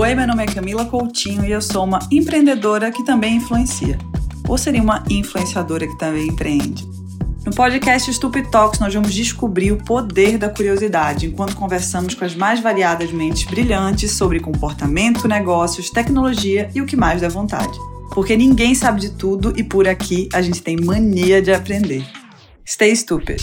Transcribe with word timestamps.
Oi, 0.00 0.14
meu 0.14 0.26
nome 0.26 0.42
é 0.42 0.46
Camila 0.46 0.86
Coutinho 0.86 1.44
e 1.44 1.52
eu 1.52 1.60
sou 1.60 1.84
uma 1.84 1.98
empreendedora 2.10 2.90
que 2.90 3.04
também 3.04 3.36
influencia. 3.36 3.98
Ou 4.48 4.56
seria 4.56 4.80
uma 4.80 5.04
influenciadora 5.10 5.86
que 5.86 5.98
também 5.98 6.28
empreende? 6.28 6.88
No 7.44 7.52
podcast 7.52 8.10
Stupid 8.10 8.46
Talks, 8.46 8.80
nós 8.80 8.94
vamos 8.94 9.12
descobrir 9.12 9.72
o 9.72 9.76
poder 9.76 10.38
da 10.38 10.48
curiosidade 10.48 11.26
enquanto 11.26 11.54
conversamos 11.54 12.14
com 12.14 12.24
as 12.24 12.34
mais 12.34 12.60
variadas 12.60 13.12
mentes 13.12 13.44
brilhantes 13.44 14.12
sobre 14.12 14.40
comportamento, 14.40 15.28
negócios, 15.28 15.90
tecnologia 15.90 16.70
e 16.74 16.80
o 16.80 16.86
que 16.86 16.96
mais 16.96 17.20
der 17.20 17.28
vontade. 17.28 17.78
Porque 18.14 18.34
ninguém 18.38 18.74
sabe 18.74 19.02
de 19.02 19.10
tudo 19.10 19.52
e 19.54 19.62
por 19.62 19.86
aqui 19.86 20.30
a 20.32 20.40
gente 20.40 20.62
tem 20.62 20.78
mania 20.78 21.42
de 21.42 21.52
aprender. 21.52 22.06
Stay 22.66 22.96
stupid! 22.96 23.42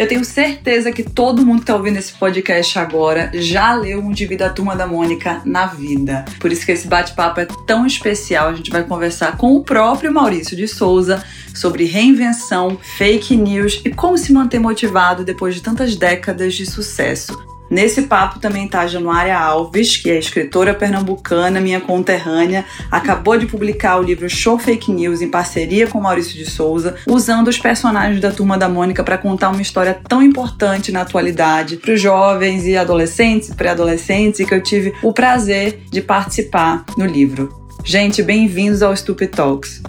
Eu 0.00 0.08
tenho 0.08 0.24
certeza 0.24 0.90
que 0.90 1.02
todo 1.02 1.44
mundo 1.44 1.58
que 1.58 1.64
está 1.64 1.76
ouvindo 1.76 1.98
esse 1.98 2.14
podcast 2.14 2.78
agora 2.78 3.30
já 3.34 3.74
leu 3.74 4.00
um 4.00 4.16
gibi 4.16 4.34
da 4.34 4.48
Turma 4.48 4.74
da 4.74 4.86
Mônica 4.86 5.42
na 5.44 5.66
vida. 5.66 6.24
Por 6.38 6.50
isso 6.50 6.64
que 6.64 6.72
esse 6.72 6.88
bate-papo 6.88 7.38
é 7.38 7.46
tão 7.66 7.84
especial. 7.84 8.48
A 8.48 8.54
gente 8.54 8.70
vai 8.70 8.82
conversar 8.82 9.36
com 9.36 9.54
o 9.54 9.62
próprio 9.62 10.10
Maurício 10.10 10.56
de 10.56 10.66
Souza 10.66 11.22
sobre 11.54 11.84
reinvenção, 11.84 12.78
fake 12.96 13.36
news 13.36 13.82
e 13.84 13.90
como 13.90 14.16
se 14.16 14.32
manter 14.32 14.58
motivado 14.58 15.22
depois 15.22 15.54
de 15.54 15.60
tantas 15.60 15.94
décadas 15.94 16.54
de 16.54 16.64
sucesso. 16.64 17.49
Nesse 17.70 18.02
papo 18.02 18.40
também 18.40 18.64
está 18.64 18.84
Januária 18.88 19.38
Alves, 19.38 19.96
que 19.96 20.10
é 20.10 20.18
escritora 20.18 20.74
pernambucana, 20.74 21.60
minha 21.60 21.80
conterrânea, 21.80 22.64
acabou 22.90 23.38
de 23.38 23.46
publicar 23.46 23.96
o 24.00 24.02
livro 24.02 24.28
Show 24.28 24.58
Fake 24.58 24.90
News 24.90 25.22
em 25.22 25.30
parceria 25.30 25.86
com 25.86 26.00
Maurício 26.00 26.36
de 26.36 26.50
Souza, 26.50 26.96
usando 27.06 27.46
os 27.46 27.58
personagens 27.58 28.20
da 28.20 28.32
Turma 28.32 28.58
da 28.58 28.68
Mônica 28.68 29.04
para 29.04 29.16
contar 29.16 29.50
uma 29.50 29.62
história 29.62 29.94
tão 30.08 30.20
importante 30.20 30.90
na 30.90 31.02
atualidade 31.02 31.76
para 31.76 31.94
os 31.94 32.00
jovens 32.00 32.66
e 32.66 32.76
adolescentes, 32.76 33.54
pré-adolescentes, 33.54 34.40
e 34.40 34.44
que 34.44 34.52
eu 34.52 34.60
tive 34.60 34.92
o 35.00 35.12
prazer 35.12 35.84
de 35.92 36.02
participar 36.02 36.84
no 36.98 37.06
livro. 37.06 37.54
Gente, 37.84 38.20
bem-vindos 38.20 38.82
ao 38.82 38.96
Stupid 38.96 39.30
Talks. 39.30 39.80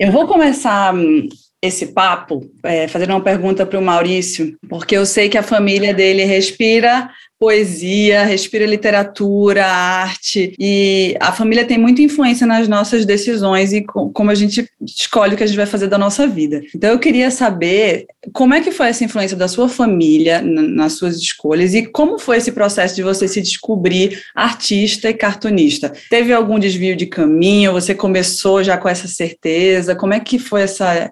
Eu 0.00 0.10
vou 0.10 0.26
começar 0.26 0.92
hum, 0.92 1.28
esse 1.62 1.88
papo, 1.88 2.50
é, 2.62 2.88
fazendo 2.88 3.10
uma 3.10 3.22
pergunta 3.22 3.66
para 3.66 3.78
o 3.78 3.82
Maurício, 3.82 4.56
porque 4.68 4.96
eu 4.96 5.04
sei 5.04 5.28
que 5.28 5.36
a 5.36 5.42
família 5.42 5.92
dele 5.92 6.24
respira 6.24 7.10
poesia, 7.40 8.22
respira 8.24 8.66
literatura, 8.66 9.64
arte, 9.64 10.54
e 10.60 11.16
a 11.18 11.32
família 11.32 11.64
tem 11.64 11.78
muita 11.78 12.02
influência 12.02 12.46
nas 12.46 12.68
nossas 12.68 13.06
decisões 13.06 13.72
e 13.72 13.82
como 13.82 14.30
a 14.30 14.34
gente 14.34 14.68
escolhe 14.82 15.32
o 15.32 15.36
que 15.38 15.42
a 15.42 15.46
gente 15.46 15.56
vai 15.56 15.64
fazer 15.64 15.86
da 15.86 15.96
nossa 15.96 16.26
vida. 16.26 16.60
Então 16.74 16.90
eu 16.90 16.98
queria 16.98 17.30
saber 17.30 18.04
como 18.34 18.52
é 18.52 18.60
que 18.60 18.70
foi 18.70 18.88
essa 18.88 19.04
influência 19.04 19.38
da 19.38 19.48
sua 19.48 19.70
família 19.70 20.42
nas 20.42 20.92
suas 20.92 21.16
escolhas 21.16 21.72
e 21.72 21.86
como 21.86 22.18
foi 22.18 22.36
esse 22.36 22.52
processo 22.52 22.94
de 22.94 23.02
você 23.02 23.26
se 23.26 23.40
descobrir 23.40 24.22
artista 24.34 25.08
e 25.08 25.14
cartunista. 25.14 25.90
Teve 26.10 26.34
algum 26.34 26.58
desvio 26.58 26.94
de 26.94 27.06
caminho? 27.06 27.72
Você 27.72 27.94
começou 27.94 28.62
já 28.62 28.76
com 28.76 28.88
essa 28.88 29.08
certeza? 29.08 29.96
Como 29.96 30.12
é 30.12 30.20
que 30.20 30.38
foi 30.38 30.60
essa 30.60 31.10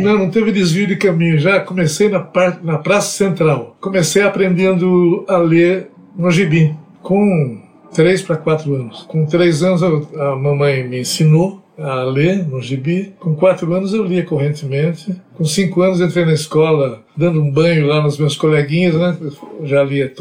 Não, 0.00 0.18
não 0.18 0.30
teve 0.30 0.52
desvio 0.52 0.86
de 0.86 0.96
caminho. 0.96 1.38
Já 1.38 1.60
comecei 1.60 2.08
na, 2.08 2.20
parte, 2.20 2.64
na 2.64 2.78
Praça 2.78 3.16
Central. 3.16 3.76
Comecei 3.80 4.22
aprendendo 4.22 5.24
a 5.28 5.36
ler 5.36 5.88
no 6.16 6.30
gibi, 6.30 6.74
com 7.02 7.60
três 7.94 8.20
para 8.22 8.36
quatro 8.36 8.74
anos. 8.74 9.02
Com 9.02 9.24
três 9.26 9.62
anos 9.62 9.82
a 9.82 10.34
mamãe 10.34 10.86
me 10.86 11.00
ensinou 11.00 11.62
a 11.78 12.02
ler 12.02 12.44
no 12.46 12.60
gibi. 12.60 13.14
Com 13.20 13.34
quatro 13.34 13.72
anos 13.72 13.94
eu 13.94 14.04
lia 14.04 14.24
correntemente. 14.24 15.14
Com 15.34 15.44
cinco 15.44 15.82
anos 15.82 16.00
entrei 16.00 16.24
na 16.24 16.32
escola 16.32 17.04
dando 17.16 17.40
um 17.40 17.50
banho 17.50 17.86
lá 17.86 18.02
nos 18.02 18.18
meus 18.18 18.36
coleguinhas, 18.36 18.94
né? 18.94 19.16
Eu 19.60 19.66
já 19.66 19.82
lia, 19.84 20.12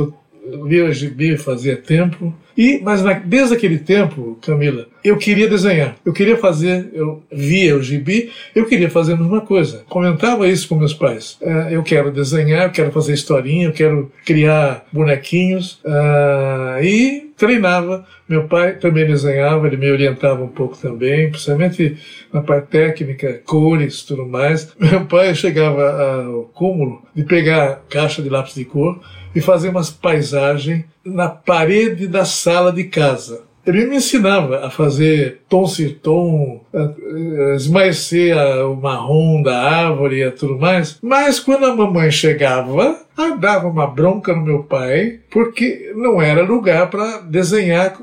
lia 0.65 0.91
gibi 0.91 1.37
fazia 1.37 1.75
tempo. 1.75 2.33
E, 2.57 2.81
mas 2.83 3.03
na, 3.03 3.13
desde 3.13 3.53
aquele 3.53 3.77
tempo, 3.77 4.37
Camila, 4.41 4.87
eu 5.03 5.15
queria 5.17 5.47
desenhar, 5.47 5.95
eu 6.03 6.11
queria 6.11 6.35
fazer, 6.37 6.89
eu 6.91 7.21
via 7.31 7.75
o 7.75 7.83
gibi, 7.83 8.31
eu 8.55 8.65
queria 8.65 8.89
fazer 8.89 9.13
a 9.13 9.17
mesma 9.17 9.41
coisa. 9.41 9.83
Comentava 9.87 10.47
isso 10.47 10.67
com 10.67 10.75
meus 10.75 10.93
pais. 10.93 11.37
Uh, 11.39 11.69
eu 11.69 11.83
quero 11.83 12.11
desenhar, 12.11 12.65
eu 12.65 12.71
quero 12.71 12.91
fazer 12.91 13.13
historinha, 13.13 13.67
eu 13.67 13.73
quero 13.73 14.11
criar 14.25 14.85
bonequinhos. 14.91 15.79
Uh, 15.85 16.83
e 16.83 17.27
treinava. 17.37 18.05
Meu 18.27 18.47
pai 18.47 18.73
também 18.73 19.05
desenhava, 19.05 19.67
ele 19.67 19.77
me 19.77 19.89
orientava 19.89 20.43
um 20.43 20.49
pouco 20.49 20.75
também, 20.77 21.29
principalmente 21.29 21.95
na 22.33 22.41
parte 22.41 22.69
técnica, 22.69 23.39
cores 23.45 24.01
tudo 24.01 24.25
mais. 24.25 24.73
Meu 24.79 25.05
pai 25.05 25.33
chegava 25.35 26.23
ao 26.25 26.43
cúmulo 26.45 27.03
de 27.15 27.23
pegar 27.23 27.83
caixa 27.87 28.21
de 28.21 28.29
lápis 28.29 28.55
de 28.55 28.65
cor 28.65 28.99
e 29.37 29.41
fazer 29.41 29.69
umas 29.69 29.91
paisagens 29.91 30.83
na 31.05 31.29
parede 31.29 32.07
da 32.07 32.25
sala 32.25 32.71
de 32.71 32.85
casa. 32.85 33.43
Ele 33.67 33.85
me 33.85 33.97
ensinava 33.97 34.65
a 34.65 34.69
fazer 34.71 35.41
tom 35.47 35.67
sur 35.67 35.93
tom, 36.01 36.61
a 36.73 37.55
esmaecer 37.55 38.35
o 38.65 38.75
marrom 38.75 39.43
da 39.43 39.61
árvore 39.61 40.23
e 40.23 40.31
tudo 40.31 40.57
mais. 40.57 40.97
Mas 41.03 41.39
quando 41.39 41.65
a 41.65 41.75
mamãe 41.75 42.09
chegava, 42.09 42.97
dava 43.39 43.67
uma 43.67 43.85
bronca 43.85 44.33
no 44.33 44.41
meu 44.41 44.63
pai, 44.63 45.19
porque 45.29 45.93
não 45.95 46.19
era 46.19 46.43
lugar 46.43 46.89
para 46.89 47.19
desenhar, 47.19 47.95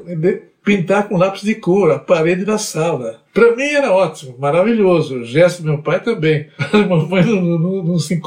pintar 0.64 1.08
com 1.08 1.16
lápis 1.16 1.42
de 1.42 1.54
cor 1.54 1.92
a 1.92 1.98
parede 1.98 2.44
da 2.44 2.56
sala. 2.56 3.20
Para 3.34 3.54
mim 3.54 3.64
era 3.64 3.92
ótimo, 3.92 4.36
maravilhoso. 4.38 5.18
O 5.18 5.24
gesto 5.24 5.62
do 5.62 5.68
meu 5.68 5.78
pai 5.78 6.00
também. 6.00 6.46
A 6.72 6.78
mamãe 6.78 7.24
não, 7.24 7.40
não, 7.42 7.82
não, 7.82 7.98
se 7.98 8.20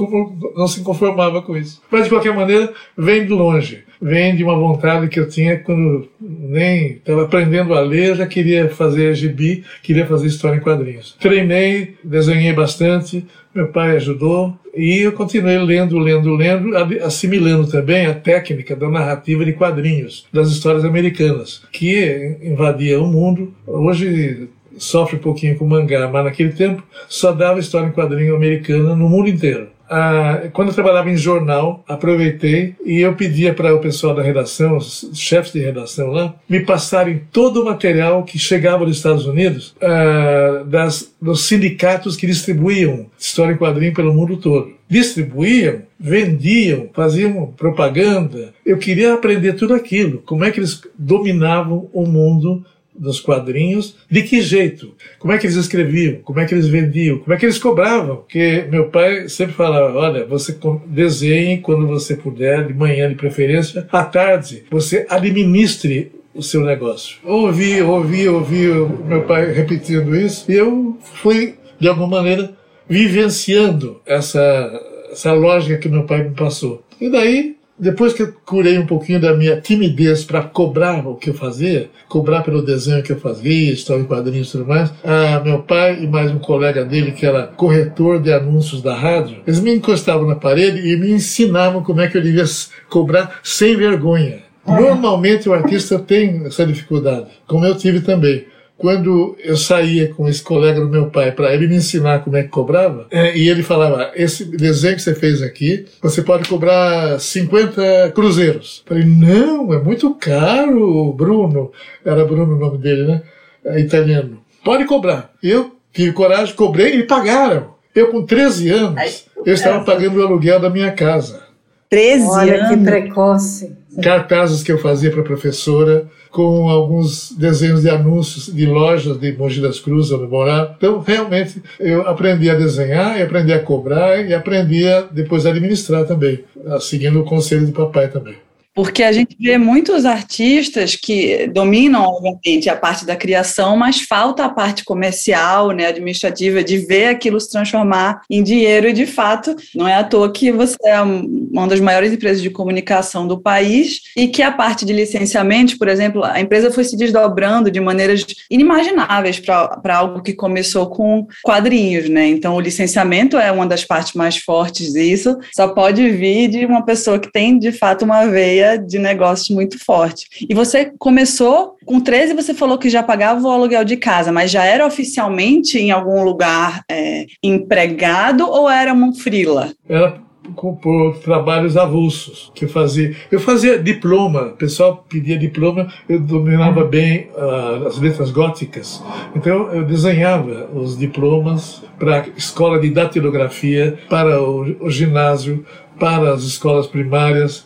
não 0.55 0.67
se 0.67 0.81
conformava 0.81 1.41
com 1.41 1.57
isso. 1.57 1.81
Mas 1.89 2.03
de 2.03 2.09
qualquer 2.09 2.33
maneira, 2.33 2.71
vem 2.97 3.25
de 3.25 3.31
longe. 3.31 3.83
Vem 3.99 4.35
de 4.35 4.43
uma 4.43 4.55
vontade 4.55 5.07
que 5.07 5.19
eu 5.19 5.27
tinha 5.27 5.57
quando 5.57 6.07
nem 6.21 6.91
estava 6.91 7.23
aprendendo 7.23 7.73
a 7.73 7.79
ler, 7.79 8.15
já 8.15 8.27
queria 8.27 8.69
fazer 8.69 9.15
gibi, 9.15 9.63
queria 9.81 10.05
fazer 10.05 10.27
história 10.27 10.57
em 10.57 10.61
quadrinhos. 10.61 11.15
Treinei, 11.19 11.95
desenhei 12.03 12.53
bastante, 12.53 13.25
meu 13.57 13.69
pai 13.69 13.95
ajudou 13.95 14.53
e 14.75 14.99
eu 14.99 15.11
continuei 15.11 15.57
lendo, 15.57 15.97
lendo, 15.97 16.35
lendo, 16.35 16.77
assimilando 17.03 17.67
também 17.67 18.05
a 18.05 18.13
técnica 18.13 18.75
da 18.75 18.87
narrativa 18.87 19.43
de 19.43 19.53
quadrinhos, 19.53 20.27
das 20.31 20.49
histórias 20.49 20.85
americanas, 20.85 21.63
que 21.71 22.37
invadia 22.43 23.01
o 23.01 23.07
mundo. 23.07 23.51
Hoje 23.65 24.47
sofre 24.77 25.17
um 25.17 25.19
pouquinho 25.19 25.57
com 25.57 25.65
mangá, 25.65 26.07
mas 26.07 26.25
naquele 26.25 26.51
tempo 26.51 26.83
só 27.07 27.31
dava 27.31 27.59
história 27.59 27.87
em 27.87 27.91
quadrinho 27.91 28.35
americana 28.35 28.95
no 28.95 29.09
mundo 29.09 29.29
inteiro. 29.29 29.67
Ah, 29.89 30.49
quando 30.51 30.69
eu 30.69 30.73
trabalhava 30.73 31.09
em 31.09 31.15
jornal, 31.15 31.83
aproveitei 31.87 32.75
e 32.85 32.99
eu 32.99 33.13
pedia 33.13 33.53
para 33.53 33.73
o 33.73 33.79
pessoal 33.79 34.13
da 34.13 34.21
redação, 34.21 34.77
os 34.77 35.09
chefes 35.13 35.53
de 35.53 35.59
redação 35.59 36.09
lá, 36.09 36.35
me 36.47 36.59
passarem 36.59 37.21
todo 37.31 37.61
o 37.61 37.65
material 37.65 38.23
que 38.23 38.37
chegava 38.37 38.85
dos 38.85 38.97
Estados 38.97 39.25
Unidos 39.25 39.75
ah, 39.81 40.63
das, 40.65 41.13
dos 41.21 41.47
sindicatos 41.47 42.15
que 42.15 42.27
distribuíam 42.27 43.05
história 43.17 43.53
em 43.53 43.57
quadrinho 43.57 43.93
pelo 43.93 44.13
mundo 44.13 44.37
todo. 44.37 44.75
Distribuíam, 44.89 45.81
vendiam, 45.99 46.89
faziam 46.93 47.47
propaganda. 47.57 48.53
Eu 48.65 48.77
queria 48.77 49.13
aprender 49.13 49.53
tudo 49.53 49.73
aquilo, 49.73 50.19
como 50.19 50.43
é 50.43 50.51
que 50.51 50.59
eles 50.59 50.81
dominavam 50.97 51.89
o 51.93 52.05
mundo 52.05 52.65
dos 52.97 53.19
quadrinhos, 53.19 53.95
de 54.09 54.23
que 54.23 54.41
jeito? 54.41 54.93
Como 55.19 55.33
é 55.33 55.37
que 55.37 55.45
eles 55.45 55.55
escreviam? 55.55 56.19
Como 56.23 56.39
é 56.39 56.45
que 56.45 56.53
eles 56.53 56.67
vendiam? 56.67 57.19
Como 57.19 57.33
é 57.33 57.37
que 57.37 57.45
eles 57.45 57.59
cobravam? 57.59 58.17
Porque 58.17 58.65
meu 58.69 58.89
pai 58.89 59.29
sempre 59.29 59.53
falava: 59.53 59.97
olha, 59.97 60.25
você 60.25 60.57
desenhe 60.87 61.59
quando 61.59 61.87
você 61.87 62.15
puder, 62.15 62.65
de 62.67 62.73
manhã 62.73 63.09
de 63.09 63.15
preferência, 63.15 63.87
à 63.91 64.03
tarde, 64.03 64.63
você 64.69 65.05
administre 65.09 66.11
o 66.33 66.43
seu 66.43 66.61
negócio. 66.63 67.17
Ouvi, 67.23 67.81
ouvi, 67.81 68.27
ouvi 68.27 68.67
meu 69.05 69.23
pai 69.23 69.51
repetindo 69.51 70.15
isso 70.15 70.49
e 70.51 70.55
eu 70.55 70.97
fui, 71.01 71.55
de 71.79 71.87
alguma 71.87 72.07
maneira, 72.07 72.53
vivenciando 72.87 73.99
essa, 74.05 74.81
essa 75.11 75.33
lógica 75.33 75.77
que 75.77 75.89
meu 75.89 76.03
pai 76.03 76.23
me 76.23 76.35
passou. 76.35 76.83
E 77.01 77.09
daí 77.09 77.56
depois 77.79 78.13
que 78.13 78.23
eu 78.23 78.33
curei 78.45 78.77
um 78.77 78.85
pouquinho 78.85 79.19
da 79.19 79.35
minha 79.35 79.61
timidez 79.61 80.23
para 80.23 80.41
cobrar 80.41 81.07
o 81.07 81.15
que 81.15 81.29
eu 81.29 81.33
fazia, 81.33 81.89
cobrar 82.07 82.41
pelo 82.41 82.61
desenho 82.61 83.03
que 83.03 83.11
eu 83.11 83.19
fazia, 83.19 83.71
história 83.71 84.01
em 84.01 84.05
quadrinhos 84.05 84.49
e 84.49 84.51
tudo 84.53 84.65
mais, 84.65 84.91
ah, 85.03 85.41
meu 85.43 85.59
pai 85.59 86.01
e 86.01 86.07
mais 86.07 86.31
um 86.31 86.39
colega 86.39 86.83
dele, 86.83 87.11
que 87.11 87.25
era 87.25 87.43
corretor 87.43 88.19
de 88.19 88.33
anúncios 88.33 88.81
da 88.81 88.95
rádio, 88.95 89.37
eles 89.45 89.59
me 89.59 89.73
encostavam 89.73 90.27
na 90.27 90.35
parede 90.35 90.79
e 90.79 90.97
me 90.97 91.11
ensinavam 91.11 91.83
como 91.83 92.01
é 92.01 92.07
que 92.07 92.17
eu 92.17 92.21
devia 92.21 92.45
cobrar 92.89 93.39
sem 93.43 93.75
vergonha. 93.75 94.39
Normalmente 94.65 95.47
o 95.47 95.53
artista 95.53 95.97
tem 95.97 96.45
essa 96.45 96.65
dificuldade, 96.65 97.27
como 97.45 97.63
eu 97.63 97.75
tive 97.75 98.01
também 98.01 98.45
quando 98.77 99.35
eu 99.43 99.57
saía 99.57 100.13
com 100.13 100.27
esse 100.27 100.41
colega 100.41 100.79
do 100.79 100.87
meu 100.87 101.09
pai 101.09 101.31
para 101.31 101.53
ele 101.53 101.67
me 101.67 101.77
ensinar 101.77 102.19
como 102.19 102.37
é 102.37 102.43
que 102.43 102.49
cobrava, 102.49 103.07
é, 103.09 103.35
e 103.35 103.49
ele 103.49 103.63
falava: 103.63 104.11
esse 104.15 104.45
desenho 104.45 104.95
que 104.95 105.01
você 105.01 105.15
fez 105.15 105.41
aqui, 105.41 105.85
você 106.01 106.21
pode 106.21 106.47
cobrar 106.47 107.19
50 107.19 108.11
cruzeiros. 108.13 108.83
Eu 108.85 108.95
falei: 108.95 109.05
não, 109.05 109.73
é 109.73 109.79
muito 109.79 110.13
caro, 110.15 111.11
Bruno. 111.13 111.71
Era 112.05 112.23
Bruno 112.23 112.55
o 112.55 112.59
nome 112.59 112.77
dele, 112.77 113.05
né? 113.05 113.21
É 113.65 113.79
italiano. 113.79 114.39
Pode 114.63 114.85
cobrar. 114.85 115.31
Eu 115.41 115.75
tive 115.91 116.13
coragem, 116.13 116.55
cobrei 116.55 116.95
e 116.95 117.03
pagaram. 117.03 117.75
Eu, 117.95 118.11
com 118.11 118.23
13 118.23 118.69
anos, 118.69 119.25
eu 119.43 119.53
estava 119.53 119.83
pagando 119.83 120.19
o 120.19 120.23
aluguel 120.23 120.59
da 120.59 120.69
minha 120.69 120.91
casa. 120.91 121.41
13 121.89 122.27
Olha 122.27 122.65
anos? 122.65 122.69
que 122.69 122.83
precoce. 122.83 123.77
Cartazes 124.03 124.61
que 124.61 124.71
eu 124.71 124.77
fazia 124.77 125.09
para 125.09 125.21
a 125.21 125.23
professora, 125.23 126.07
com 126.29 126.69
alguns 126.69 127.31
desenhos 127.31 127.81
de 127.81 127.89
anúncios 127.89 128.53
de 128.53 128.65
lojas 128.65 129.19
de 129.19 129.31
Mogi 129.37 129.61
das 129.61 129.79
Cruzes, 129.79 130.11
onde 130.11 130.23
eu 130.23 130.29
morava. 130.29 130.75
Então, 130.77 130.99
realmente, 130.99 131.61
eu 131.79 132.07
aprendi 132.07 132.49
a 132.49 132.55
desenhar, 132.55 133.21
aprendi 133.21 133.53
a 133.53 133.59
cobrar, 133.59 134.25
e 134.25 134.33
aprendi 134.33 134.87
a 134.87 135.01
depois 135.01 135.45
administrar 135.45 136.05
também, 136.05 136.43
seguindo 136.79 137.19
o 137.19 137.25
conselho 137.25 137.65
do 137.65 137.71
papai 137.71 138.07
também. 138.09 138.35
Porque 138.77 139.01
a 139.01 139.11
gente 139.11 139.35
vê 139.39 139.57
muitos 139.57 140.05
artistas 140.05 140.95
que 140.95 141.47
dominam, 141.47 142.03
obviamente, 142.03 142.69
a 142.69 142.75
parte 142.75 143.07
da 143.07 143.15
criação, 143.15 143.75
mas 143.75 144.01
falta 144.01 144.45
a 144.45 144.49
parte 144.49 144.85
comercial, 144.85 145.71
né, 145.71 145.87
administrativa, 145.87 146.63
de 146.63 146.77
ver 146.77 147.07
aquilo 147.07 147.41
se 147.41 147.49
transformar 147.49 148.21
em 148.29 148.43
dinheiro. 148.43 148.87
E, 148.87 148.93
de 148.93 149.07
fato, 149.07 149.55
não 149.73 149.87
é 149.87 149.95
à 149.95 150.03
toa 150.03 150.31
que 150.31 150.51
você 150.51 150.77
é 150.85 151.01
uma 151.01 151.67
das 151.67 151.79
maiores 151.79 152.13
empresas 152.13 152.39
de 152.39 152.51
comunicação 152.51 153.27
do 153.27 153.41
país 153.41 154.01
e 154.15 154.27
que 154.27 154.43
a 154.43 154.51
parte 154.51 154.85
de 154.85 154.93
licenciamento, 154.93 155.75
por 155.79 155.87
exemplo, 155.87 156.23
a 156.23 156.39
empresa 156.39 156.69
foi 156.69 156.83
se 156.83 156.95
desdobrando 156.95 157.71
de 157.71 157.79
maneiras 157.79 158.27
inimagináveis 158.47 159.39
para 159.39 159.97
algo 159.97 160.21
que 160.21 160.33
começou 160.33 160.85
com 160.87 161.25
quadrinhos. 161.43 162.07
Né? 162.09 162.27
Então, 162.27 162.53
o 162.53 162.61
licenciamento 162.61 163.39
é 163.39 163.51
uma 163.51 163.65
das 163.65 163.83
partes 163.83 164.13
mais 164.13 164.37
fortes 164.37 164.93
disso, 164.93 165.35
só 165.55 165.69
pode 165.69 166.07
vir 166.11 166.47
de 166.47 166.63
uma 166.63 166.85
pessoa 166.85 167.17
que 167.17 167.31
tem, 167.31 167.57
de 167.57 167.71
fato, 167.71 168.05
uma 168.05 168.27
veia 168.27 168.66
de 168.75 168.99
negócios 168.99 169.49
muito 169.49 169.83
forte. 169.83 170.27
E 170.49 170.53
você 170.53 170.91
começou 170.97 171.75
com 171.85 171.99
13, 171.99 172.33
você 172.33 172.53
falou 172.53 172.77
que 172.77 172.89
já 172.89 173.01
pagava 173.01 173.47
o 173.47 173.51
aluguel 173.51 173.85
de 173.85 173.97
casa, 173.97 174.31
mas 174.31 174.51
já 174.51 174.65
era 174.65 174.85
oficialmente 174.85 175.77
em 175.77 175.91
algum 175.91 176.23
lugar 176.23 176.83
é, 176.89 177.25
empregado 177.41 178.45
ou 178.45 178.69
era 178.69 178.93
um 178.93 179.13
frila? 179.13 179.71
Era 179.87 180.27
por 180.53 181.17
trabalhos 181.19 181.75
avulsos 181.75 182.51
que 182.55 182.65
eu 182.65 182.69
fazia. 182.69 183.15
Eu 183.31 183.39
fazia 183.39 183.77
diploma, 183.79 184.43
o 184.43 184.51
pessoal 184.51 185.05
pedia 185.09 185.37
diploma, 185.37 185.91
eu 186.07 186.19
dominava 186.19 186.83
bem 186.83 187.29
uh, 187.35 187.87
as 187.87 187.97
letras 187.99 188.31
góticas, 188.31 189.03
então 189.35 189.71
eu 189.71 189.83
desenhava 189.83 190.69
os 190.73 190.97
diplomas 190.97 191.83
para 191.99 192.21
a 192.21 192.27
escola 192.37 192.79
de 192.79 192.89
datilografia, 192.89 193.97
para 194.09 194.41
o, 194.41 194.85
o 194.85 194.89
ginásio, 194.89 195.65
para 195.99 196.33
as 196.33 196.43
escolas 196.43 196.87
primárias. 196.87 197.65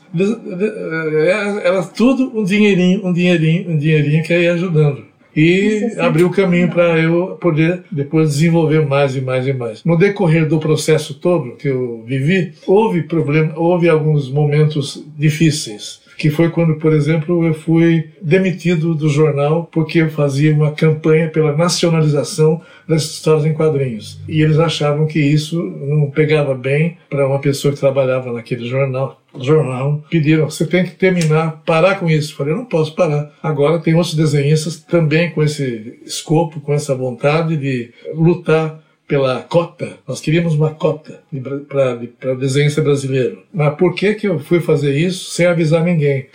Era 1.63 1.83
tudo 1.83 2.31
um 2.37 2.43
dinheirinho, 2.43 3.05
um 3.05 3.13
dinheirinho, 3.13 3.71
um 3.71 3.77
dinheirinho 3.77 4.23
que 4.23 4.37
ia 4.37 4.53
ajudando. 4.53 5.11
E 5.35 5.91
é 5.95 6.01
abriu 6.01 6.27
o 6.27 6.31
caminho 6.31 6.69
para 6.69 6.99
eu 6.99 7.37
poder 7.39 7.83
depois 7.89 8.31
desenvolver 8.31 8.85
mais 8.85 9.15
e 9.15 9.21
mais 9.21 9.47
e 9.47 9.53
mais. 9.53 9.83
No 9.83 9.97
decorrer 9.97 10.45
do 10.47 10.59
processo 10.59 11.13
todo 11.13 11.55
que 11.55 11.69
eu 11.69 12.03
vivi, 12.05 12.53
houve 12.67 13.03
problema, 13.03 13.53
houve 13.55 13.87
alguns 13.87 14.29
momentos 14.29 15.05
difíceis 15.17 16.00
que 16.21 16.29
foi 16.29 16.51
quando, 16.51 16.75
por 16.75 16.93
exemplo, 16.93 17.43
eu 17.43 17.51
fui 17.51 18.11
demitido 18.21 18.93
do 18.93 19.09
jornal 19.09 19.67
porque 19.71 20.03
eu 20.03 20.11
fazia 20.11 20.53
uma 20.53 20.71
campanha 20.71 21.27
pela 21.27 21.57
nacionalização 21.57 22.61
das 22.87 23.01
histórias 23.01 23.43
em 23.43 23.53
quadrinhos. 23.53 24.19
E 24.27 24.39
eles 24.39 24.59
achavam 24.59 25.07
que 25.07 25.19
isso 25.19 25.59
não 25.59 26.11
pegava 26.11 26.53
bem 26.53 26.95
para 27.09 27.27
uma 27.27 27.39
pessoa 27.39 27.73
que 27.73 27.79
trabalhava 27.79 28.31
naquele 28.31 28.67
jornal. 28.67 29.19
Jornal 29.39 30.03
pediram: 30.11 30.47
você 30.47 30.67
tem 30.67 30.83
que 30.83 30.91
terminar, 30.91 31.63
parar 31.65 31.95
com 31.95 32.07
isso. 32.07 32.33
Eu 32.33 32.37
falei: 32.37 32.53
eu 32.53 32.57
não 32.57 32.65
posso 32.65 32.93
parar. 32.93 33.33
Agora 33.41 33.79
tem 33.79 33.95
outros 33.95 34.13
desenhistas 34.13 34.77
também 34.77 35.31
com 35.31 35.41
esse 35.41 35.99
escopo, 36.05 36.61
com 36.61 36.71
essa 36.71 36.93
vontade 36.93 37.57
de 37.57 37.89
lutar 38.13 38.79
pela 39.11 39.41
cota, 39.41 39.97
nós 40.07 40.21
queríamos 40.21 40.53
uma 40.53 40.69
cota 40.69 41.19
para 41.67 42.33
desenhista 42.35 42.81
brasileiro. 42.81 43.43
Mas 43.53 43.75
por 43.75 43.93
que, 43.93 44.13
que 44.13 44.25
eu 44.25 44.39
fui 44.39 44.61
fazer 44.61 44.95
isso 44.95 45.31
sem 45.31 45.47
avisar 45.47 45.83
ninguém? 45.83 46.27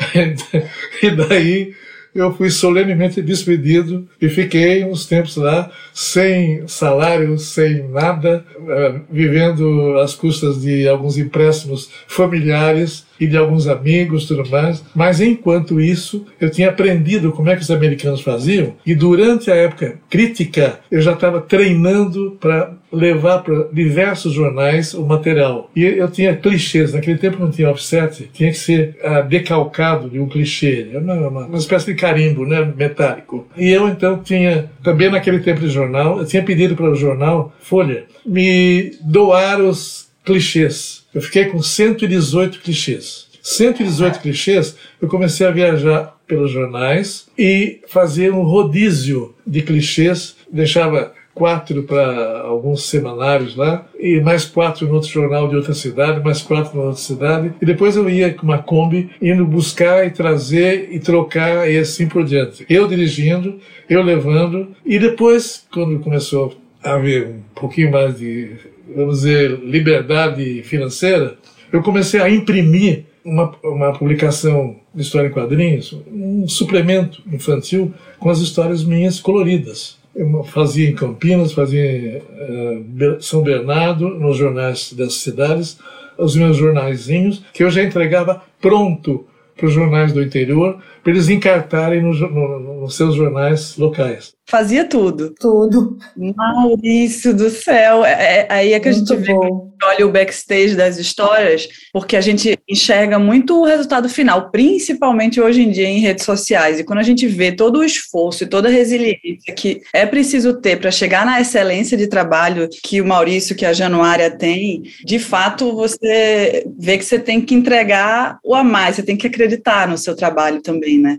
e 1.03 1.11
daí 1.11 1.73
eu 2.15 2.35
fui 2.35 2.51
solenemente 2.51 3.23
despedido 3.23 4.07
e 4.21 4.29
fiquei 4.29 4.85
uns 4.85 5.07
tempos 5.07 5.37
lá 5.37 5.71
sem 5.95 6.69
salário, 6.69 7.39
sem 7.39 7.89
nada, 7.89 8.45
eh, 8.69 9.01
vivendo 9.11 9.99
às 9.99 10.15
custas 10.15 10.61
de 10.61 10.87
alguns 10.87 11.17
empréstimos 11.17 11.91
familiares 12.07 13.07
e 13.19 13.27
de 13.27 13.37
alguns 13.37 13.67
amigos 13.67 14.27
tudo 14.27 14.49
mais. 14.49 14.85
Mas 14.95 15.21
enquanto 15.21 15.81
isso, 15.81 16.27
eu 16.41 16.51
tinha 16.51 16.69
aprendido 16.69 17.33
como 17.33 17.51
é 17.51 17.57
que 17.57 17.63
os 17.63 17.71
americanos 17.71 18.21
faziam 18.21 18.75
e 18.85 18.95
durante 18.95 19.51
a 19.51 19.55
época 19.55 19.99
crítica 20.09 20.81
eu 20.91 21.01
já 21.01 21.13
estava 21.13 21.41
treinando 21.41 22.37
para 22.41 22.73
levar 22.93 23.41
para 23.41 23.69
diversos 23.73 24.33
jornais 24.33 24.95
o 24.95 25.05
material. 25.05 25.71
E 25.75 25.83
eu 25.83 26.11
tinha 26.11 26.37
clichês, 26.37 26.93
naquele 26.93 27.19
tempo 27.19 27.39
não 27.39 27.51
tinha 27.51 27.71
offset, 27.71 28.31
tinha 28.33 28.51
que 28.51 28.59
ser 28.59 28.97
uh, 29.03 29.27
decalcado 29.29 30.09
de 30.09 30.19
um 30.19 30.29
clichê, 30.29 30.89
uma, 30.95 31.15
uma, 31.15 31.47
uma, 31.47 31.59
espécie 31.59 31.87
de 31.87 31.95
carimbo 31.95 32.47
né, 32.47 32.73
metálico. 32.77 33.47
E 33.57 33.71
eu 33.71 33.89
então 33.89 34.19
tinha, 34.23 34.71
também 34.83 35.11
naquele 35.11 35.41
tempo 35.41 35.61
de 35.61 35.69
jornal, 35.69 36.19
eu 36.19 36.27
tinha 36.27 36.43
pedido 36.43 36.75
para 36.75 36.91
o 36.91 36.95
jornal 36.95 37.53
Folha 37.61 38.05
me 38.25 38.93
doar 39.03 39.61
os 39.61 40.09
clichês 40.25 41.06
eu 41.17 41.23
fiquei 41.23 41.47
com 41.47 41.63
118 41.63 42.61
clichês. 42.61 43.27
118 43.43 44.21
clichês, 44.21 44.77
eu 45.01 45.09
comecei 45.09 45.47
a 45.47 45.51
viajar 45.51 46.15
pelos 46.27 46.51
jornais 46.51 47.27
e 47.39 47.81
fazia 47.89 48.35
um 48.35 48.43
rodízio 48.43 49.35
de 49.47 49.63
clichês, 49.63 50.37
deixava 50.53 51.15
quatro 51.35 51.85
para 51.85 52.41
alguns 52.41 52.91
semanários 52.91 53.57
lá, 53.57 53.87
e 53.99 54.21
mais 54.21 54.45
quatro 54.45 54.87
no 54.87 54.95
outro 54.95 55.09
jornal 55.09 55.49
de 55.49 55.57
outra 55.57 55.73
cidade, 55.73 56.23
mais 56.23 56.43
quatro 56.43 56.77
na 56.77 56.85
outra 56.85 57.01
cidade, 57.01 57.55
e 57.63 57.65
depois 57.65 57.97
eu 57.97 58.11
ia 58.11 58.35
com 58.35 58.43
uma 58.43 58.59
Kombi 58.59 59.09
indo 59.23 59.47
buscar 59.47 60.07
e 60.07 60.11
trazer 60.11 60.89
e 60.93 61.01
trocar 61.01 61.71
e 61.71 61.79
assim 61.79 62.07
por 62.07 62.25
diante. 62.25 62.67
Eu 62.69 62.87
dirigindo, 62.87 63.59
eu 63.89 64.03
levando, 64.03 64.69
e 64.85 64.99
depois, 64.99 65.67
quando 65.73 65.99
começou 66.01 66.55
a 66.85 66.93
haver 66.93 67.27
um 67.27 67.41
pouquinho 67.55 67.91
mais 67.91 68.19
de 68.19 68.76
vamos 68.95 69.19
dizer, 69.19 69.59
liberdade 69.61 70.63
financeira, 70.63 71.37
eu 71.73 71.83
comecei 71.83 72.21
a 72.21 72.31
imprimir 72.31 73.05
uma, 73.25 73.53
uma 73.65 73.93
publicação 73.93 74.77
de 74.95 75.03
história 75.03 75.29
em 75.29 75.33
quadrinhos, 75.33 75.99
um 76.07 76.47
suplemento 76.47 77.23
infantil 77.31 77.93
com 78.19 78.31
as 78.31 78.39
histórias 78.39 78.85
minhas 78.85 79.19
coloridas. 79.19 79.99
Eu 80.15 80.45
fazia 80.45 80.89
em 80.89 80.95
Campinas, 80.95 81.53
fazia 81.53 81.85
em 81.85 82.19
uh, 82.19 83.21
São 83.21 83.43
Bernardo, 83.43 84.09
nos 84.09 84.37
jornais 84.37 84.93
das 84.93 85.15
cidades, 85.15 85.79
os 86.17 86.35
meus 86.35 86.57
jornaizinhos, 86.57 87.43
que 87.53 87.63
eu 87.63 87.71
já 87.71 87.83
entregava 87.83 88.43
pronto 88.61 89.27
para 89.57 89.67
os 89.67 89.73
jornais 89.73 90.13
do 90.13 90.23
interior, 90.23 90.79
para 91.03 91.13
eles 91.13 91.29
encartarem 91.29 92.03
no, 92.03 92.13
no, 92.13 92.81
nos 92.83 92.97
seus 92.97 93.15
jornais 93.15 93.77
locais. 93.77 94.35
Fazia 94.49 94.89
tudo. 94.89 95.35
Tudo. 95.41 95.97
Maurício 96.37 97.35
do 97.35 97.51
céu. 97.51 98.05
É, 98.05 98.41
é 98.41 98.47
aí 98.53 98.73
é 98.75 98.81
que 98.81 98.91
muito 98.91 99.13
a 99.13 99.17
gente 99.17 99.33
bom. 99.33 99.41
vê, 99.41 99.76
olha 99.87 100.07
o 100.07 100.11
backstage 100.11 100.75
das 100.75 100.99
histórias, 100.99 101.69
porque 101.93 102.17
a 102.17 102.21
gente 102.21 102.59
enxerga 102.69 103.19
muito 103.19 103.61
o 103.61 103.65
resultado 103.65 104.09
final, 104.09 104.51
principalmente 104.51 105.41
hoje 105.41 105.63
em 105.63 105.71
dia 105.71 105.89
em 105.89 106.01
redes 106.01 106.25
sociais. 106.25 106.79
E 106.79 106.85
quando 106.85 106.99
a 106.99 107.05
gente 107.05 107.27
vê 107.27 107.53
todo 107.53 107.79
o 107.79 107.85
esforço 107.85 108.45
e 108.45 108.49
toda 108.49 108.69
a 108.69 108.73
resiliência 108.73 109.55
que 109.57 109.83
é 109.93 110.05
preciso 110.05 110.61
ter 110.61 110.79
para 110.79 110.91
chegar 110.91 111.25
na 111.25 111.41
excelência 111.41 111.97
de 111.97 112.07
trabalho 112.07 112.69
que 112.83 113.01
o 113.01 113.07
Maurício, 113.07 113.57
que 113.57 113.65
a 113.65 113.73
Januária 113.73 114.31
tem, 114.31 114.83
de 115.05 115.19
fato 115.19 115.75
você 115.75 116.65
vê 116.79 116.99
que 116.99 117.05
você 117.05 117.19
tem 117.19 117.41
que 117.41 117.55
entregar 117.55 118.39
o 118.45 118.55
a 118.55 118.65
mais, 118.65 118.97
você 118.97 119.03
tem 119.03 119.17
que 119.17 119.27
acreditar 119.27 119.89
no 119.89 119.99
seu 119.99 120.15
trabalho 120.15 120.61
também, 120.61 120.99
né? 120.99 121.19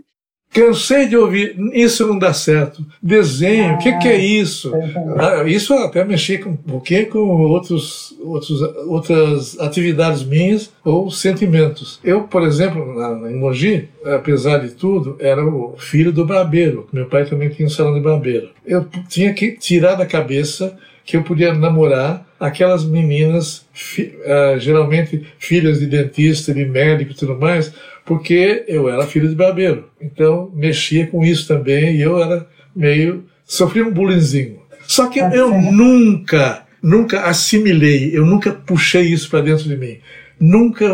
Cansei 0.50 1.06
de 1.06 1.16
ouvir, 1.16 1.54
isso 1.74 2.06
não 2.06 2.18
dá 2.18 2.32
certo. 2.32 2.84
Desenho, 3.02 3.72
o 3.72 3.74
ah, 3.74 3.76
que, 3.76 3.92
que, 3.98 4.08
é 4.08 4.16
isso? 4.16 4.72
Ah, 5.18 5.44
isso 5.46 5.74
até 5.74 6.02
mexi 6.04 6.38
com 6.38 6.50
um 6.50 6.56
pouquinho 6.56 7.06
com 7.08 7.18
outros, 7.18 8.16
outros, 8.20 8.62
outras 8.86 9.60
atividades 9.60 10.24
minhas 10.24 10.72
ou 10.82 11.10
sentimentos. 11.10 12.00
Eu, 12.02 12.22
por 12.22 12.42
exemplo, 12.42 12.94
na, 12.94 13.30
em 13.30 13.36
Mogi, 13.36 13.88
apesar 14.04 14.58
de 14.58 14.70
tudo, 14.70 15.16
era 15.20 15.44
o 15.44 15.76
filho 15.76 16.12
do 16.12 16.24
barbeiro. 16.24 16.88
Meu 16.92 17.06
pai 17.06 17.26
também 17.26 17.50
tinha 17.50 17.66
um 17.66 17.70
salão 17.70 17.94
de 17.94 18.00
barbeiro. 18.00 18.48
Eu 18.66 18.86
tinha 19.08 19.34
que 19.34 19.52
tirar 19.52 19.94
da 19.96 20.06
cabeça 20.06 20.76
que 21.04 21.16
eu 21.16 21.22
podia 21.22 21.54
namorar 21.54 22.26
aquelas 22.38 22.84
meninas, 22.84 23.66
fi, 23.72 24.14
uh, 24.24 24.58
geralmente 24.58 25.26
filhas 25.38 25.80
de 25.80 25.86
dentista, 25.86 26.52
de 26.52 26.64
médico 26.64 27.12
e 27.12 27.14
tudo 27.14 27.34
mais, 27.34 27.72
porque 28.08 28.64
eu 28.66 28.88
era 28.88 29.06
filho 29.06 29.28
de 29.28 29.34
barbeiro. 29.34 29.90
Então 30.00 30.50
mexia 30.54 31.06
com 31.06 31.22
isso 31.22 31.46
também 31.46 31.96
e 31.96 32.00
eu 32.00 32.20
era 32.20 32.48
meio. 32.74 33.26
sofria 33.44 33.84
um 33.84 33.92
bullyingzinho. 33.92 34.60
Só 34.86 35.08
que 35.08 35.20
eu 35.20 35.50
nunca, 35.50 36.66
nunca 36.82 37.24
assimilei, 37.24 38.10
eu 38.16 38.24
nunca 38.24 38.50
puxei 38.50 39.02
isso 39.02 39.28
para 39.28 39.42
dentro 39.42 39.68
de 39.68 39.76
mim. 39.76 39.98
Nunca, 40.40 40.86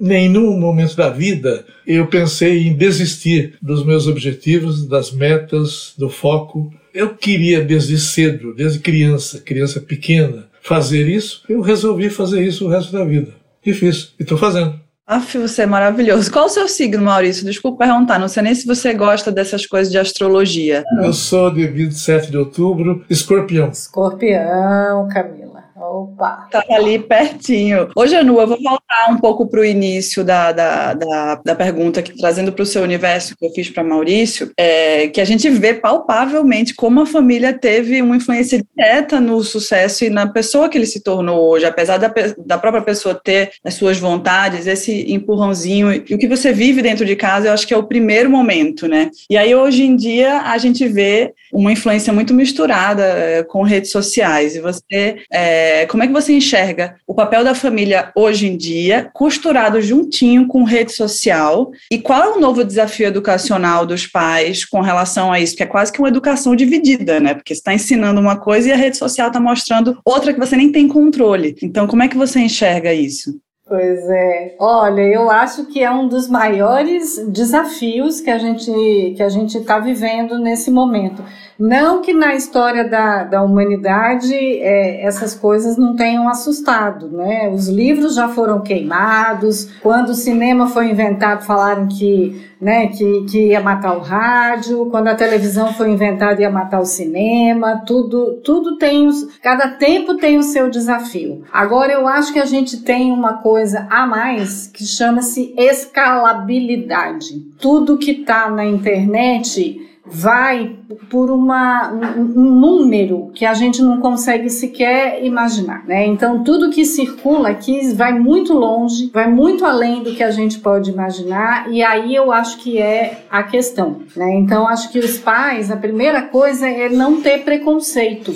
nenhum 0.00 0.58
momento 0.58 0.96
da 0.96 1.08
vida, 1.10 1.64
eu 1.86 2.06
pensei 2.06 2.66
em 2.66 2.74
desistir 2.74 3.54
dos 3.62 3.84
meus 3.84 4.08
objetivos, 4.08 4.88
das 4.88 5.12
metas, 5.12 5.94
do 5.96 6.08
foco. 6.08 6.72
eu 6.92 7.10
queria 7.14 7.62
desde 7.62 7.98
cedo, 7.98 8.54
desde 8.54 8.80
criança, 8.80 9.38
criança 9.38 9.80
pequena, 9.80 10.48
fazer 10.62 11.08
isso, 11.08 11.44
eu 11.48 11.60
resolvi 11.60 12.08
fazer 12.08 12.42
isso 12.42 12.64
o 12.64 12.68
resto 12.68 12.90
da 12.90 13.04
vida. 13.04 13.34
E 13.64 13.72
fiz, 13.72 14.14
e 14.18 14.22
estou 14.22 14.38
fazendo. 14.38 14.81
Aff, 15.04 15.36
você 15.36 15.62
é 15.62 15.66
maravilhoso. 15.66 16.30
Qual 16.30 16.46
o 16.46 16.48
seu 16.48 16.68
signo, 16.68 17.02
Maurício? 17.02 17.44
Desculpa 17.44 17.84
perguntar, 17.84 18.20
não 18.20 18.28
sei 18.28 18.44
nem 18.44 18.54
se 18.54 18.64
você 18.64 18.94
gosta 18.94 19.32
dessas 19.32 19.66
coisas 19.66 19.90
de 19.90 19.98
astrologia. 19.98 20.84
Eu 21.02 21.12
sou 21.12 21.52
de 21.52 21.66
27 21.66 22.30
de 22.30 22.36
outubro, 22.36 23.04
escorpião. 23.10 23.68
Escorpião, 23.70 25.08
Camila. 25.08 25.51
Opa! 25.82 26.46
Tá 26.50 26.62
ali 26.70 26.96
pertinho. 26.96 27.88
Ô, 27.96 28.06
Janu, 28.06 28.40
eu 28.40 28.46
vou 28.46 28.58
voltar 28.62 29.10
um 29.10 29.18
pouco 29.18 29.48
para 29.48 29.60
o 29.60 29.64
início 29.64 30.22
da, 30.22 30.52
da, 30.52 30.94
da, 30.94 31.34
da, 31.34 31.54
pergunta, 31.56 31.98
aqui, 31.98 32.16
trazendo 32.16 32.52
para 32.52 32.62
o 32.62 32.66
seu 32.66 32.82
universo 32.82 33.34
que 33.36 33.44
eu 33.44 33.50
fiz 33.50 33.68
para 33.68 33.82
Maurício, 33.82 34.52
é, 34.56 35.08
que 35.08 35.20
a 35.20 35.24
gente 35.24 35.50
vê 35.50 35.74
palpavelmente 35.74 36.72
como 36.74 37.00
a 37.00 37.06
família 37.06 37.52
teve 37.52 38.00
uma 38.00 38.16
influência 38.16 38.62
direta 38.76 39.20
no 39.20 39.42
sucesso 39.42 40.04
e 40.04 40.10
na 40.10 40.28
pessoa 40.28 40.68
que 40.68 40.78
ele 40.78 40.86
se 40.86 41.02
tornou 41.02 41.50
hoje, 41.50 41.66
apesar 41.66 41.98
da, 41.98 42.12
da 42.46 42.58
própria 42.58 42.82
pessoa 42.82 43.20
ter 43.22 43.50
as 43.64 43.74
suas 43.74 43.98
vontades, 43.98 44.68
esse 44.68 45.12
empurrãozinho, 45.12 45.92
e 45.92 46.14
o 46.14 46.18
que 46.18 46.28
você 46.28 46.52
vive 46.52 46.80
dentro 46.80 47.04
de 47.04 47.16
casa, 47.16 47.48
eu 47.48 47.52
acho 47.52 47.66
que 47.66 47.74
é 47.74 47.76
o 47.76 47.88
primeiro 47.88 48.30
momento, 48.30 48.86
né? 48.86 49.10
E 49.28 49.36
aí, 49.36 49.52
hoje 49.52 49.82
em 49.82 49.96
dia, 49.96 50.42
a 50.42 50.56
gente 50.58 50.86
vê 50.86 51.32
uma 51.52 51.72
influência 51.72 52.12
muito 52.12 52.32
misturada 52.32 53.02
é, 53.02 53.42
com 53.42 53.62
redes 53.64 53.90
sociais, 53.90 54.54
e 54.54 54.60
você... 54.60 55.16
É, 55.32 55.71
é, 55.72 55.86
como 55.86 56.02
é 56.02 56.06
que 56.06 56.12
você 56.12 56.32
enxerga 56.34 56.96
o 57.06 57.14
papel 57.14 57.42
da 57.42 57.54
família 57.54 58.12
hoje 58.14 58.46
em 58.46 58.56
dia, 58.56 59.10
costurado 59.14 59.80
juntinho 59.80 60.46
com 60.46 60.64
rede 60.64 60.92
social? 60.92 61.70
E 61.90 61.98
qual 61.98 62.22
é 62.22 62.28
o 62.28 62.40
novo 62.40 62.64
desafio 62.64 63.06
educacional 63.06 63.86
dos 63.86 64.06
pais 64.06 64.64
com 64.64 64.80
relação 64.80 65.32
a 65.32 65.40
isso? 65.40 65.56
Que 65.56 65.62
é 65.62 65.66
quase 65.66 65.90
que 65.90 65.98
uma 65.98 66.08
educação 66.08 66.54
dividida, 66.54 67.18
né? 67.18 67.34
Porque 67.34 67.54
você 67.54 67.60
está 67.60 67.72
ensinando 67.72 68.20
uma 68.20 68.36
coisa 68.36 68.68
e 68.68 68.72
a 68.72 68.76
rede 68.76 68.96
social 68.98 69.28
está 69.28 69.40
mostrando 69.40 69.98
outra 70.04 70.32
que 70.32 70.38
você 70.38 70.56
nem 70.56 70.70
tem 70.70 70.86
controle. 70.86 71.56
Então, 71.62 71.86
como 71.86 72.02
é 72.02 72.08
que 72.08 72.16
você 72.16 72.40
enxerga 72.40 72.92
isso? 72.92 73.40
Pois 73.72 74.06
é. 74.10 74.54
Olha, 74.58 75.00
eu 75.00 75.30
acho 75.30 75.64
que 75.64 75.82
é 75.82 75.90
um 75.90 76.06
dos 76.06 76.28
maiores 76.28 77.16
desafios 77.28 78.20
que 78.20 78.28
a 78.28 78.36
gente 78.36 78.70
que 79.16 79.22
a 79.22 79.30
gente 79.30 79.56
está 79.56 79.78
vivendo 79.78 80.38
nesse 80.38 80.70
momento. 80.70 81.24
Não 81.58 82.02
que 82.02 82.12
na 82.12 82.34
história 82.34 82.86
da, 82.86 83.24
da 83.24 83.42
humanidade 83.42 84.34
é, 84.34 85.02
essas 85.02 85.34
coisas 85.34 85.78
não 85.78 85.96
tenham 85.96 86.28
assustado, 86.28 87.08
né? 87.08 87.48
Os 87.48 87.66
livros 87.66 88.14
já 88.14 88.28
foram 88.28 88.60
queimados. 88.60 89.70
Quando 89.80 90.10
o 90.10 90.14
cinema 90.14 90.66
foi 90.66 90.90
inventado, 90.90 91.42
falaram 91.42 91.88
que 91.88 92.51
né, 92.62 92.86
que, 92.86 93.24
que 93.24 93.48
ia 93.48 93.60
matar 93.60 93.96
o 93.96 94.00
rádio, 94.00 94.86
quando 94.86 95.08
a 95.08 95.16
televisão 95.16 95.74
foi 95.74 95.90
inventada 95.90 96.40
ia 96.40 96.48
matar 96.48 96.78
o 96.78 96.84
cinema, 96.84 97.82
tudo, 97.84 98.34
tudo 98.44 98.78
tem, 98.78 99.08
os, 99.08 99.36
cada 99.42 99.66
tempo 99.66 100.14
tem 100.14 100.38
o 100.38 100.44
seu 100.44 100.70
desafio. 100.70 101.42
Agora 101.52 101.92
eu 101.92 102.06
acho 102.06 102.32
que 102.32 102.38
a 102.38 102.44
gente 102.44 102.82
tem 102.82 103.10
uma 103.10 103.38
coisa 103.38 103.88
a 103.90 104.06
mais 104.06 104.68
que 104.68 104.84
chama-se 104.84 105.52
escalabilidade. 105.58 107.40
Tudo 107.58 107.98
que 107.98 108.12
está 108.12 108.48
na 108.48 108.64
internet 108.64 109.91
vai 110.04 110.76
por 111.08 111.30
uma, 111.30 111.92
um, 111.92 112.24
número 112.24 113.30
que 113.34 113.46
a 113.46 113.54
gente 113.54 113.80
não 113.80 114.00
consegue 114.00 114.50
sequer 114.50 115.24
imaginar, 115.24 115.86
né? 115.86 116.06
Então 116.06 116.42
tudo 116.42 116.70
que 116.70 116.84
circula 116.84 117.50
aqui 117.50 117.92
vai 117.94 118.18
muito 118.18 118.52
longe, 118.52 119.10
vai 119.12 119.28
muito 119.30 119.64
além 119.64 120.02
do 120.02 120.12
que 120.12 120.22
a 120.22 120.30
gente 120.30 120.58
pode 120.58 120.90
imaginar 120.90 121.70
e 121.70 121.82
aí 121.82 122.14
eu 122.14 122.32
acho 122.32 122.58
que 122.58 122.78
é 122.78 123.24
a 123.30 123.42
questão, 123.42 124.02
né? 124.16 124.34
Então 124.34 124.66
acho 124.66 124.90
que 124.90 124.98
os 124.98 125.18
pais, 125.18 125.70
a 125.70 125.76
primeira 125.76 126.22
coisa 126.22 126.68
é 126.68 126.88
não 126.88 127.20
ter 127.20 127.44
preconceito 127.44 128.34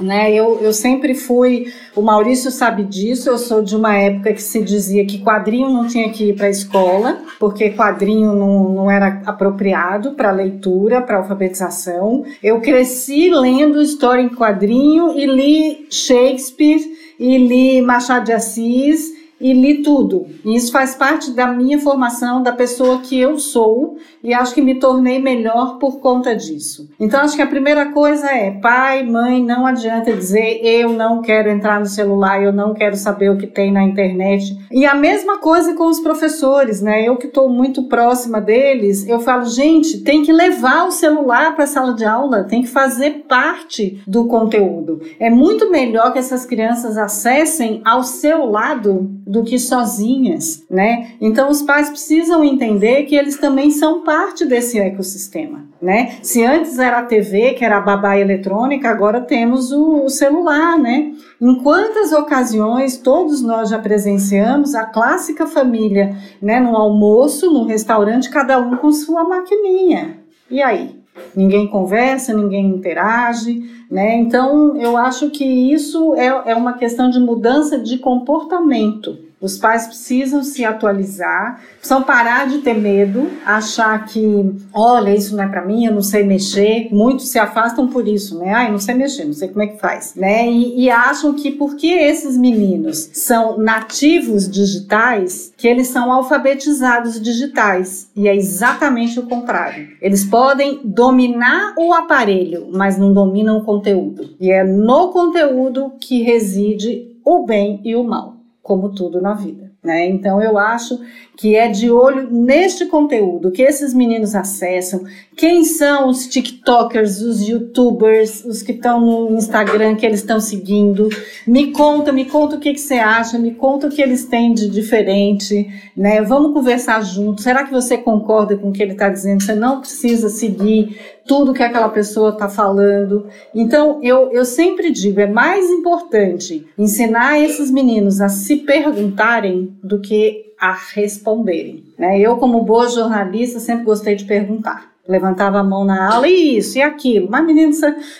né? 0.00 0.32
Eu, 0.32 0.60
eu 0.60 0.72
sempre 0.72 1.14
fui, 1.14 1.72
o 1.94 2.02
Maurício 2.02 2.50
sabe 2.50 2.84
disso, 2.84 3.28
eu 3.28 3.38
sou 3.38 3.62
de 3.62 3.76
uma 3.76 3.96
época 3.96 4.32
que 4.32 4.42
se 4.42 4.62
dizia 4.62 5.04
que 5.06 5.22
quadrinho 5.22 5.70
não 5.70 5.86
tinha 5.86 6.10
que 6.10 6.30
ir 6.30 6.36
para 6.36 6.46
a 6.46 6.50
escola, 6.50 7.18
porque 7.38 7.70
quadrinho 7.70 8.32
não, 8.34 8.68
não 8.70 8.90
era 8.90 9.22
apropriado 9.26 10.12
para 10.12 10.30
leitura, 10.30 11.02
para 11.02 11.18
alfabetização. 11.18 12.24
Eu 12.42 12.60
cresci 12.60 13.30
lendo 13.30 13.82
história 13.82 14.22
em 14.22 14.28
quadrinho 14.28 15.16
e 15.16 15.26
li 15.26 15.86
Shakespeare 15.90 16.82
e 17.18 17.38
li 17.38 17.80
Machado 17.80 18.24
de 18.24 18.32
Assis 18.32 19.14
e 19.40 19.52
li 19.52 19.82
tudo. 19.82 20.26
Isso 20.44 20.72
faz 20.72 20.94
parte 20.94 21.30
da 21.32 21.46
minha 21.46 21.78
formação, 21.78 22.42
da 22.42 22.52
pessoa 22.52 23.00
que 23.00 23.18
eu 23.18 23.38
sou, 23.38 23.98
e 24.24 24.32
acho 24.32 24.54
que 24.54 24.62
me 24.62 24.76
tornei 24.76 25.18
melhor 25.18 25.78
por 25.78 26.00
conta 26.00 26.34
disso. 26.34 26.88
Então, 26.98 27.20
acho 27.20 27.36
que 27.36 27.42
a 27.42 27.46
primeira 27.46 27.92
coisa 27.92 28.26
é: 28.30 28.50
pai, 28.52 29.04
mãe, 29.04 29.44
não 29.44 29.66
adianta 29.66 30.10
dizer 30.12 30.60
eu 30.62 30.94
não 30.94 31.20
quero 31.20 31.50
entrar 31.50 31.78
no 31.78 31.84
celular, 31.84 32.42
eu 32.42 32.52
não 32.52 32.72
quero 32.72 32.96
saber 32.96 33.30
o 33.30 33.36
que 33.36 33.46
tem 33.46 33.70
na 33.70 33.82
internet. 33.82 34.56
E 34.72 34.86
a 34.86 34.94
mesma 34.94 35.38
coisa 35.38 35.74
com 35.74 35.86
os 35.86 36.00
professores, 36.00 36.80
né? 36.80 37.06
Eu 37.06 37.16
que 37.16 37.26
estou 37.26 37.50
muito 37.50 37.82
próxima 37.82 38.40
deles, 38.40 39.06
eu 39.06 39.20
falo, 39.20 39.44
gente, 39.44 39.98
tem 39.98 40.22
que 40.22 40.32
levar 40.32 40.86
o 40.86 40.90
celular 40.90 41.54
para 41.54 41.64
a 41.64 41.66
sala 41.66 41.92
de 41.92 42.04
aula, 42.04 42.44
tem 42.44 42.62
que 42.62 42.68
fazer 42.68 43.24
parte 43.28 44.02
do 44.06 44.26
conteúdo. 44.26 45.02
É 45.20 45.28
muito 45.28 45.70
melhor 45.70 46.12
que 46.12 46.18
essas 46.18 46.46
crianças 46.46 46.96
acessem 46.96 47.82
ao 47.84 48.02
seu 48.02 48.46
lado 48.46 49.10
do 49.26 49.42
que 49.42 49.58
sozinhas, 49.58 50.64
né? 50.70 51.12
Então 51.20 51.50
os 51.50 51.60
pais 51.60 51.90
precisam 51.90 52.42
entender 52.42 53.02
que 53.04 53.14
eles 53.14 53.36
também 53.36 53.70
são 53.70 54.02
parte 54.14 54.44
desse 54.44 54.78
ecossistema, 54.78 55.64
né? 55.82 56.18
Se 56.22 56.44
antes 56.44 56.78
era 56.78 57.00
a 57.00 57.04
TV, 57.04 57.54
que 57.54 57.64
era 57.64 57.78
a 57.78 57.80
babá 57.80 58.16
eletrônica, 58.16 58.88
agora 58.88 59.20
temos 59.20 59.72
o, 59.72 60.04
o 60.04 60.08
celular, 60.08 60.78
né? 60.78 61.14
Em 61.40 61.56
quantas 61.56 62.12
ocasiões 62.12 62.96
todos 62.96 63.42
nós 63.42 63.70
já 63.70 63.78
presenciamos 63.80 64.72
a 64.76 64.84
clássica 64.84 65.48
família, 65.48 66.16
né? 66.40 66.60
No 66.60 66.76
almoço, 66.76 67.52
no 67.52 67.64
restaurante, 67.64 68.30
cada 68.30 68.56
um 68.60 68.76
com 68.76 68.92
sua 68.92 69.24
maquininha. 69.24 70.20
E 70.48 70.62
aí? 70.62 70.96
Ninguém 71.34 71.66
conversa, 71.66 72.32
ninguém 72.32 72.66
interage, 72.66 73.68
né? 73.90 74.16
Então, 74.16 74.76
eu 74.76 74.96
acho 74.96 75.30
que 75.30 75.44
isso 75.44 76.14
é, 76.14 76.52
é 76.52 76.54
uma 76.54 76.74
questão 76.74 77.10
de 77.10 77.18
mudança 77.18 77.80
de 77.80 77.98
comportamento. 77.98 79.18
Os 79.44 79.58
pais 79.58 79.86
precisam 79.86 80.42
se 80.42 80.64
atualizar, 80.64 81.60
precisam 81.76 82.02
parar 82.02 82.48
de 82.48 82.60
ter 82.60 82.72
medo, 82.72 83.28
achar 83.44 84.06
que, 84.06 84.56
olha, 84.72 85.14
isso 85.14 85.36
não 85.36 85.44
é 85.44 85.46
para 85.46 85.66
mim, 85.66 85.84
eu 85.84 85.92
não 85.92 86.00
sei 86.00 86.22
mexer. 86.22 86.88
Muitos 86.90 87.28
se 87.28 87.38
afastam 87.38 87.86
por 87.86 88.08
isso, 88.08 88.38
né? 88.38 88.54
Ai, 88.54 88.70
não 88.70 88.78
sei 88.78 88.94
mexer, 88.94 89.26
não 89.26 89.34
sei 89.34 89.48
como 89.48 89.62
é 89.62 89.66
que 89.66 89.78
faz, 89.78 90.14
né? 90.14 90.50
E, 90.50 90.84
e 90.84 90.90
acham 90.90 91.34
que 91.34 91.50
porque 91.50 91.88
esses 91.88 92.38
meninos 92.38 93.10
são 93.12 93.58
nativos 93.58 94.50
digitais, 94.50 95.52
que 95.58 95.68
eles 95.68 95.88
são 95.88 96.10
alfabetizados 96.10 97.20
digitais. 97.20 98.08
E 98.16 98.26
é 98.26 98.34
exatamente 98.34 99.20
o 99.20 99.24
contrário. 99.24 99.88
Eles 100.00 100.24
podem 100.24 100.80
dominar 100.82 101.74
o 101.76 101.92
aparelho, 101.92 102.68
mas 102.72 102.96
não 102.96 103.12
dominam 103.12 103.58
o 103.58 103.64
conteúdo. 103.64 104.30
E 104.40 104.50
é 104.50 104.64
no 104.64 105.08
conteúdo 105.08 105.92
que 106.00 106.22
reside 106.22 107.12
o 107.22 107.44
bem 107.44 107.82
e 107.84 107.94
o 107.94 108.02
mal 108.02 108.33
como 108.64 108.88
tudo 108.88 109.20
na 109.20 109.34
vida. 109.34 109.70
Né? 109.84 110.06
Então 110.06 110.42
eu 110.42 110.58
acho 110.58 110.98
que 111.36 111.56
é 111.56 111.68
de 111.68 111.90
olho 111.90 112.28
neste 112.30 112.86
conteúdo 112.86 113.50
que 113.50 113.62
esses 113.62 113.92
meninos 113.92 114.34
acessam, 114.34 115.04
quem 115.36 115.64
são 115.64 116.08
os 116.08 116.28
TikTokers, 116.28 117.20
os 117.20 117.42
YouTubers, 117.48 118.44
os 118.44 118.62
que 118.62 118.72
estão 118.72 119.00
no 119.00 119.36
Instagram 119.36 119.96
que 119.96 120.06
eles 120.06 120.20
estão 120.20 120.38
seguindo. 120.38 121.08
Me 121.44 121.72
conta, 121.72 122.12
me 122.12 122.24
conta 122.24 122.56
o 122.56 122.60
que, 122.60 122.72
que 122.72 122.80
você 122.80 122.94
acha, 122.94 123.36
me 123.36 123.52
conta 123.52 123.88
o 123.88 123.90
que 123.90 124.00
eles 124.00 124.26
têm 124.26 124.54
de 124.54 124.68
diferente, 124.68 125.68
né? 125.96 126.22
Vamos 126.22 126.52
conversar 126.52 127.02
juntos. 127.02 127.42
Será 127.42 127.64
que 127.64 127.72
você 127.72 127.98
concorda 127.98 128.56
com 128.56 128.68
o 128.68 128.72
que 128.72 128.82
ele 128.82 128.92
está 128.92 129.08
dizendo? 129.08 129.42
Você 129.42 129.54
não 129.54 129.80
precisa 129.80 130.28
seguir 130.28 130.96
tudo 131.26 131.54
que 131.54 131.62
aquela 131.62 131.88
pessoa 131.88 132.30
está 132.30 132.48
falando. 132.48 133.26
Então, 133.54 133.98
eu, 134.02 134.30
eu 134.30 134.44
sempre 134.44 134.90
digo, 134.90 135.20
é 135.20 135.26
mais 135.26 135.68
importante 135.70 136.64
ensinar 136.78 137.40
esses 137.40 137.70
meninos 137.70 138.20
a 138.20 138.28
se 138.28 138.56
perguntarem 138.56 139.76
do 139.82 140.00
que 140.00 140.53
a 140.60 140.72
responderem. 140.72 141.84
Né? 141.98 142.18
Eu, 142.20 142.36
como 142.36 142.62
boa 142.62 142.88
jornalista, 142.88 143.58
sempre 143.58 143.84
gostei 143.84 144.14
de 144.14 144.24
perguntar. 144.24 144.94
Levantava 145.06 145.58
a 145.58 145.64
mão 145.64 145.84
na 145.84 146.14
aula, 146.14 146.26
e 146.26 146.56
isso, 146.56 146.78
e 146.78 146.82
aquilo. 146.82 147.28
Mas, 147.30 147.44
menino, 147.44 147.72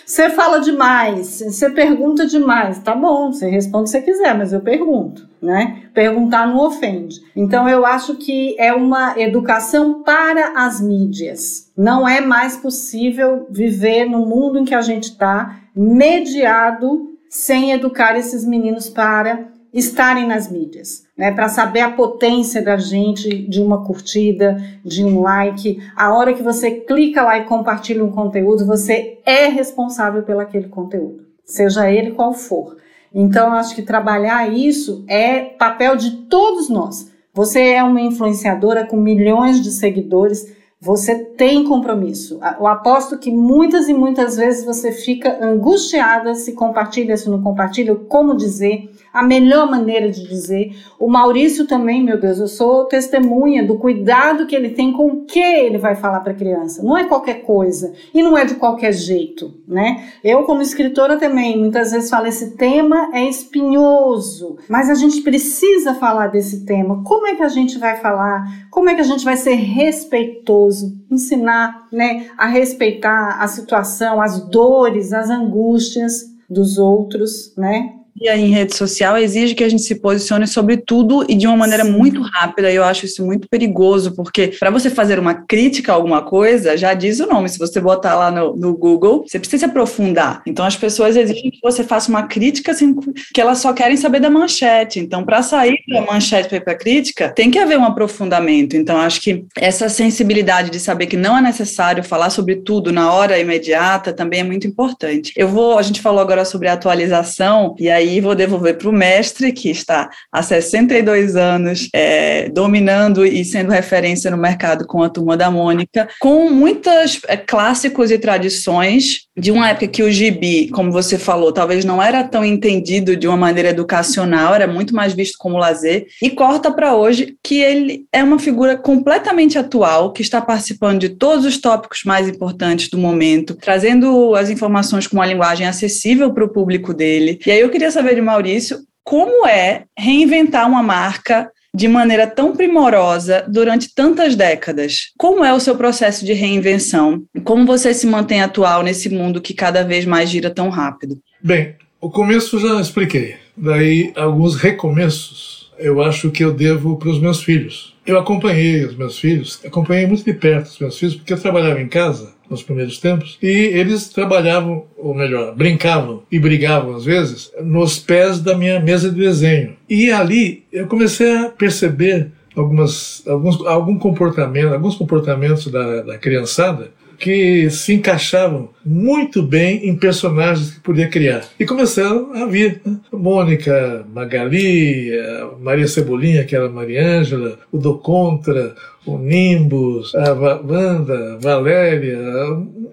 você 0.05 0.29
fala 0.29 0.59
demais, 0.59 1.41
você 1.43 1.67
pergunta 1.71 2.27
demais. 2.27 2.77
Tá 2.77 2.93
bom, 2.93 3.31
você 3.31 3.49
responde 3.49 3.89
se 3.89 3.99
quiser, 4.01 4.37
mas 4.37 4.53
eu 4.53 4.59
pergunto, 4.59 5.27
né? 5.41 5.81
Perguntar 5.95 6.47
não 6.47 6.59
ofende. 6.59 7.21
Então, 7.35 7.67
eu 7.67 7.87
acho 7.87 8.17
que 8.17 8.55
é 8.59 8.71
uma 8.71 9.19
educação 9.19 10.03
para 10.03 10.53
as 10.55 10.79
mídias. 10.79 11.71
Não 11.75 12.07
é 12.07 12.21
mais 12.21 12.55
possível 12.55 13.47
viver 13.49 14.05
no 14.05 14.23
mundo 14.23 14.59
em 14.59 14.65
que 14.65 14.75
a 14.75 14.81
gente 14.81 15.05
está, 15.05 15.57
mediado, 15.75 17.17
sem 17.27 17.71
educar 17.71 18.15
esses 18.15 18.45
meninos 18.45 18.89
para 18.89 19.54
estarem 19.75 20.25
nas 20.25 20.49
mídias, 20.49 21.03
né? 21.17 21.33
Para 21.33 21.49
saber 21.49 21.81
a 21.81 21.91
potência 21.91 22.61
da 22.61 22.77
gente, 22.77 23.29
de 23.29 23.61
uma 23.61 23.83
curtida, 23.83 24.55
de 24.83 25.03
um 25.03 25.21
like. 25.21 25.79
A 25.97 26.15
hora 26.15 26.33
que 26.33 26.41
você 26.41 26.71
clica 26.71 27.21
lá 27.21 27.37
e 27.37 27.43
compartilha 27.43 28.03
um 28.03 28.09
conteúdo, 28.09 28.65
você 28.65 29.19
é 29.25 29.47
responsável 29.47 30.23
pelo 30.23 30.39
aquele 30.39 30.69
conteúdo, 30.69 31.25
seja 31.43 31.91
ele 31.91 32.11
qual 32.11 32.33
for. 32.33 32.77
Então, 33.13 33.51
acho 33.53 33.75
que 33.75 33.81
trabalhar 33.81 34.49
isso 34.51 35.03
é 35.07 35.41
papel 35.41 35.97
de 35.97 36.11
todos 36.27 36.69
nós. 36.69 37.11
Você 37.33 37.59
é 37.71 37.83
uma 37.83 37.99
influenciadora 37.99 38.85
com 38.85 38.95
milhões 38.95 39.61
de 39.61 39.71
seguidores, 39.71 40.55
você 40.79 41.15
tem 41.15 41.65
compromisso. 41.65 42.39
Eu 42.57 42.67
aposto 42.67 43.17
que 43.17 43.31
muitas 43.31 43.89
e 43.89 43.93
muitas 43.93 44.37
vezes 44.37 44.63
você 44.63 44.91
fica 44.91 45.43
angustiada 45.43 46.33
se 46.33 46.53
compartilha, 46.53 47.17
se 47.17 47.29
não 47.29 47.41
compartilha, 47.41 47.93
como 47.95 48.37
dizer 48.37 48.89
a 49.15 49.23
melhor 49.23 49.71
maneira 49.71 50.11
de 50.11 50.27
dizer. 50.27 50.75
O 50.99 51.09
Maurício 51.09 51.65
também, 51.65 52.03
meu 52.03 52.19
Deus, 52.19 52.37
eu 52.37 52.47
sou 52.47 52.83
testemunha 52.83 53.65
do 53.65 53.77
cuidado 53.77 54.45
que 54.45 54.53
ele 54.53 54.71
tem 54.71 54.91
com 54.91 55.07
o 55.07 55.25
que 55.25 55.39
ele 55.39 55.77
vai 55.77 55.95
falar 55.95 56.19
para 56.19 56.33
a 56.33 56.35
criança. 56.35 56.83
Não 56.83 56.97
é 56.97 57.05
qualquer 57.05 57.43
coisa 57.43 57.93
e 58.13 58.21
não 58.21 58.37
é 58.37 58.43
de 58.43 58.55
qualquer 58.55 58.91
jeito, 58.91 59.53
né? 59.65 60.09
Eu 60.21 60.43
como 60.43 60.61
escritora 60.61 61.17
também 61.17 61.57
muitas 61.57 61.91
vezes 61.91 62.09
falo 62.09 62.27
esse 62.27 62.57
tema 62.57 63.09
é 63.13 63.23
espinhoso, 63.23 64.57
mas 64.67 64.89
a 64.89 64.95
gente 64.95 65.21
precisa 65.21 65.93
falar 65.93 66.27
desse 66.27 66.65
tema. 66.65 67.01
Como 67.03 67.25
é 67.25 67.35
que 67.35 67.43
a 67.43 67.47
gente 67.47 67.77
vai 67.77 67.95
falar? 67.95 68.43
Como 68.69 68.89
é 68.89 68.95
que 68.95 69.01
a 69.01 69.05
gente 69.05 69.23
vai 69.23 69.37
ser 69.37 69.55
respeitoso? 69.55 70.93
Ensinar, 71.09 71.87
né, 71.89 72.27
a 72.37 72.47
respeitar 72.47 73.41
a 73.41 73.47
situação, 73.47 74.21
as 74.21 74.41
dores, 74.49 75.13
as 75.13 75.29
angústias 75.29 76.35
dos 76.49 76.77
outros, 76.77 77.55
né? 77.55 77.93
Em 78.21 78.49
rede 78.49 78.75
social 78.75 79.17
exige 79.17 79.53
que 79.55 79.63
a 79.63 79.69
gente 79.69 79.83
se 79.83 79.95
posicione 79.95 80.47
sobre 80.47 80.77
tudo 80.77 81.25
e 81.27 81.35
de 81.35 81.45
uma 81.47 81.57
maneira 81.57 81.83
Sim. 81.83 81.91
muito 81.91 82.21
rápida. 82.21 82.71
E 82.71 82.75
eu 82.75 82.83
acho 82.83 83.05
isso 83.05 83.25
muito 83.25 83.47
perigoso, 83.49 84.15
porque 84.15 84.53
para 84.59 84.69
você 84.69 84.89
fazer 84.89 85.19
uma 85.19 85.33
crítica 85.33 85.91
a 85.91 85.95
alguma 85.95 86.21
coisa, 86.21 86.77
já 86.77 86.93
diz 86.93 87.19
o 87.19 87.27
nome. 87.27 87.49
Se 87.49 87.59
você 87.59 87.81
botar 87.81 88.15
lá 88.15 88.31
no, 88.31 88.55
no, 88.55 88.75
Google, 88.75 89.25
você 89.27 89.37
precisa 89.37 89.65
se 89.65 89.65
aprofundar. 89.65 90.41
Então 90.45 90.65
as 90.65 90.75
pessoas 90.75 91.15
exigem 91.15 91.51
que 91.51 91.59
você 91.61 91.83
faça 91.83 92.09
uma 92.09 92.23
crítica 92.23 92.71
assim, 92.71 92.95
que 93.33 93.41
elas 93.41 93.57
só 93.57 93.73
querem 93.73 93.97
saber 93.97 94.19
da 94.19 94.29
manchete. 94.29 94.99
Então, 94.99 95.23
para 95.23 95.41
sair 95.41 95.77
da 95.87 96.01
manchete 96.01 96.47
para 96.47 96.57
ir 96.57 96.61
para 96.61 96.73
a 96.73 96.77
crítica, 96.77 97.29
tem 97.29 97.51
que 97.51 97.59
haver 97.59 97.77
um 97.77 97.85
aprofundamento. 97.85 98.77
Então, 98.77 98.97
acho 98.97 99.21
que 99.21 99.45
essa 99.57 99.89
sensibilidade 99.89 100.69
de 100.69 100.79
saber 100.79 101.07
que 101.07 101.17
não 101.17 101.37
é 101.37 101.41
necessário 101.41 102.03
falar 102.03 102.29
sobre 102.29 102.57
tudo 102.57 102.91
na 102.91 103.11
hora 103.11 103.39
imediata 103.39 104.13
também 104.13 104.39
é 104.39 104.43
muito 104.43 104.67
importante. 104.67 105.33
Eu 105.35 105.47
vou, 105.47 105.77
a 105.77 105.81
gente 105.81 106.01
falou 106.01 106.21
agora 106.21 106.45
sobre 106.45 106.67
atualização, 106.67 107.75
e 107.79 107.89
aí 107.89 108.04
aí 108.05 108.21
vou 108.21 108.35
devolver 108.35 108.77
para 108.77 108.89
o 108.89 108.93
mestre, 108.93 109.51
que 109.51 109.69
está 109.69 110.09
há 110.31 110.41
62 110.41 111.35
anos 111.35 111.89
é, 111.93 112.49
dominando 112.49 113.25
e 113.25 113.43
sendo 113.43 113.71
referência 113.71 114.31
no 114.31 114.37
mercado 114.37 114.85
com 114.85 115.03
a 115.03 115.09
Turma 115.09 115.35
da 115.35 115.51
Mônica, 115.51 116.07
com 116.19 116.49
muitos 116.49 117.19
é, 117.27 117.37
clássicos 117.37 118.11
e 118.11 118.17
tradições 118.17 119.25
de 119.37 119.51
uma 119.51 119.69
época 119.69 119.87
que 119.87 120.03
o 120.03 120.11
gibi, 120.11 120.69
como 120.69 120.91
você 120.91 121.17
falou, 121.17 121.51
talvez 121.51 121.83
não 121.83 122.01
era 122.01 122.23
tão 122.23 122.45
entendido 122.45 123.17
de 123.17 123.27
uma 123.27 123.35
maneira 123.35 123.69
educacional, 123.69 124.53
era 124.53 124.65
muito 124.65 124.95
mais 124.95 125.13
visto 125.13 125.37
como 125.37 125.57
lazer, 125.57 126.07
e 126.21 126.29
corta 126.29 126.71
para 126.71 126.95
hoje 126.95 127.35
que 127.43 127.59
ele 127.59 128.05
é 128.13 128.23
uma 128.23 128.39
figura 128.39 128.77
completamente 128.77 129.57
atual, 129.57 130.13
que 130.13 130.21
está 130.21 130.41
participando 130.41 130.99
de 130.99 131.09
todos 131.09 131.45
os 131.45 131.57
tópicos 131.59 132.03
mais 132.05 132.29
importantes 132.29 132.89
do 132.89 132.97
momento, 132.97 133.55
trazendo 133.55 134.35
as 134.35 134.49
informações 134.49 135.05
com 135.05 135.17
uma 135.17 135.25
linguagem 135.25 135.67
acessível 135.67 136.31
para 136.31 136.45
o 136.45 136.49
público 136.49 136.93
dele. 136.93 137.39
E 137.45 137.51
aí 137.51 137.59
eu 137.59 137.69
queria 137.69 137.91
saber 137.95 138.15
de 138.15 138.21
Maurício 138.21 138.79
como 139.03 139.47
é 139.47 139.85
reinventar 139.97 140.67
uma 140.67 140.83
marca 140.83 141.49
de 141.73 141.87
maneira 141.87 142.27
tão 142.27 142.55
primorosa 142.55 143.45
durante 143.47 143.93
tantas 143.93 144.35
décadas. 144.35 145.11
Como 145.17 145.43
é 145.43 145.53
o 145.53 145.59
seu 145.59 145.75
processo 145.75 146.25
de 146.25 146.33
reinvenção? 146.33 147.23
Como 147.43 147.65
você 147.65 147.93
se 147.93 148.07
mantém 148.07 148.41
atual 148.41 148.83
nesse 148.83 149.09
mundo 149.09 149.41
que 149.41 149.53
cada 149.53 149.83
vez 149.83 150.05
mais 150.05 150.29
gira 150.29 150.49
tão 150.49 150.69
rápido? 150.69 151.17
Bem, 151.41 151.75
o 152.01 152.09
começo 152.09 152.59
já 152.59 152.79
expliquei. 152.79 153.35
Daí, 153.55 154.11
alguns 154.15 154.55
recomeços 154.55 155.71
eu 155.77 156.01
acho 156.01 156.31
que 156.31 156.43
eu 156.43 156.53
devo 156.53 156.97
para 156.97 157.09
os 157.09 157.19
meus 157.19 157.43
filhos. 157.43 157.93
Eu 158.05 158.17
acompanhei 158.17 158.85
os 158.85 158.95
meus 158.95 159.19
filhos, 159.19 159.59
acompanhei 159.65 160.07
muito 160.07 160.23
de 160.23 160.33
perto 160.33 160.67
os 160.67 160.79
meus 160.79 160.97
filhos, 160.97 161.15
porque 161.15 161.33
eu 161.33 161.41
trabalhava 161.41 161.81
em 161.81 161.87
casa 161.87 162.34
nos 162.49 162.63
primeiros 162.63 162.99
tempos, 162.99 163.37
e 163.41 163.47
eles 163.47 164.09
trabalhavam, 164.09 164.85
ou 164.97 165.13
melhor, 165.13 165.55
brincavam 165.55 166.23
e 166.31 166.39
brigavam 166.39 166.95
às 166.95 167.05
vezes, 167.05 167.51
nos 167.61 167.99
pés 167.99 168.39
da 168.39 168.55
minha 168.55 168.79
mesa 168.79 169.09
de 169.09 169.19
desenho. 169.19 169.75
E 169.89 170.11
ali 170.11 170.63
eu 170.71 170.87
comecei 170.87 171.37
a 171.37 171.49
perceber 171.49 172.31
algumas, 172.55 173.23
alguns, 173.27 173.65
algum 173.65 173.97
comportamento, 173.97 174.73
alguns 174.73 174.95
comportamentos 174.95 175.67
da, 175.67 176.01
da 176.01 176.17
criançada 176.17 176.91
que 177.17 177.69
se 177.69 177.93
encaixavam 177.93 178.69
muito 178.85 179.41
bem 179.41 179.87
em 179.87 179.95
personagens 179.95 180.71
que 180.71 180.79
podia 180.79 181.09
criar. 181.09 181.43
E 181.59 181.65
começaram 181.65 182.33
a 182.33 182.45
vir. 182.45 182.81
Né? 182.85 182.97
Mônica, 183.11 184.05
Magali, 184.13 185.11
Maria 185.59 185.87
Cebolinha, 185.87 186.43
que 186.43 186.55
era 186.55 186.69
Maria 186.69 187.19
Ângela, 187.19 187.59
o 187.71 187.77
Do 187.77 187.97
Contra, 187.97 188.75
o 189.05 189.17
Nimbus, 189.17 190.13
a 190.15 190.33
Wanda, 190.33 191.33
a 191.33 191.37
Valéria. 191.37 192.17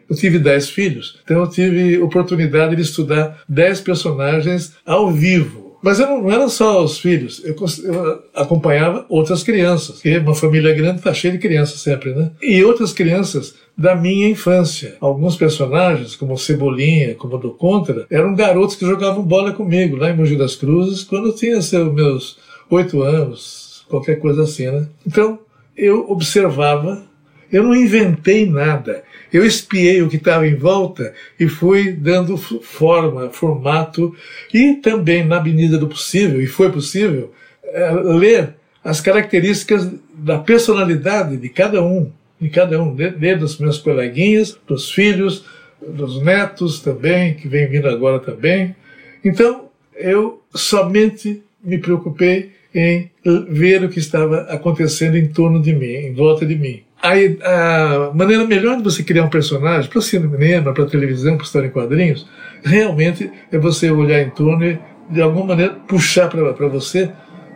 Eu 0.09 0.17
tive 0.17 0.39
dez 0.39 0.69
filhos, 0.69 1.21
então 1.25 1.41
eu 1.41 1.49
tive 1.49 1.99
oportunidade 1.99 2.77
de 2.77 2.83
estudar 2.83 3.43
dez 3.49 3.81
personagens 3.81 4.75
ao 4.85 5.11
vivo 5.11 5.63
mas 5.83 5.99
eu 5.99 6.07
não, 6.07 6.23
não 6.23 6.31
eram 6.31 6.49
só 6.49 6.83
os 6.83 6.99
filhos, 6.99 7.43
eu, 7.45 7.57
eu, 7.85 8.23
acompanhava 8.35 9.05
outras 9.09 9.43
crianças, 9.43 9.97
porque 9.97 10.17
uma 10.19 10.35
família 10.35 10.73
grande 10.73 10.99
está 10.99 11.13
cheia 11.13 11.33
de 11.33 11.41
crianças 11.41 11.81
sempre, 11.81 12.15
né? 12.15 12.31
E 12.41 12.63
outras 12.63 12.93
crianças 12.93 13.57
da 13.77 13.95
minha 13.95 14.29
infância. 14.29 14.97
Alguns 15.01 15.37
personagens, 15.37 16.15
como 16.15 16.39
Cebolinha, 16.39 17.15
como 17.15 17.39
do 17.39 17.51
Contra, 17.51 18.07
eram 18.11 18.35
garotos 18.35 18.77
que 18.77 18.87
jogavam 18.87 19.23
bola 19.23 19.53
comigo 19.53 19.97
lá 19.97 20.11
em 20.11 20.17
Mogi 20.17 20.37
das 20.37 20.55
Cruzes, 20.55 21.05
quando 21.05 21.29
eu 21.29 21.35
tinha 21.35 21.61
seus 21.63 21.93
meus 21.93 22.39
oito 22.71 23.03
anos, 23.03 23.85
qualquer 23.89 24.19
coisa 24.19 24.43
assim, 24.43 24.67
né? 24.71 24.87
Então, 25.07 25.39
eu 25.77 26.11
observava, 26.11 27.03
eu 27.51 27.63
não 27.63 27.75
inventei 27.75 28.47
nada. 28.47 29.05
Eu 29.33 29.45
espiei 29.45 30.03
o 30.03 30.09
que 30.09 30.17
estava 30.17 30.47
em 30.47 30.55
volta 30.55 31.15
e 31.39 31.49
fui 31.49 31.93
dando 31.93 32.37
forma, 32.37 33.31
formato 33.31 34.15
e 34.53 34.75
também, 34.75 35.25
na 35.25 35.43
medida 35.43 35.79
do 35.79 35.89
possível, 35.89 36.41
e 36.41 36.47
foi 36.47 36.71
possível, 36.71 37.33
é, 37.65 37.91
ler 37.91 38.55
as 38.85 39.01
características 39.01 39.91
da 40.15 40.39
personalidade 40.39 41.37
de 41.37 41.49
cada 41.49 41.83
um, 41.83 42.11
de 42.42 42.48
cada 42.48 42.83
um, 42.83 42.92
desde 42.92 43.37
dos 43.37 43.57
meus 43.59 43.78
coleguinhas, 43.78 44.59
dos 44.66 44.90
filhos, 44.90 45.44
dos 45.81 46.20
netos 46.20 46.81
também, 46.81 47.35
que 47.35 47.46
vem 47.46 47.68
vindo 47.68 47.88
agora 47.88 48.18
também. 48.18 48.74
Então, 49.24 49.68
eu 49.94 50.42
somente 50.52 51.40
me 51.62 51.78
preocupei 51.78 52.50
em 52.74 53.09
ver 53.48 53.85
o 53.85 53.88
que 53.88 54.00
estava 54.00 54.40
acontecendo 54.42 55.16
em 55.16 55.28
torno 55.28 55.62
de 55.62 55.72
mim, 55.72 55.87
em 55.87 56.14
volta 56.14 56.44
de 56.44 56.57
mim. 56.57 56.83
A, 57.00 58.11
maneira 58.12 58.44
melhor 58.44 58.76
de 58.76 58.83
você 58.83 59.05
criar 59.05 59.24
um 59.24 59.31
personagem 59.31 59.88
para 59.88 59.98
o 60.00 60.02
cinema, 60.02 60.72
para 60.72 60.87
televisão, 60.87 61.37
para 61.37 61.44
história 61.44 61.68
em 61.68 61.70
quadrinhos, 61.70 62.26
realmente 62.64 63.31
é 63.52 63.59
você 63.59 63.88
olhar 63.88 64.20
em 64.20 64.31
torno 64.31 64.64
e, 64.64 64.78
de 65.09 65.20
alguma 65.20 65.46
maneira, 65.46 65.74
puxar 65.87 66.28
para 66.28 66.68
você 66.68 67.09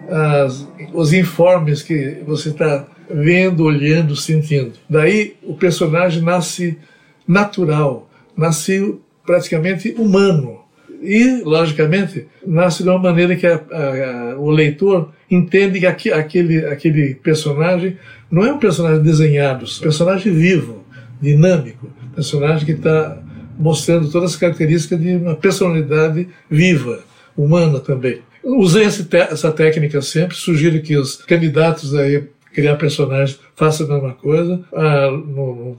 as, 0.09 0.69
os 0.93 1.13
informes 1.13 1.83
que 1.83 2.19
você 2.25 2.51
está 2.51 2.87
vendo, 3.11 3.65
olhando, 3.65 4.17
sentindo. 4.17 4.73
Daí 4.89 5.37
o 5.43 5.55
personagem 5.55 6.23
nasce 6.23 6.79
natural, 7.27 8.11
nasce 8.37 8.97
praticamente 9.25 9.95
humano. 9.99 10.61
E, 11.03 11.43
logicamente, 11.43 12.27
nasce 12.47 12.83
de 12.83 12.89
uma 12.89 12.99
maneira 12.99 13.37
que 13.37 13.47
a, 13.47 13.61
a, 13.71 14.33
a, 14.33 14.39
o 14.39 14.51
leitor 14.51 15.11
entende 15.31 15.81
que 15.81 15.87
aqui, 15.87 16.11
aquele, 16.11 16.65
aquele 16.67 17.15
personagem 17.17 17.99
não 18.31 18.45
é 18.45 18.53
um 18.53 18.59
personagem 18.59 19.03
desenhado, 19.03 19.67
é 19.67 19.79
um 19.79 19.83
personagem 19.83 20.33
vivo, 20.33 20.85
dinâmico, 21.21 21.91
personagem 22.15 22.65
que 22.65 22.73
está 22.73 23.23
mostrando 23.59 24.11
todas 24.11 24.33
as 24.33 24.37
características 24.37 25.01
de 25.01 25.17
uma 25.17 25.35
personalidade 25.35 26.29
viva, 26.51 27.01
humana 27.37 27.79
também. 27.79 28.21
Usei 28.43 28.85
essa 28.85 29.53
técnica 29.53 30.01
sempre, 30.01 30.37
sugiro 30.37 30.81
que 30.81 30.97
os 30.97 31.17
candidatos 31.17 31.95
aí 31.95 32.25
criar 32.57 32.77
personagens 32.77 33.39
façam 33.55 33.87
a 33.87 33.93
mesma 33.93 34.15
coisa. 34.15 34.59
Ah, 34.75 35.11
não 35.11 35.77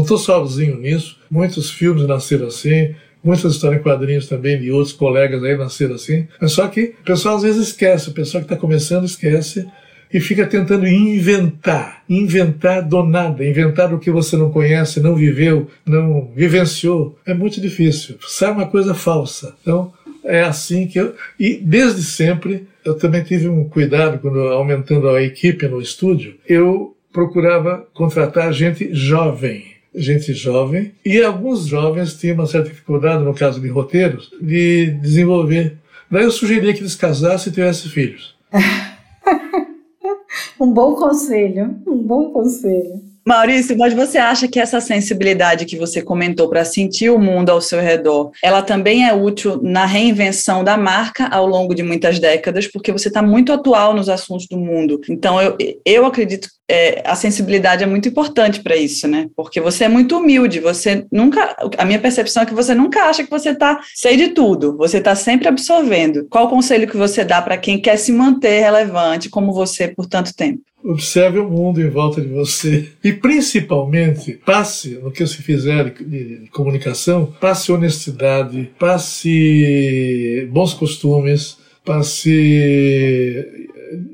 estou 0.00 0.16
sozinho 0.16 0.78
nisso, 0.78 1.18
muitos 1.28 1.68
filmes 1.68 2.06
nasceram 2.06 2.46
assim, 2.46 2.94
muitas 3.24 3.54
histórias 3.54 3.80
em 3.80 3.82
quadrinhos 3.82 4.28
também 4.28 4.58
de 4.60 4.70
outros 4.70 4.94
colegas 4.94 5.42
aí 5.42 5.56
nasceram 5.56 5.96
assim. 5.96 6.28
Mas 6.40 6.52
só 6.52 6.68
que 6.68 6.94
o 7.00 7.04
pessoal 7.04 7.36
às 7.36 7.42
vezes 7.42 7.68
esquece, 7.68 8.08
o 8.08 8.12
pessoal 8.12 8.40
que 8.40 8.46
está 8.46 8.56
começando 8.56 9.04
esquece 9.04 9.66
e 10.14 10.20
fica 10.20 10.46
tentando 10.46 10.86
inventar, 10.86 12.02
inventar 12.08 12.86
do 12.86 13.02
nada, 13.02 13.44
inventar 13.44 13.92
o 13.92 13.98
que 13.98 14.10
você 14.10 14.36
não 14.36 14.50
conhece, 14.50 15.00
não 15.00 15.16
viveu, 15.16 15.68
não 15.84 16.30
vivenciou. 16.36 17.18
É 17.26 17.34
muito 17.34 17.60
difícil. 17.60 18.16
Sai 18.28 18.52
uma 18.52 18.66
coisa 18.66 18.94
falsa. 18.94 19.54
Então, 19.62 19.92
é 20.24 20.42
assim 20.42 20.86
que 20.86 20.98
eu. 20.98 21.14
E 21.38 21.56
desde 21.56 22.02
sempre 22.02 22.66
eu 22.84 22.96
também 22.96 23.22
tive 23.22 23.48
um 23.48 23.68
cuidado 23.68 24.18
quando 24.18 24.40
aumentando 24.48 25.08
a 25.08 25.22
equipe 25.22 25.68
no 25.68 25.80
estúdio, 25.80 26.36
eu 26.48 26.96
procurava 27.12 27.86
contratar 27.94 28.52
gente 28.52 28.92
jovem 28.94 29.72
gente 29.94 30.32
jovem, 30.32 30.92
e 31.04 31.22
alguns 31.22 31.66
jovens 31.66 32.14
tinham 32.14 32.36
uma 32.36 32.46
certa 32.46 32.70
dificuldade, 32.70 33.22
no 33.22 33.34
caso 33.34 33.60
de 33.60 33.68
roteiros, 33.68 34.30
de 34.40 34.90
desenvolver. 35.02 35.76
Daí 36.10 36.24
eu 36.24 36.30
sugeria 36.30 36.72
que 36.72 36.80
eles 36.80 36.94
casassem 36.94 37.50
e 37.50 37.54
tivessem 37.54 37.90
filhos. 37.90 38.34
um 40.60 40.72
bom 40.72 40.94
conselho, 40.94 41.76
um 41.86 41.98
bom 41.98 42.32
conselho. 42.32 43.11
Maurício, 43.24 43.78
mas 43.78 43.94
você 43.94 44.18
acha 44.18 44.48
que 44.48 44.58
essa 44.58 44.80
sensibilidade 44.80 45.64
que 45.64 45.76
você 45.76 46.02
comentou 46.02 46.48
para 46.48 46.64
sentir 46.64 47.10
o 47.10 47.18
mundo 47.18 47.50
ao 47.50 47.60
seu 47.60 47.80
redor, 47.80 48.32
ela 48.42 48.62
também 48.62 49.06
é 49.06 49.14
útil 49.14 49.60
na 49.62 49.86
reinvenção 49.86 50.64
da 50.64 50.76
marca 50.76 51.28
ao 51.28 51.46
longo 51.46 51.74
de 51.74 51.82
muitas 51.82 52.18
décadas, 52.18 52.66
porque 52.66 52.90
você 52.90 53.08
está 53.08 53.22
muito 53.22 53.52
atual 53.52 53.94
nos 53.94 54.08
assuntos 54.08 54.48
do 54.48 54.58
mundo. 54.58 55.00
Então, 55.08 55.40
eu, 55.40 55.56
eu 55.84 56.04
acredito 56.04 56.48
é, 56.72 57.02
a 57.04 57.14
sensibilidade 57.14 57.84
é 57.84 57.86
muito 57.86 58.08
importante 58.08 58.62
para 58.62 58.74
isso, 58.74 59.06
né? 59.06 59.28
Porque 59.36 59.60
você 59.60 59.84
é 59.84 59.88
muito 59.88 60.16
humilde, 60.16 60.58
você 60.58 61.04
nunca. 61.12 61.54
A 61.76 61.84
minha 61.84 61.98
percepção 61.98 62.42
é 62.42 62.46
que 62.46 62.54
você 62.54 62.74
nunca 62.74 63.02
acha 63.02 63.22
que 63.22 63.30
você 63.30 63.50
está 63.50 63.78
sei 63.94 64.16
de 64.16 64.28
tudo, 64.28 64.74
você 64.78 64.96
está 64.96 65.14
sempre 65.14 65.48
absorvendo. 65.48 66.26
Qual 66.30 66.46
o 66.46 66.48
conselho 66.48 66.88
que 66.88 66.96
você 66.96 67.24
dá 67.24 67.42
para 67.42 67.58
quem 67.58 67.78
quer 67.78 67.98
se 67.98 68.10
manter 68.10 68.60
relevante 68.60 69.28
como 69.28 69.52
você 69.52 69.86
por 69.86 70.06
tanto 70.06 70.34
tempo? 70.34 70.62
Observe 70.82 71.38
o 71.38 71.48
mundo 71.48 71.78
em 71.80 71.90
volta 71.90 72.22
de 72.22 72.28
você 72.28 72.88
e, 73.04 73.12
principalmente, 73.12 74.32
passe 74.32 74.98
no 75.02 75.12
que 75.12 75.24
você 75.24 75.42
fizer 75.42 75.90
de 75.90 76.48
comunicação, 76.52 77.34
passe 77.38 77.70
honestidade, 77.70 78.70
passe 78.78 80.48
bons 80.50 80.72
costumes, 80.72 81.58
passe 81.84 83.46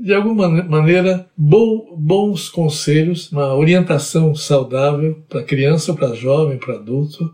de 0.00 0.14
alguma 0.14 0.48
maneira, 0.64 1.26
bons 1.36 2.48
conselhos, 2.48 3.30
uma 3.32 3.54
orientação 3.54 4.34
saudável 4.34 5.18
para 5.28 5.42
criança, 5.42 5.94
para 5.94 6.14
jovem, 6.14 6.58
para 6.58 6.74
adulto. 6.74 7.30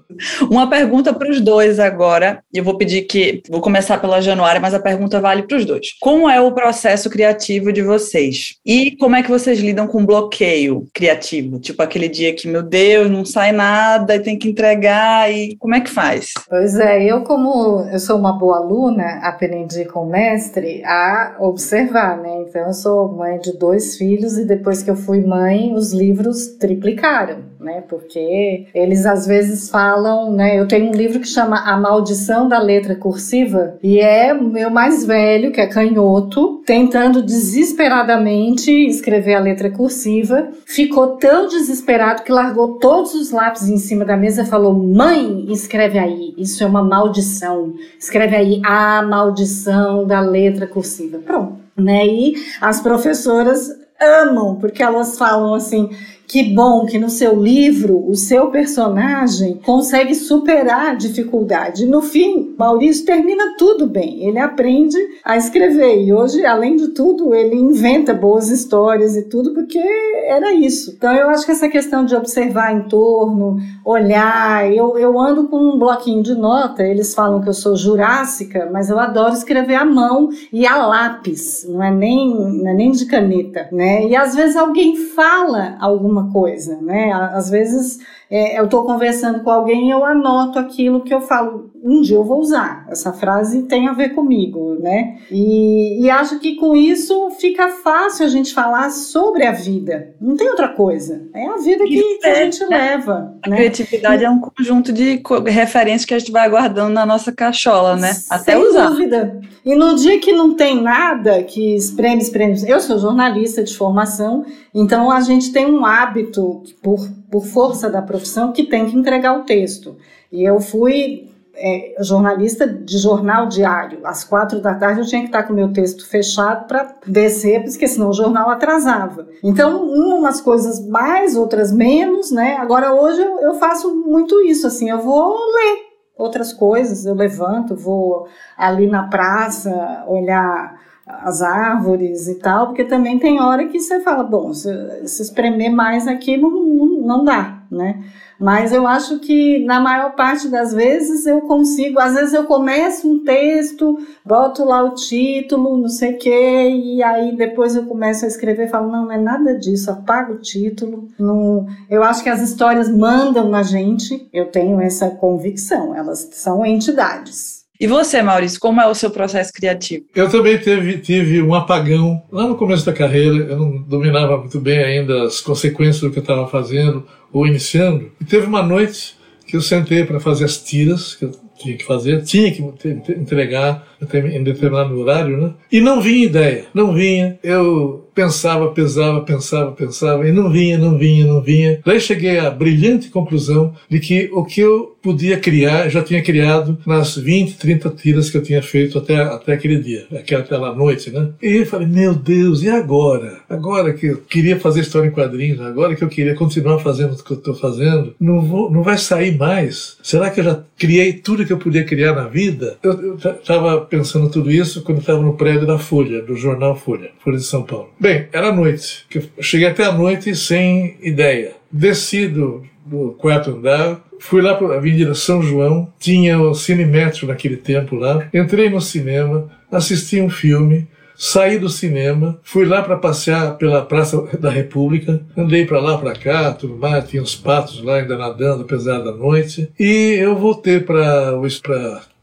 Uma 0.50 0.68
pergunta 0.68 1.12
para 1.12 1.30
os 1.30 1.40
dois 1.40 1.78
agora. 1.78 2.42
Eu 2.52 2.64
vou 2.64 2.76
pedir 2.76 3.02
que. 3.02 3.42
Vou 3.48 3.61
começar 3.61 3.98
pela 3.98 4.20
Januária, 4.20 4.61
mas 4.61 4.74
a 4.74 4.80
pergunta 4.80 5.20
vale 5.20 5.42
para 5.42 5.57
os 5.57 5.64
dois. 5.64 5.94
Como 6.00 6.28
é 6.28 6.40
o 6.40 6.52
processo 6.52 7.11
criativo 7.11 7.72
de 7.72 7.83
vocês? 7.83 8.57
E 8.64 8.96
como 8.96 9.16
é 9.16 9.22
que 9.22 9.30
vocês 9.30 9.59
lidam 9.59 9.87
com 9.87 10.04
bloqueio 10.04 10.87
criativo? 10.92 11.59
Tipo 11.59 11.83
aquele 11.83 12.09
dia 12.09 12.35
que, 12.35 12.48
meu 12.48 12.62
Deus, 12.62 13.11
não 13.11 13.24
sai 13.24 13.52
nada 13.52 14.16
e 14.16 14.20
tem 14.20 14.38
que 14.38 14.48
entregar, 14.48 15.33
e 15.33 15.57
como 15.57 15.74
é 15.74 15.80
que 15.80 15.90
faz? 15.90 16.33
Pois 16.48 16.76
é, 16.76 17.04
eu, 17.04 17.22
como 17.22 17.87
eu 17.90 17.98
sou 17.98 18.18
uma 18.18 18.33
boa 18.33 18.59
aluna, 18.59 19.20
aprendi 19.22 19.85
com 19.85 20.04
o 20.04 20.11
mestre 20.11 20.83
a 20.85 21.37
observar, 21.40 22.20
Então, 22.40 22.66
eu 22.66 22.73
sou 22.73 23.09
mãe 23.09 23.38
de 23.38 23.57
dois 23.57 23.97
filhos 23.97 24.38
e 24.38 24.44
depois 24.44 24.83
que 24.83 24.90
eu 24.90 24.97
fui 24.97 25.20
mãe, 25.20 25.75
os 25.75 25.92
livros 25.92 26.49
triplicaram 26.59 27.55
né? 27.64 27.83
Porque 27.88 28.66
eles 28.75 29.07
às 29.07 29.27
vezes 29.27 29.70
falam, 29.70 30.31
né? 30.31 30.61
Eu 30.61 30.68
tenho 30.68 30.90
um 30.90 30.92
livro 30.92 31.18
que 31.18 31.27
chama 31.27 31.57
A 31.59 31.77
Maldição 31.77 32.47
da 32.47 32.59
Letra 32.59 32.94
Cursiva 32.94 33.79
e 33.83 33.99
é 33.99 34.33
o 34.33 34.44
meu 34.44 34.70
mais 34.70 35.05
velho, 35.05 35.51
que 35.51 35.61
é 35.61 35.66
canhoto, 35.66 36.62
tentando 36.66 37.23
desesperadamente 37.23 38.70
escrever 38.70 39.35
a 39.35 39.40
letra 39.40 39.70
cursiva. 39.70 40.49
Ficou 40.66 41.16
tão 41.16 41.49
desesperado 41.49 42.23
que 42.23 42.31
largou 42.31 42.79
todos 42.79 43.14
os 43.14 43.31
lápis 43.31 43.68
em 43.68 43.79
cima 43.79 44.05
da 44.05 44.16
mesa 44.16 44.42
e 44.42 44.47
falou: 44.47 44.75
"Mãe, 44.75 45.47
escreve 45.51 45.99
aí, 45.99 46.35
isso 46.37 46.62
é 46.62 46.66
uma 46.66 46.83
maldição. 46.83 47.73
Escreve 47.99 48.37
aí 48.37 48.61
a 48.64 49.03
maldição 49.03 50.07
da 50.07 50.20
letra 50.20 50.66
cursiva". 50.66 51.18
Pronto, 51.18 51.63
né? 51.76 52.06
E 52.06 52.34
as 52.60 52.80
professoras 52.80 53.68
amam, 54.00 54.56
porque 54.56 54.82
elas 54.82 55.16
falam 55.18 55.54
assim: 55.54 55.90
que 56.26 56.42
bom 56.54 56.87
que 56.87 56.98
no 56.98 57.10
seu 57.10 57.40
livro 57.40 58.04
o 58.08 58.14
seu 58.14 58.48
personagem 58.48 59.60
consegue 59.64 60.14
superar 60.14 60.92
a 60.92 60.94
dificuldade. 60.94 61.87
No 61.87 62.02
fim, 62.02 62.54
Maurício 62.58 63.04
termina 63.04 63.54
tudo 63.56 63.87
bem. 63.87 64.26
Ele 64.26 64.38
aprende 64.38 64.96
a 65.24 65.37
escrever 65.37 66.02
e 66.02 66.12
hoje, 66.12 66.44
além 66.44 66.76
de 66.76 66.88
tudo, 66.88 67.34
ele 67.34 67.54
inventa 67.54 68.14
boas 68.14 68.48
histórias 68.48 69.16
e 69.16 69.22
tudo 69.28 69.52
porque 69.52 69.78
era 70.26 70.52
isso. 70.52 70.94
Então 70.96 71.12
eu 71.14 71.28
acho 71.28 71.44
que 71.44 71.52
essa 71.52 71.68
questão 71.68 72.04
de 72.04 72.14
observar 72.14 72.72
em 72.72 72.88
torno, 72.88 73.56
olhar, 73.84 74.72
eu, 74.72 74.98
eu 74.98 75.18
ando 75.18 75.48
com 75.48 75.58
um 75.58 75.78
bloquinho 75.78 76.22
de 76.22 76.34
nota. 76.34 76.82
Eles 76.82 77.14
falam 77.14 77.40
que 77.40 77.48
eu 77.48 77.54
sou 77.54 77.76
jurássica, 77.76 78.68
mas 78.72 78.90
eu 78.90 78.98
adoro 78.98 79.34
escrever 79.34 79.74
à 79.74 79.84
mão 79.84 80.28
e 80.52 80.66
a 80.66 80.76
lápis. 80.87 81.66
Não 81.68 81.82
é 81.82 81.90
nem 81.90 82.34
não 82.34 82.70
é 82.70 82.74
nem 82.74 82.90
de 82.90 83.06
caneta, 83.06 83.68
né? 83.70 84.06
E 84.06 84.16
às 84.16 84.34
vezes 84.34 84.56
alguém 84.56 84.96
fala 84.96 85.76
alguma 85.80 86.13
alguma 86.14 86.33
coisa, 86.33 86.81
né? 86.81 87.12
Às 87.12 87.50
vezes 87.50 87.98
é, 88.30 88.58
eu 88.58 88.64
estou 88.64 88.84
conversando 88.84 89.42
com 89.42 89.50
alguém 89.50 89.88
e 89.88 89.90
eu 89.90 90.04
anoto 90.04 90.58
aquilo 90.58 91.02
que 91.02 91.12
eu 91.12 91.20
falo, 91.20 91.70
um 91.82 92.00
dia 92.00 92.16
eu 92.16 92.24
vou 92.24 92.40
usar. 92.40 92.87
Essa 92.88 93.12
frase 93.12 93.64
tem 93.64 93.88
a 93.88 93.92
ver 93.92 94.10
comigo, 94.10 94.78
né? 94.80 95.18
E, 95.30 96.02
e 96.02 96.10
acho 96.10 96.38
que 96.38 96.56
com 96.56 96.74
isso 96.74 97.30
fica 97.38 97.68
fácil 97.68 98.24
a 98.24 98.28
gente 98.28 98.54
falar 98.54 98.90
sobre 98.90 99.44
a 99.44 99.52
vida. 99.52 100.14
Não 100.20 100.37
tem 100.37 100.48
outra 100.48 100.68
coisa. 100.68 101.28
É 101.34 101.46
a 101.46 101.56
vida 101.56 101.84
que, 101.84 102.18
que 102.18 102.26
a 102.26 102.34
gente 102.44 102.60
né? 102.64 102.68
leva. 102.70 103.37
A 103.42 103.50
né? 103.50 103.56
criatividade 103.56 104.24
é 104.24 104.30
um 104.30 104.40
conjunto 104.40 104.92
de 104.92 105.22
referências 105.46 106.06
que 106.06 106.14
a 106.14 106.18
gente 106.18 106.32
vai 106.32 106.48
guardando 106.48 106.92
na 106.92 107.04
nossa 107.04 107.30
cachola, 107.30 107.96
né? 107.96 108.12
Até 108.30 108.52
Sem 108.52 108.62
usar. 108.66 108.88
dúvida. 108.88 109.40
E 109.64 109.74
no 109.74 109.94
dia 109.96 110.18
que 110.18 110.32
não 110.32 110.54
tem 110.54 110.80
nada 110.80 111.42
que 111.42 111.74
espreme, 111.74 112.22
espreme. 112.22 112.54
Eu 112.66 112.80
sou 112.80 112.98
jornalista 112.98 113.62
de 113.62 113.76
formação, 113.76 114.44
então 114.74 115.10
a 115.10 115.20
gente 115.20 115.52
tem 115.52 115.66
um 115.66 115.84
hábito, 115.84 116.62
por, 116.82 117.08
por 117.35 117.44
força 117.44 117.90
da 117.90 118.01
profissão, 118.01 118.53
que 118.53 118.62
tem 118.62 118.87
que 118.87 118.97
entregar 118.97 119.37
o 119.37 119.42
texto. 119.42 119.97
E 120.31 120.44
eu 120.44 120.61
fui 120.61 121.29
é, 121.57 121.97
jornalista 121.99 122.64
de 122.64 122.97
jornal 122.97 123.49
diário. 123.49 123.99
Às 124.05 124.23
quatro 124.23 124.61
da 124.61 124.73
tarde 124.73 125.01
eu 125.01 125.05
tinha 125.05 125.20
que 125.20 125.27
estar 125.27 125.42
com 125.42 125.53
o 125.53 125.57
meu 125.57 125.73
texto 125.73 126.09
fechado 126.09 126.68
para 126.68 126.94
descer, 127.05 127.64
porque 127.64 127.88
senão 127.88 128.11
o 128.11 128.14
jornal 128.14 128.49
atrasava. 128.51 129.27
Então, 129.42 129.85
umas 129.85 130.40
coisas 130.40 130.87
mais, 130.87 131.35
outras 131.35 131.73
menos, 131.73 132.31
né? 132.31 132.57
Agora, 132.57 132.94
hoje 132.94 133.20
eu, 133.20 133.55
faço 133.55 133.92
muito 133.92 134.40
isso, 134.42 134.68
assim, 134.68 134.88
eu 134.88 135.01
vou 135.01 135.33
ler 135.33 135.79
outras 136.16 136.53
coisas, 136.53 137.05
eu 137.05 137.16
levanto, 137.16 137.75
vou 137.75 138.29
ali 138.57 138.87
na 138.87 139.09
praça 139.09 140.05
olhar 140.07 140.79
as 141.06 141.42
árvores 141.42 142.28
e 142.28 142.36
tal, 142.36 142.68
porque 142.68 142.84
também 142.84 143.18
tem 143.18 143.40
hora 143.40 143.66
que 143.66 143.78
você 143.78 144.00
fala, 144.00 144.22
bom, 144.22 144.52
se, 144.54 144.70
se 145.06 145.22
espremer 145.22 145.70
mais 145.70 146.08
aqui 146.08 146.36
não, 146.36 146.50
não, 146.50 146.86
não 147.00 147.24
dá, 147.24 147.62
né? 147.70 148.02
Mas 148.38 148.72
eu 148.72 148.86
acho 148.86 149.20
que 149.20 149.64
na 149.64 149.78
maior 149.78 150.14
parte 150.14 150.48
das 150.48 150.72
vezes 150.72 151.24
eu 151.24 151.42
consigo, 151.42 152.00
às 152.00 152.14
vezes 152.14 152.34
eu 152.34 152.44
começo 152.44 153.08
um 153.08 153.22
texto, 153.22 153.96
boto 154.24 154.64
lá 154.64 154.82
o 154.82 154.94
título, 154.94 155.76
não 155.76 155.88
sei 155.88 156.14
o 156.14 156.18
quê, 156.18 156.68
e 156.70 157.02
aí 157.02 157.36
depois 157.36 157.76
eu 157.76 157.84
começo 157.86 158.24
a 158.24 158.28
escrever 158.28 158.66
e 158.66 158.70
falo, 158.70 158.90
não, 158.90 159.04
não 159.04 159.12
é 159.12 159.18
nada 159.18 159.56
disso, 159.56 159.90
apago 159.90 160.34
o 160.34 160.40
título. 160.40 161.08
Não... 161.18 161.66
Eu 161.88 162.02
acho 162.02 162.22
que 162.22 162.28
as 162.28 162.42
histórias 162.42 162.88
mandam 162.88 163.48
na 163.48 163.62
gente, 163.62 164.28
eu 164.32 164.50
tenho 164.50 164.80
essa 164.80 165.10
convicção, 165.10 165.94
elas 165.94 166.28
são 166.32 166.66
entidades. 166.66 167.63
E 167.85 167.87
você, 167.87 168.23
Maurício, 168.23 168.59
como 168.59 168.81
é 168.81 168.87
o 168.87 168.94
seu 168.94 169.11
processo 169.11 169.53
criativo? 169.53 170.07
Eu 170.14 170.31
também 170.31 170.57
teve, 170.57 170.97
tive 171.01 171.42
um 171.42 171.53
apagão 171.53 172.23
lá 172.33 172.49
no 172.49 172.55
começo 172.55 172.87
da 172.87 172.94
carreira. 172.94 173.37
Eu 173.37 173.59
não 173.59 173.83
dominava 173.83 174.38
muito 174.38 174.59
bem 174.59 174.79
ainda 174.79 175.25
as 175.25 175.42
consequências 175.42 176.01
do 176.01 176.11
que 176.11 176.18
eu 176.18 176.23
estava 176.23 176.49
fazendo 176.49 177.05
ou 177.31 177.47
iniciando. 177.47 178.11
E 178.18 178.25
teve 178.25 178.47
uma 178.47 178.62
noite 178.62 179.14
que 179.47 179.55
eu 179.55 179.61
sentei 179.61 180.03
para 180.03 180.18
fazer 180.18 180.47
as 180.47 180.57
tiras 180.57 181.14
que 181.14 181.27
eu 181.27 181.33
tinha 181.59 181.77
que 181.77 181.85
fazer, 181.85 182.23
tinha 182.23 182.51
que 182.51 182.62
entregar 183.11 183.87
em 184.01 184.42
determinado 184.42 184.99
horário, 184.99 185.37
né? 185.37 185.53
E 185.70 185.79
não 185.79 186.01
vinha 186.01 186.25
ideia, 186.25 186.64
não 186.73 186.94
vinha. 186.94 187.38
Eu 187.42 188.03
pensava, 188.14 188.70
pesava, 188.70 189.20
pensava, 189.20 189.72
pensava, 189.72 190.29
e 190.29 190.33
não 190.33 190.50
vinha, 190.50 190.79
não 190.79 190.96
vinha, 190.96 191.27
não 191.27 191.40
vinha. 191.40 191.81
Daí 191.85 192.00
cheguei 192.00 192.38
à 192.38 192.50
brilhante 192.50 193.09
conclusão 193.09 193.74
de 193.88 193.98
que 193.98 194.31
o 194.33 194.44
que 194.44 194.61
eu 194.61 194.94
podia 195.05 195.38
criar, 195.38 195.90
já 195.90 196.03
tinha 196.03 196.22
criado 196.22 196.79
nas 196.87 197.14
20, 197.14 197.59
30 197.59 197.90
tiras 197.90 198.31
que 198.31 198.38
eu 198.38 198.42
tinha 198.42 198.62
feito 198.62 198.96
até, 198.96 199.16
até 199.16 199.53
aquele 199.53 199.79
dia, 199.79 200.07
aquela, 200.11 200.42
aquela 200.42 200.74
noite, 200.74 201.11
né? 201.11 201.29
E 201.42 201.59
eu 201.59 201.66
falei, 201.66 201.87
meu 201.87 202.14
Deus, 202.14 202.62
e 202.62 202.70
agora? 202.70 203.40
Agora 203.50 203.92
que 203.92 204.07
eu 204.07 204.16
queria 204.16 204.59
fazer 204.59 204.81
história 204.81 205.07
em 205.07 205.11
quadrinhos, 205.11 205.61
agora 205.61 205.94
que 205.94 206.03
eu 206.03 206.09
queria 206.09 206.35
continuar 206.35 206.79
fazendo 206.79 207.12
o 207.12 207.22
que 207.22 207.33
eu 207.33 207.37
estou 207.37 207.55
fazendo, 207.55 208.14
não, 208.18 208.40
vou, 208.40 208.70
não 208.70 208.83
vai 208.83 208.96
sair 208.96 209.37
mais? 209.37 209.98
Será 210.03 210.31
que 210.31 210.40
eu 210.40 210.44
já 210.44 210.62
criei 210.79 211.12
tudo 211.12 211.44
que 211.44 211.53
eu 211.53 211.59
podia 211.59 211.85
criar 211.85 212.14
na 212.14 212.27
vida? 212.27 212.79
Eu 212.83 213.16
estava 213.16 213.83
pensando 213.83 214.31
tudo 214.31 214.50
isso 214.50 214.83
quando 214.83 215.00
estava 215.00 215.20
no 215.20 215.35
prédio 215.35 215.66
da 215.66 215.79
Folha, 215.79 216.22
do 216.22 216.35
jornal 216.35 216.74
Folha, 216.74 217.11
Folha 217.22 217.37
de 217.37 217.44
São 217.44 217.62
Paulo. 217.62 217.90
Bem, 218.04 218.26
era 218.34 218.52
noite. 218.52 219.06
Cheguei 219.40 219.66
até 219.66 219.82
a 219.82 219.90
noite 219.90 220.36
sem 220.36 220.98
ideia. 221.00 221.52
Decido 221.72 222.62
no 222.86 223.12
quarto 223.14 223.52
andar, 223.52 223.98
fui 224.20 224.42
lá 224.42 224.54
para 224.54 224.74
a 224.74 224.76
Avenida 224.76 225.14
São 225.14 225.42
João, 225.42 225.90
tinha 225.98 226.38
o 226.38 226.54
Cinemetro 226.54 227.26
naquele 227.26 227.56
tempo 227.56 227.96
lá, 227.96 228.28
entrei 228.34 228.68
no 228.68 228.78
cinema, 228.78 229.50
assisti 229.72 230.20
um 230.20 230.28
filme, 230.28 230.86
saí 231.16 231.58
do 231.58 231.70
cinema, 231.70 232.38
fui 232.42 232.66
lá 232.66 232.82
para 232.82 232.98
passear 232.98 233.56
pela 233.56 233.80
Praça 233.80 234.20
da 234.38 234.50
República, 234.50 235.22
andei 235.34 235.64
para 235.64 235.80
lá 235.80 235.96
para 235.96 236.12
cá, 236.12 236.52
tudo 236.52 236.76
mais, 236.76 237.08
tinha 237.08 237.22
os 237.22 237.34
patos 237.34 237.82
lá 237.82 238.00
ainda 238.00 238.18
nadando 238.18 238.64
apesar 238.64 238.98
da 238.98 239.12
noite, 239.12 239.70
e 239.80 240.18
eu 240.20 240.36
voltei 240.36 240.78
para 240.78 241.40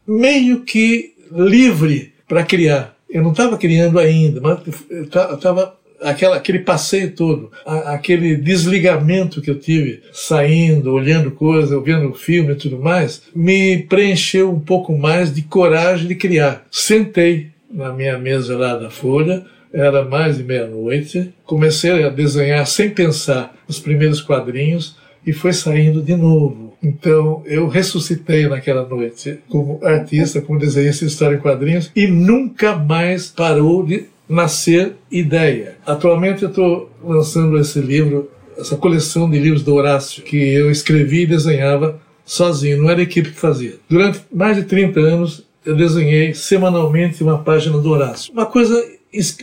meio 0.06 0.60
que 0.60 1.12
livre 1.32 2.12
para 2.28 2.44
criar. 2.44 2.96
Eu 3.12 3.22
não 3.22 3.30
estava 3.30 3.58
criando 3.58 3.98
ainda, 3.98 4.40
mas 4.40 4.58
eu 4.88 5.04
estava 5.04 5.76
aquela, 6.00 6.36
aquele 6.36 6.60
passeio 6.60 7.12
todo, 7.12 7.50
a, 7.64 7.92
aquele 7.92 8.36
desligamento 8.36 9.40
que 9.40 9.50
eu 9.50 9.58
tive, 9.58 10.02
saindo, 10.12 10.92
olhando 10.92 11.30
coisas, 11.30 11.82
vendo 11.84 12.14
filme 12.14 12.52
e 12.52 12.56
tudo 12.56 12.78
mais, 12.78 13.22
me 13.34 13.82
preencheu 13.82 14.50
um 14.50 14.60
pouco 14.60 14.96
mais 14.96 15.32
de 15.32 15.42
coragem 15.42 16.08
de 16.08 16.14
criar. 16.14 16.66
Sentei 16.70 17.48
na 17.70 17.92
minha 17.92 18.18
mesa 18.18 18.56
lá 18.56 18.76
da 18.76 18.90
Folha, 18.90 19.44
era 19.72 20.04
mais 20.04 20.36
de 20.36 20.44
meia-noite, 20.44 21.32
comecei 21.44 22.04
a 22.04 22.08
desenhar 22.08 22.66
sem 22.66 22.90
pensar 22.90 23.54
os 23.68 23.78
primeiros 23.78 24.20
quadrinhos 24.20 24.96
e 25.26 25.32
foi 25.32 25.52
saindo 25.52 26.02
de 26.02 26.16
novo. 26.16 26.71
Então 26.82 27.42
eu 27.46 27.68
ressuscitei 27.68 28.48
naquela 28.48 28.86
noite 28.86 29.38
como 29.48 29.78
artista, 29.82 30.40
como 30.40 30.58
desenhista 30.58 31.04
de 31.04 31.12
história 31.12 31.36
em 31.36 31.40
quadrinhos 31.40 31.90
e 31.94 32.06
nunca 32.06 32.76
mais 32.76 33.28
parou 33.28 33.84
de 33.84 34.06
nascer 34.28 34.94
ideia. 35.10 35.76
Atualmente 35.86 36.42
eu 36.42 36.48
estou 36.48 36.90
lançando 37.04 37.58
esse 37.58 37.78
livro, 37.80 38.30
essa 38.58 38.76
coleção 38.76 39.30
de 39.30 39.38
livros 39.38 39.62
do 39.62 39.74
Horácio, 39.74 40.22
que 40.22 40.36
eu 40.36 40.70
escrevi 40.70 41.22
e 41.22 41.26
desenhava 41.26 42.00
sozinho, 42.24 42.82
não 42.82 42.90
era 42.90 43.00
a 43.00 43.04
equipe 43.04 43.30
que 43.30 43.38
fazia. 43.38 43.76
Durante 43.88 44.20
mais 44.32 44.56
de 44.56 44.64
30 44.64 44.98
anos 45.00 45.46
eu 45.64 45.76
desenhei 45.76 46.34
semanalmente 46.34 47.22
uma 47.22 47.38
página 47.38 47.78
do 47.78 47.90
Horácio. 47.90 48.32
Uma 48.32 48.46
coisa 48.46 48.74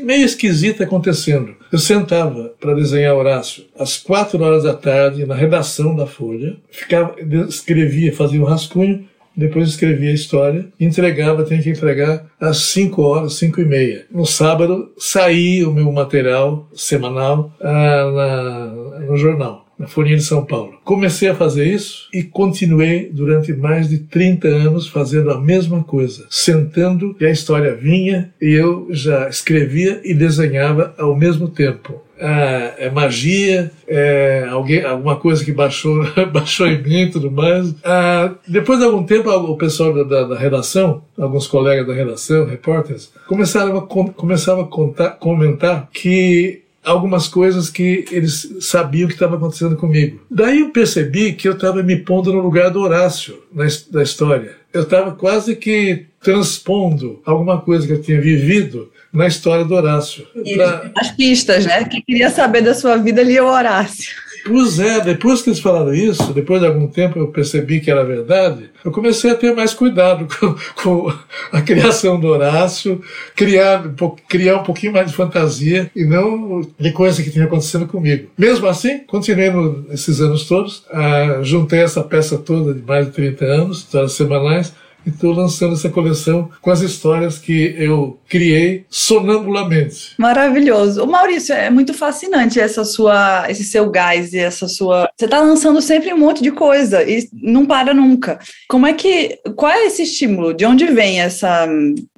meio 0.02 0.26
esquisita 0.26 0.84
acontecendo. 0.84 1.56
Eu 1.72 1.80
sentava 1.80 2.54
para 2.60 2.74
desenhar 2.74 3.16
Horácio 3.16 3.66
às 3.78 3.98
quatro 3.98 4.44
horas 4.44 4.64
da 4.64 4.74
tarde 4.74 5.26
na 5.26 5.36
redação 5.36 5.96
da 5.96 6.08
Folha, 6.08 6.58
ficava, 6.72 7.16
escrevia, 7.48 8.16
fazia 8.16 8.42
um 8.42 8.46
rascunho 8.46 9.08
depois 9.40 9.70
escrevia 9.70 10.12
a 10.12 10.14
história, 10.14 10.68
entregava, 10.78 11.46
tinha 11.46 11.62
que 11.62 11.70
entregar 11.70 12.26
às 12.40 12.58
5 12.58 13.02
horas, 13.02 13.36
5 13.36 13.62
e 13.62 13.66
meia. 13.66 14.06
No 14.12 14.26
sábado 14.26 14.92
saía 14.98 15.68
o 15.68 15.74
meu 15.74 15.90
material 15.94 16.68
semanal 16.74 17.54
ah, 17.62 18.12
na, 18.12 19.00
no 19.06 19.16
jornal 19.16 19.69
na 19.80 19.88
Folha 19.88 20.16
de 20.16 20.22
São 20.22 20.46
Paulo. 20.46 20.74
Comecei 20.84 21.30
a 21.30 21.36
fazer 21.36 21.66
isso 21.66 22.10
e 22.14 22.22
continuei 22.22 23.10
durante 23.12 23.54
mais 23.54 23.88
de 23.88 24.00
30 24.00 24.48
anos 24.50 24.88
fazendo 24.88 25.32
a 25.32 25.40
mesma 25.40 25.84
coisa, 25.84 26.26
sentando 26.30 27.16
e 27.20 27.26
a 27.26 27.32
história 27.32 27.74
vinha 27.74 28.34
e 28.42 28.52
eu 28.54 28.88
já 28.92 29.30
escrevia 29.30 30.02
e 30.04 30.14
desenhava 30.14 30.94
ao 30.98 31.16
mesmo 31.16 31.48
tempo 31.48 32.02
é, 32.20 32.88
é 32.88 32.90
magia, 32.90 33.72
é 33.88 34.46
alguém, 34.50 34.84
alguma 34.84 35.16
coisa 35.16 35.44
que 35.44 35.54
baixou, 35.54 36.06
baixou 36.32 36.68
em 36.68 36.82
mim 36.84 37.02
e 37.04 37.10
tudo 37.10 37.32
mais. 37.32 37.74
Ah, 37.84 38.32
depois 38.46 38.80
de 38.80 38.86
algum 38.86 39.04
tempo, 39.04 39.30
o 39.30 39.56
pessoal 39.56 39.94
da, 39.94 40.04
da, 40.04 40.24
da, 40.28 40.38
redação, 40.38 41.02
alguns 41.18 41.48
colegas 41.48 41.88
da 41.88 41.94
redação, 41.94 42.46
repórteres, 42.46 43.12
começaram 43.26 43.78
a, 43.78 43.82
começavam 43.82 44.66
a 44.66 44.68
contar, 44.68 45.12
comentar 45.12 45.88
que 45.94 46.64
algumas 46.84 47.28
coisas 47.28 47.70
que 47.70 48.06
eles 48.12 48.58
sabiam 48.62 49.08
que 49.08 49.14
estava 49.14 49.36
acontecendo 49.36 49.76
comigo. 49.76 50.22
Daí 50.30 50.62
eu 50.62 50.70
percebi 50.70 51.34
que 51.34 51.48
eu 51.48 51.54
estava 51.54 51.84
me 51.84 51.98
pondo 51.98 52.34
no 52.34 52.40
lugar 52.40 52.70
do 52.70 52.82
Horácio 52.82 53.44
na, 53.54 53.66
da 53.92 54.04
história. 54.04 54.56
Eu 54.74 54.84
estava 54.84 55.12
quase 55.12 55.56
que 55.56 56.06
transpondo 56.22 57.22
alguma 57.26 57.60
coisa 57.62 57.88
que 57.88 57.94
eu 57.94 58.02
tinha 58.02 58.22
vivido 58.22 58.92
na 59.12 59.28
história 59.28 59.66
do 59.66 59.74
Horácio. 59.74 60.28
Pra... 60.56 60.92
As 60.96 61.12
pistas, 61.12 61.66
né? 61.66 61.84
Quem 61.86 62.02
queria 62.02 62.30
saber 62.30 62.62
da 62.62 62.74
sua 62.74 62.98
vida 62.98 63.24
lia 63.24 63.44
o 63.44 63.48
Horácio. 63.48 64.14
Pois 64.46 64.80
é, 64.80 65.02
depois 65.02 65.42
que 65.42 65.50
eles 65.50 65.60
falaram 65.60 65.94
isso, 65.94 66.34
depois 66.34 66.62
de 66.62 66.68
algum 66.68 66.88
tempo 66.88 67.20
eu 67.20 67.28
percebi 67.28 67.80
que 67.80 67.92
era 67.92 68.04
verdade, 68.04 68.70
eu 68.84 68.92
comecei 68.92 69.32
a 69.32 69.36
ter 69.36 69.56
mais 69.56 69.74
cuidado 69.74 70.28
com, 70.40 70.56
com 70.82 71.14
a 71.52 71.62
criação 71.62 72.20
do 72.20 72.28
Horácio, 72.28 73.02
criar, 73.36 73.84
criar 74.28 74.58
um 74.58 74.64
pouquinho 74.64 74.94
mais 74.94 75.08
de 75.08 75.16
fantasia 75.16 75.90
e 75.96 76.06
não 76.06 76.62
de 76.80 76.92
coisa 76.92 77.22
que 77.22 77.32
tinha 77.32 77.46
acontecendo 77.46 77.88
comigo. 77.88 78.30
Mesmo 78.38 78.68
assim, 78.68 79.00
continuei 79.00 79.50
no, 79.50 79.86
esses 79.92 80.22
anos 80.22 80.46
todos, 80.46 80.84
ah, 80.92 81.40
juntei 81.44 81.80
essa 81.80 82.04
peça 82.04 82.38
toda 82.38 82.74
de 82.74 82.82
mais 82.82 83.06
de 83.08 83.12
30 83.12 83.46
anos, 83.46 83.80
histórias 83.80 84.14
semanais, 84.14 84.74
estou 85.06 85.34
lançando 85.34 85.74
essa 85.74 85.90
coleção 85.90 86.50
com 86.62 86.72
as 86.72 86.82
histórias 86.82 87.38
que 87.38 87.76
eu 87.78 88.20
criei 88.28 88.86
sonambulamente. 88.90 90.14
Maravilhoso. 90.18 91.04
O 91.04 91.08
Maurício, 91.08 91.54
é 91.54 91.70
muito 91.70 91.94
fascinante 91.94 92.60
essa 92.60 92.84
sua, 92.84 93.46
esse 93.50 93.64
seu 93.64 93.90
gás 93.90 94.34
e 94.34 94.40
essa 94.40 94.68
sua. 94.68 95.10
Você 95.18 95.26
está 95.26 95.40
lançando 95.40 95.82
sempre 95.82 96.14
um 96.14 96.18
monte 96.18 96.42
de 96.42 96.52
coisa 96.52 97.04
e 97.04 97.28
não 97.34 97.66
para 97.66 97.94
nunca. 97.94 98.40
Como 98.68 98.86
é 98.86 98.94
que. 98.94 99.38
Qual 99.56 99.72
é 99.72 99.86
esse 99.86 100.04
estímulo? 100.04 100.54
De 100.54 100.66
onde 100.66 100.86
vem 100.86 101.22
essa, 101.22 101.68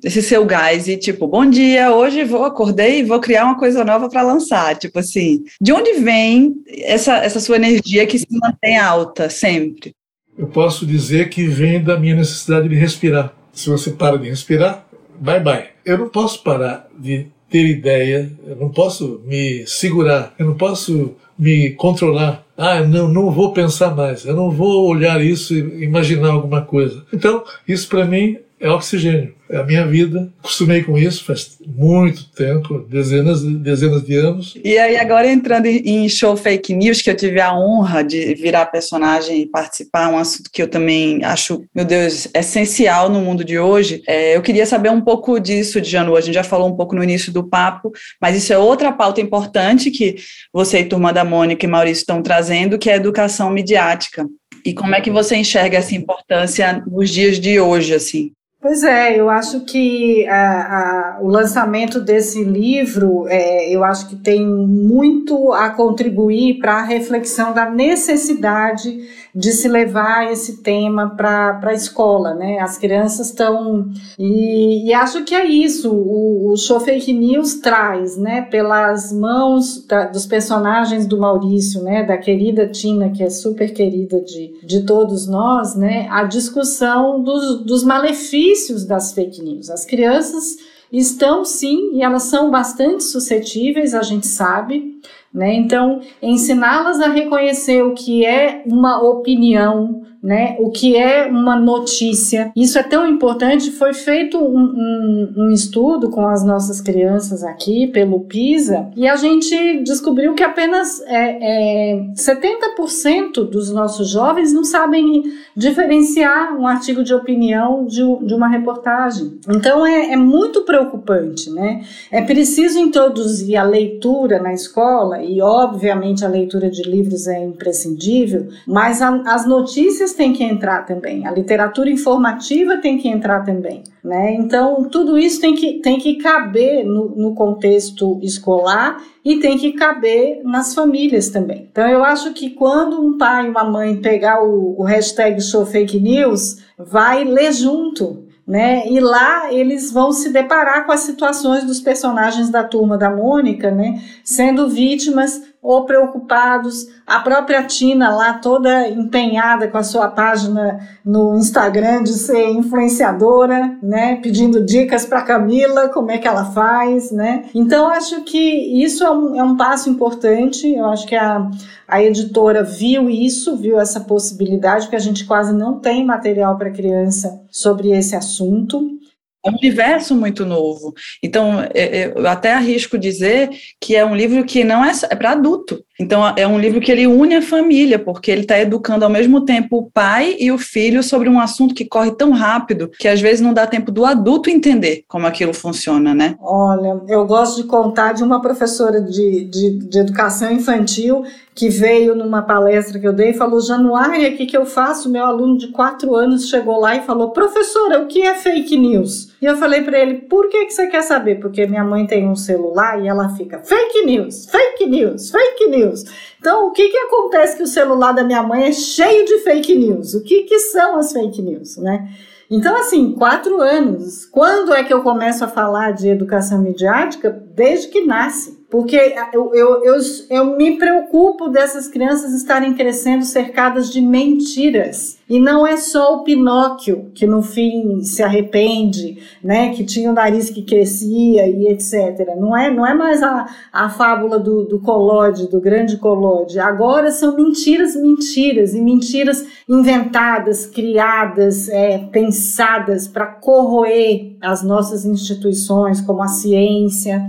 esse 0.04 0.22
seu 0.22 0.46
gás? 0.46 0.88
E 0.88 0.98
tipo, 0.98 1.28
bom 1.28 1.46
dia, 1.46 1.94
hoje 1.94 2.24
vou 2.24 2.46
acordei 2.46 3.00
e 3.00 3.04
vou 3.04 3.20
criar 3.20 3.46
uma 3.46 3.58
coisa 3.58 3.84
nova 3.84 4.10
para 4.10 4.22
lançar. 4.22 4.78
Tipo 4.78 5.00
assim, 5.00 5.44
de 5.60 5.72
onde 5.72 5.94
vem 5.94 6.56
essa, 6.80 7.18
essa 7.18 7.40
sua 7.40 7.56
energia 7.56 8.06
que 8.06 8.20
se 8.20 8.28
mantém 8.32 8.78
alta 8.78 9.30
sempre? 9.30 9.94
Eu 10.42 10.48
posso 10.48 10.88
dizer 10.88 11.30
que 11.30 11.46
vem 11.46 11.84
da 11.84 12.00
minha 12.00 12.16
necessidade 12.16 12.68
de 12.68 12.74
respirar. 12.74 13.32
Se 13.54 13.70
você 13.70 13.92
para 13.92 14.18
de 14.18 14.28
respirar, 14.28 14.88
bye 15.20 15.40
bye. 15.40 15.66
Eu 15.86 16.00
não 16.00 16.10
posso 16.10 16.42
parar 16.42 16.88
de 16.98 17.28
ter 17.48 17.68
ideia, 17.68 18.32
eu 18.48 18.56
não 18.56 18.70
posso 18.70 19.22
me 19.24 19.64
segurar, 19.68 20.34
eu 20.40 20.48
não 20.48 20.56
posso 20.56 21.16
me 21.38 21.70
controlar. 21.72 22.44
Ah, 22.58 22.82
não, 22.82 23.08
não 23.08 23.30
vou 23.30 23.54
pensar 23.54 23.96
mais, 23.96 24.26
eu 24.26 24.36
não 24.36 24.50
vou 24.50 24.88
olhar 24.88 25.24
isso 25.24 25.54
e 25.54 25.84
imaginar 25.84 26.32
alguma 26.32 26.64
coisa. 26.64 27.06
Então, 27.14 27.44
isso 27.68 27.88
para 27.88 28.06
mim 28.06 28.38
é 28.62 28.70
oxigênio. 28.70 29.34
É 29.50 29.58
a 29.58 29.64
minha 29.64 29.86
vida. 29.86 30.32
Acostumei 30.40 30.82
com 30.84 30.98
isso 30.98 31.26
faz 31.26 31.58
muito 31.66 32.32
tempo, 32.32 32.80
dezenas, 32.88 33.44
dezenas 33.44 34.04
de 34.04 34.16
anos. 34.16 34.58
E 34.64 34.78
aí, 34.78 34.96
agora 34.96 35.30
entrando 35.30 35.66
em 35.66 36.08
show 36.08 36.38
fake 36.38 36.74
news, 36.74 37.02
que 37.02 37.10
eu 37.10 37.18
tive 37.18 37.42
a 37.42 37.54
honra 37.54 38.02
de 38.02 38.34
virar 38.36 38.68
personagem 38.68 39.42
e 39.42 39.46
participar, 39.46 40.10
um 40.10 40.18
assunto 40.18 40.50
que 40.54 40.62
eu 40.62 40.70
também 40.70 41.22
acho, 41.26 41.66
meu 41.76 41.84
Deus, 41.84 42.30
essencial 42.34 43.10
no 43.10 43.20
mundo 43.20 43.44
de 43.44 43.60
hoje. 43.60 44.02
É, 44.08 44.38
eu 44.38 44.42
queria 44.42 44.66
saber 44.66 44.90
um 44.90 45.02
pouco 45.02 45.38
disso, 45.40 45.84
Janu. 45.84 46.16
A 46.16 46.22
gente 46.22 46.36
já 46.36 46.44
falou 46.44 46.70
um 46.70 46.76
pouco 46.76 46.96
no 46.96 47.04
início 47.04 47.34
do 47.34 47.44
papo, 47.44 47.92
mas 48.22 48.38
isso 48.38 48.54
é 48.54 48.58
outra 48.58 48.92
pauta 48.94 49.20
importante 49.20 49.92
que 49.92 50.16
você 50.54 50.80
e 50.80 50.86
Turma 50.86 51.12
da 51.12 51.26
Mônica 51.26 51.66
e 51.66 51.70
Maurício 51.70 52.02
estão 52.02 52.22
trazendo, 52.22 52.78
que 52.78 52.90
é 52.90 52.94
a 52.94 52.98
educação 52.98 53.50
midiática. 53.50 54.26
E 54.64 54.74
como 54.74 54.96
é 54.96 55.02
que 55.02 55.10
você 55.10 55.36
enxerga 55.36 55.78
essa 55.78 55.96
importância 55.96 56.84
nos 56.88 57.10
dias 57.10 57.40
de 57.40 57.60
hoje, 57.60 57.94
assim? 57.94 58.32
Pois 58.62 58.84
é, 58.84 59.20
eu 59.20 59.28
acho 59.28 59.62
que 59.62 60.28
a, 60.28 61.16
a, 61.16 61.20
o 61.20 61.28
lançamento 61.28 62.00
desse 62.00 62.44
livro, 62.44 63.26
é, 63.28 63.68
eu 63.76 63.84
acho 63.84 64.08
que 64.08 64.16
tem 64.16 64.46
muito 64.46 65.52
a 65.52 65.72
contribuir 65.72 66.60
para 66.60 66.76
a 66.76 66.84
reflexão 66.84 67.54
da 67.54 67.68
necessidade 67.68 69.00
de 69.34 69.52
se 69.52 69.68
levar 69.68 70.32
esse 70.32 70.62
tema 70.62 71.10
para 71.10 71.60
a 71.64 71.74
escola, 71.74 72.36
né? 72.36 72.60
As 72.60 72.78
crianças 72.78 73.28
estão. 73.28 73.90
E, 74.20 74.90
e, 74.90 74.94
acho 74.94 75.24
que 75.24 75.34
é 75.34 75.46
isso, 75.46 75.92
o, 75.92 76.52
o 76.52 76.58
Show 76.58 76.82
Fake 76.82 77.12
News 77.14 77.56
traz, 77.56 78.16
né? 78.16 78.42
Pelas 78.44 79.12
mãos 79.12 79.84
da, 79.88 80.06
dos 80.06 80.28
personagens 80.28 81.08
do 81.08 81.18
Maurício, 81.18 81.82
né? 81.82 82.04
Da 82.04 82.18
querida 82.18 82.68
Tina, 82.68 83.10
que 83.10 83.24
é 83.24 83.30
super 83.30 83.74
querida 83.74 84.22
de, 84.22 84.54
de 84.64 84.86
todos 84.86 85.28
nós, 85.28 85.76
né? 85.76 86.08
A 86.12 86.26
discussão 86.26 87.24
dos, 87.24 87.66
dos 87.66 87.84
malefícios 87.84 88.51
das 88.88 89.14
fake 89.14 89.42
news. 89.42 89.70
As 89.70 89.86
crianças 89.86 90.58
estão 90.92 91.46
sim, 91.46 91.92
e 91.94 92.04
elas 92.04 92.24
são 92.24 92.52
bastante 92.52 93.04
suscetíveis, 93.04 93.94
a 93.94 94.02
gente 94.02 94.28
sabe. 94.28 95.00
Né? 95.34 95.54
Então, 95.56 96.02
ensiná-las 96.22 97.00
a 97.00 97.08
reconhecer 97.08 97.84
o 97.84 97.94
que 97.94 98.26
é 98.26 98.64
uma 98.66 99.02
opinião, 99.02 100.04
né, 100.22 100.56
o 100.60 100.70
que 100.70 100.96
é 100.96 101.26
uma 101.26 101.56
notícia. 101.56 102.52
Isso 102.56 102.78
é 102.78 102.84
tão 102.84 103.08
importante. 103.08 103.72
Foi 103.72 103.94
feito 103.94 104.38
um, 104.38 104.60
um, 104.60 105.34
um, 105.38 105.50
estudo 105.50 106.10
com 106.10 106.28
as 106.28 106.46
nossas 106.46 106.80
crianças 106.80 107.44
aqui 107.44 107.88
pelo 107.88 108.20
PISA 108.22 108.90
e 108.96 109.08
a 109.08 109.16
gente 109.16 109.84
descobriu 109.84 110.36
que 110.36 110.44
apenas 110.44 111.02
é, 111.08 111.94
é, 111.94 112.06
70% 112.16 113.50
dos 113.50 113.72
nossos 113.72 114.10
jovens 114.10 114.54
não 114.54 114.64
sabem 114.64 115.24
diferenciar 115.56 116.56
um 116.56 116.68
artigo 116.68 117.04
de 117.04 117.14
opinião 117.14 117.86
de, 117.86 118.02
de 118.26 118.34
uma 118.34 118.48
reportagem. 118.48 119.40
Então 119.50 119.86
é, 119.86 120.12
é 120.12 120.16
muito 120.16 120.62
preocupante, 120.62 121.50
né? 121.50 121.82
É 122.12 122.22
preciso 122.22 122.78
introduzir 122.80 123.58
a 123.58 123.64
leitura 123.64 124.40
na 124.40 124.54
escola 124.54 125.24
e, 125.24 125.42
obviamente, 125.42 126.24
a 126.24 126.28
leitura 126.28 126.70
de 126.70 126.84
livros 126.84 127.28
é 127.28 127.44
imprescindível, 127.44 128.48
mas 128.68 129.02
a, 129.02 129.10
as 129.26 129.46
notícias 129.46 130.11
têm 130.14 130.34
que 130.34 130.44
entrar 130.44 130.86
também, 130.86 131.26
a 131.26 131.32
literatura 131.32 131.90
informativa 131.90 132.78
tem 132.78 132.98
que 132.98 133.08
entrar 133.08 133.44
também. 133.44 133.84
Né? 134.04 134.34
Então, 134.34 134.84
tudo 134.86 135.18
isso 135.18 135.40
tem 135.40 135.54
que, 135.54 135.80
tem 135.80 136.00
que 136.00 136.16
caber 136.16 136.84
no, 136.84 137.10
no 137.16 137.36
contexto 137.36 138.20
escolar 138.22 139.02
e 139.24 139.40
tem 139.40 139.58
que 139.58 139.74
caber 139.74 140.42
nas 140.44 140.74
famílias 140.74 141.30
também. 141.30 141.68
Então, 141.72 141.88
eu 141.88 142.04
acho 142.04 142.34
que 142.34 142.50
quando 142.50 143.00
um 143.00 143.18
pai 143.18 143.46
e 143.46 143.50
uma 143.50 143.64
mãe 143.64 143.96
pegar 143.98 144.44
o, 144.44 144.80
o 144.80 144.84
hashtag 144.84 145.40
show 145.42 145.66
fake 145.66 146.00
news, 146.00 146.58
vai 146.78 147.24
ler 147.24 147.54
junto, 147.54 148.26
né? 148.46 148.88
E 148.88 149.00
lá 149.00 149.54
eles 149.54 149.92
vão 149.92 150.12
se 150.12 150.30
deparar 150.30 150.86
com 150.86 150.92
as 150.92 151.02
situações 151.02 151.64
dos 151.64 151.80
personagens 151.80 152.50
da 152.50 152.64
turma 152.64 152.98
da 152.98 153.10
Mônica, 153.10 153.70
né? 153.70 154.02
Sendo 154.24 154.68
vítimas 154.68 155.42
ou 155.62 155.86
preocupados. 155.86 156.88
A 157.06 157.20
própria 157.20 157.64
Tina 157.64 158.10
lá 158.10 158.34
toda 158.34 158.88
empenhada 158.90 159.68
com 159.68 159.78
a 159.78 159.84
sua 159.84 160.08
página 160.08 160.80
no 161.06 161.36
Instagram 161.36 162.04
de 162.04 162.14
ser 162.14 162.50
influenciadora, 162.50 163.78
né, 163.84 164.16
pedindo 164.16 164.66
dicas 164.66 165.06
para 165.06 165.22
Camila, 165.22 165.90
como 165.90 166.10
é 166.10 166.18
que 166.18 166.28
ela 166.28 166.46
faz, 166.46 167.12
né? 167.12 167.46
Então 167.54 167.88
acho 167.90 168.24
que 168.24 168.84
isso 168.84 169.04
é 169.04 169.12
um, 169.12 169.36
é 169.36 169.44
um 169.44 169.56
passo 169.56 169.90
importante. 169.90 170.74
Eu 170.74 170.86
acho 170.86 171.06
que 171.06 171.16
a, 171.16 171.50
a 171.88 172.02
editora 172.02 172.64
viu 172.64 173.10
isso, 173.10 173.56
viu 173.56 173.80
essa 173.80 174.00
possibilidade, 174.00 174.88
que 174.88 174.96
a 174.96 175.00
gente 175.00 175.26
quase 175.26 175.54
não 175.54 175.80
tem 175.80 176.06
material 176.06 176.58
para 176.58 176.72
criança 176.72 177.40
sobre 177.52 177.92
esse 177.92 178.16
assunto 178.16 179.01
é 179.46 179.50
um 179.50 179.56
universo 179.56 180.16
muito 180.16 180.46
novo. 180.46 180.94
Então, 181.22 181.62
é, 181.74 182.02
é, 182.02 182.14
eu 182.16 182.28
até 182.28 182.54
arrisco 182.54 182.98
dizer 182.98 183.50
que 183.80 183.96
é 183.96 184.06
um 184.06 184.16
livro 184.16 184.46
que 184.46 184.64
não 184.64 184.84
é, 184.84 184.92
é 185.10 185.16
para 185.16 185.32
adulto. 185.32 185.84
Então, 186.02 186.34
é 186.36 186.48
um 186.48 186.60
livro 186.60 186.82
que 186.82 186.92
ele 186.92 187.06
une 187.06 187.36
a 187.36 187.42
família, 187.44 188.00
porque 188.00 188.32
ele 188.32 188.42
está 188.42 188.60
educando 188.60 189.06
ao 189.06 189.12
mesmo 189.12 189.42
tempo 189.42 189.78
o 189.78 189.92
pai 189.92 190.36
e 190.40 190.52
o 190.52 190.58
filho 190.58 191.04
sobre 191.04 191.30
um 191.30 191.40
assunto 191.40 191.76
que 191.76 191.86
corre 191.86 192.12
tão 192.12 192.32
rápido 192.32 192.90
que 192.98 193.08
às 193.08 193.22
vezes 193.22 193.40
não 193.40 193.54
dá 193.54 193.68
tempo 193.68 193.92
do 193.92 194.04
adulto 194.04 194.50
entender 194.50 195.04
como 195.08 195.28
aquilo 195.28 195.54
funciona, 195.54 196.16
né? 196.16 196.36
Olha, 196.42 197.00
eu 197.08 197.24
gosto 197.28 197.62
de 197.62 197.68
contar 197.68 198.14
de 198.14 198.24
uma 198.24 198.42
professora 198.42 199.00
de, 199.00 199.46
de, 199.46 199.78
de 199.78 200.00
educação 200.00 200.52
infantil 200.52 201.24
que 201.54 201.70
veio 201.70 202.16
numa 202.16 202.42
palestra 202.42 203.00
que 203.00 203.08
eu 203.08 203.14
dei 203.14 203.32
e 203.32 203.34
falou: 203.34 203.62
Januária, 203.62 204.30
o 204.30 204.38
que, 204.38 204.46
que 204.46 204.58
eu 204.58 204.66
faço? 204.66 205.12
Meu 205.12 205.26
aluno 205.26 205.58
de 205.58 205.68
quatro 205.68 206.16
anos 206.16 206.50
chegou 206.50 206.80
lá 206.80 206.96
e 206.96 207.02
falou: 207.02 207.30
Professora, 207.32 208.02
o 208.02 208.08
que 208.08 208.22
é 208.22 208.34
fake 208.36 208.78
news? 208.78 209.36
E 209.42 209.46
eu 209.46 209.58
falei 209.58 209.82
para 209.82 210.00
ele: 210.00 210.16
Por 210.16 210.50
que, 210.50 210.66
que 210.66 210.74
você 210.74 210.88
quer 210.88 211.04
saber? 211.04 211.40
Porque 211.40 211.68
minha 211.68 211.84
mãe 211.84 212.06
tem 212.08 212.28
um 212.28 212.36
celular 212.36 213.04
e 213.04 213.08
ela 213.08 213.30
fica: 213.36 213.60
Fake 213.60 214.06
news, 214.06 214.48
fake 214.50 214.88
news, 214.88 215.30
fake 215.30 215.68
news. 215.68 215.91
Então, 216.40 216.68
o 216.68 216.72
que, 216.72 216.88
que 216.90 216.98
acontece 216.98 217.58
que 217.58 217.64
o 217.64 217.68
celular 217.68 218.12
da 218.12 218.24
minha 218.24 218.44
mãe 218.44 218.66
é 218.66 218.72
cheio 218.72 219.26
de 219.26 219.40
fake 219.40 219.76
news? 219.76 220.14
O 220.14 220.24
que, 220.24 220.44
que 220.44 220.60
são 220.60 220.98
as 220.98 221.12
fake 221.12 221.42
news, 221.42 221.78
né? 221.78 222.10
Então, 222.50 222.76
assim, 222.76 223.14
quatro 223.14 223.62
anos. 223.62 224.26
Quando 224.26 224.74
é 224.74 224.84
que 224.84 224.94
eu 224.94 225.02
começo 225.02 225.44
a 225.44 225.48
falar 225.48 225.92
de 225.92 226.10
educação 226.10 226.60
midiática? 226.60 227.30
Desde 227.30 227.88
que 227.88 228.06
nasce. 228.06 228.61
Porque 228.72 228.96
eu, 229.34 229.54
eu, 229.54 229.84
eu, 229.84 229.96
eu, 230.30 230.58
me 230.58 230.78
preocupo 230.78 231.50
dessas 231.50 231.90
crianças 231.90 232.32
estarem 232.32 232.74
crescendo 232.74 233.26
cercadas 233.26 233.92
de 233.92 234.00
mentiras. 234.00 235.18
E 235.30 235.42
não 235.42 235.68
é 235.68 235.76
só 235.76 236.16
o 236.16 236.24
Pinóquio 236.24 237.12
que 237.14 237.28
no 237.28 237.42
fim 237.42 238.02
se 238.02 238.24
arrepende, 238.24 239.18
né? 239.44 239.74
Que 239.74 239.84
tinha 239.84 240.10
o 240.10 240.14
nariz 240.14 240.50
que 240.50 240.62
crescia 240.62 241.46
e 241.48 241.68
etc. 241.68 242.34
Não 242.40 242.56
é, 242.56 242.74
não 242.74 242.88
é 242.88 242.94
mais 242.94 243.22
a, 243.22 243.46
a 243.74 243.90
fábula 243.90 244.40
do, 244.40 244.64
do 244.64 244.80
Colode, 244.80 245.50
do 245.50 245.60
grande 245.60 245.98
Colode. 245.98 246.58
Agora 246.58 247.12
são 247.12 247.36
mentiras, 247.36 247.94
mentiras, 247.94 248.74
e 248.74 248.80
mentiras 248.80 249.46
inventadas, 249.68 250.66
criadas, 250.66 251.68
é, 251.68 251.98
pensadas 251.98 253.06
para 253.06 253.26
corroer 253.26 254.38
as 254.40 254.64
nossas 254.64 255.04
instituições, 255.06 256.00
como 256.00 256.24
a 256.24 256.30
ciência 256.30 257.22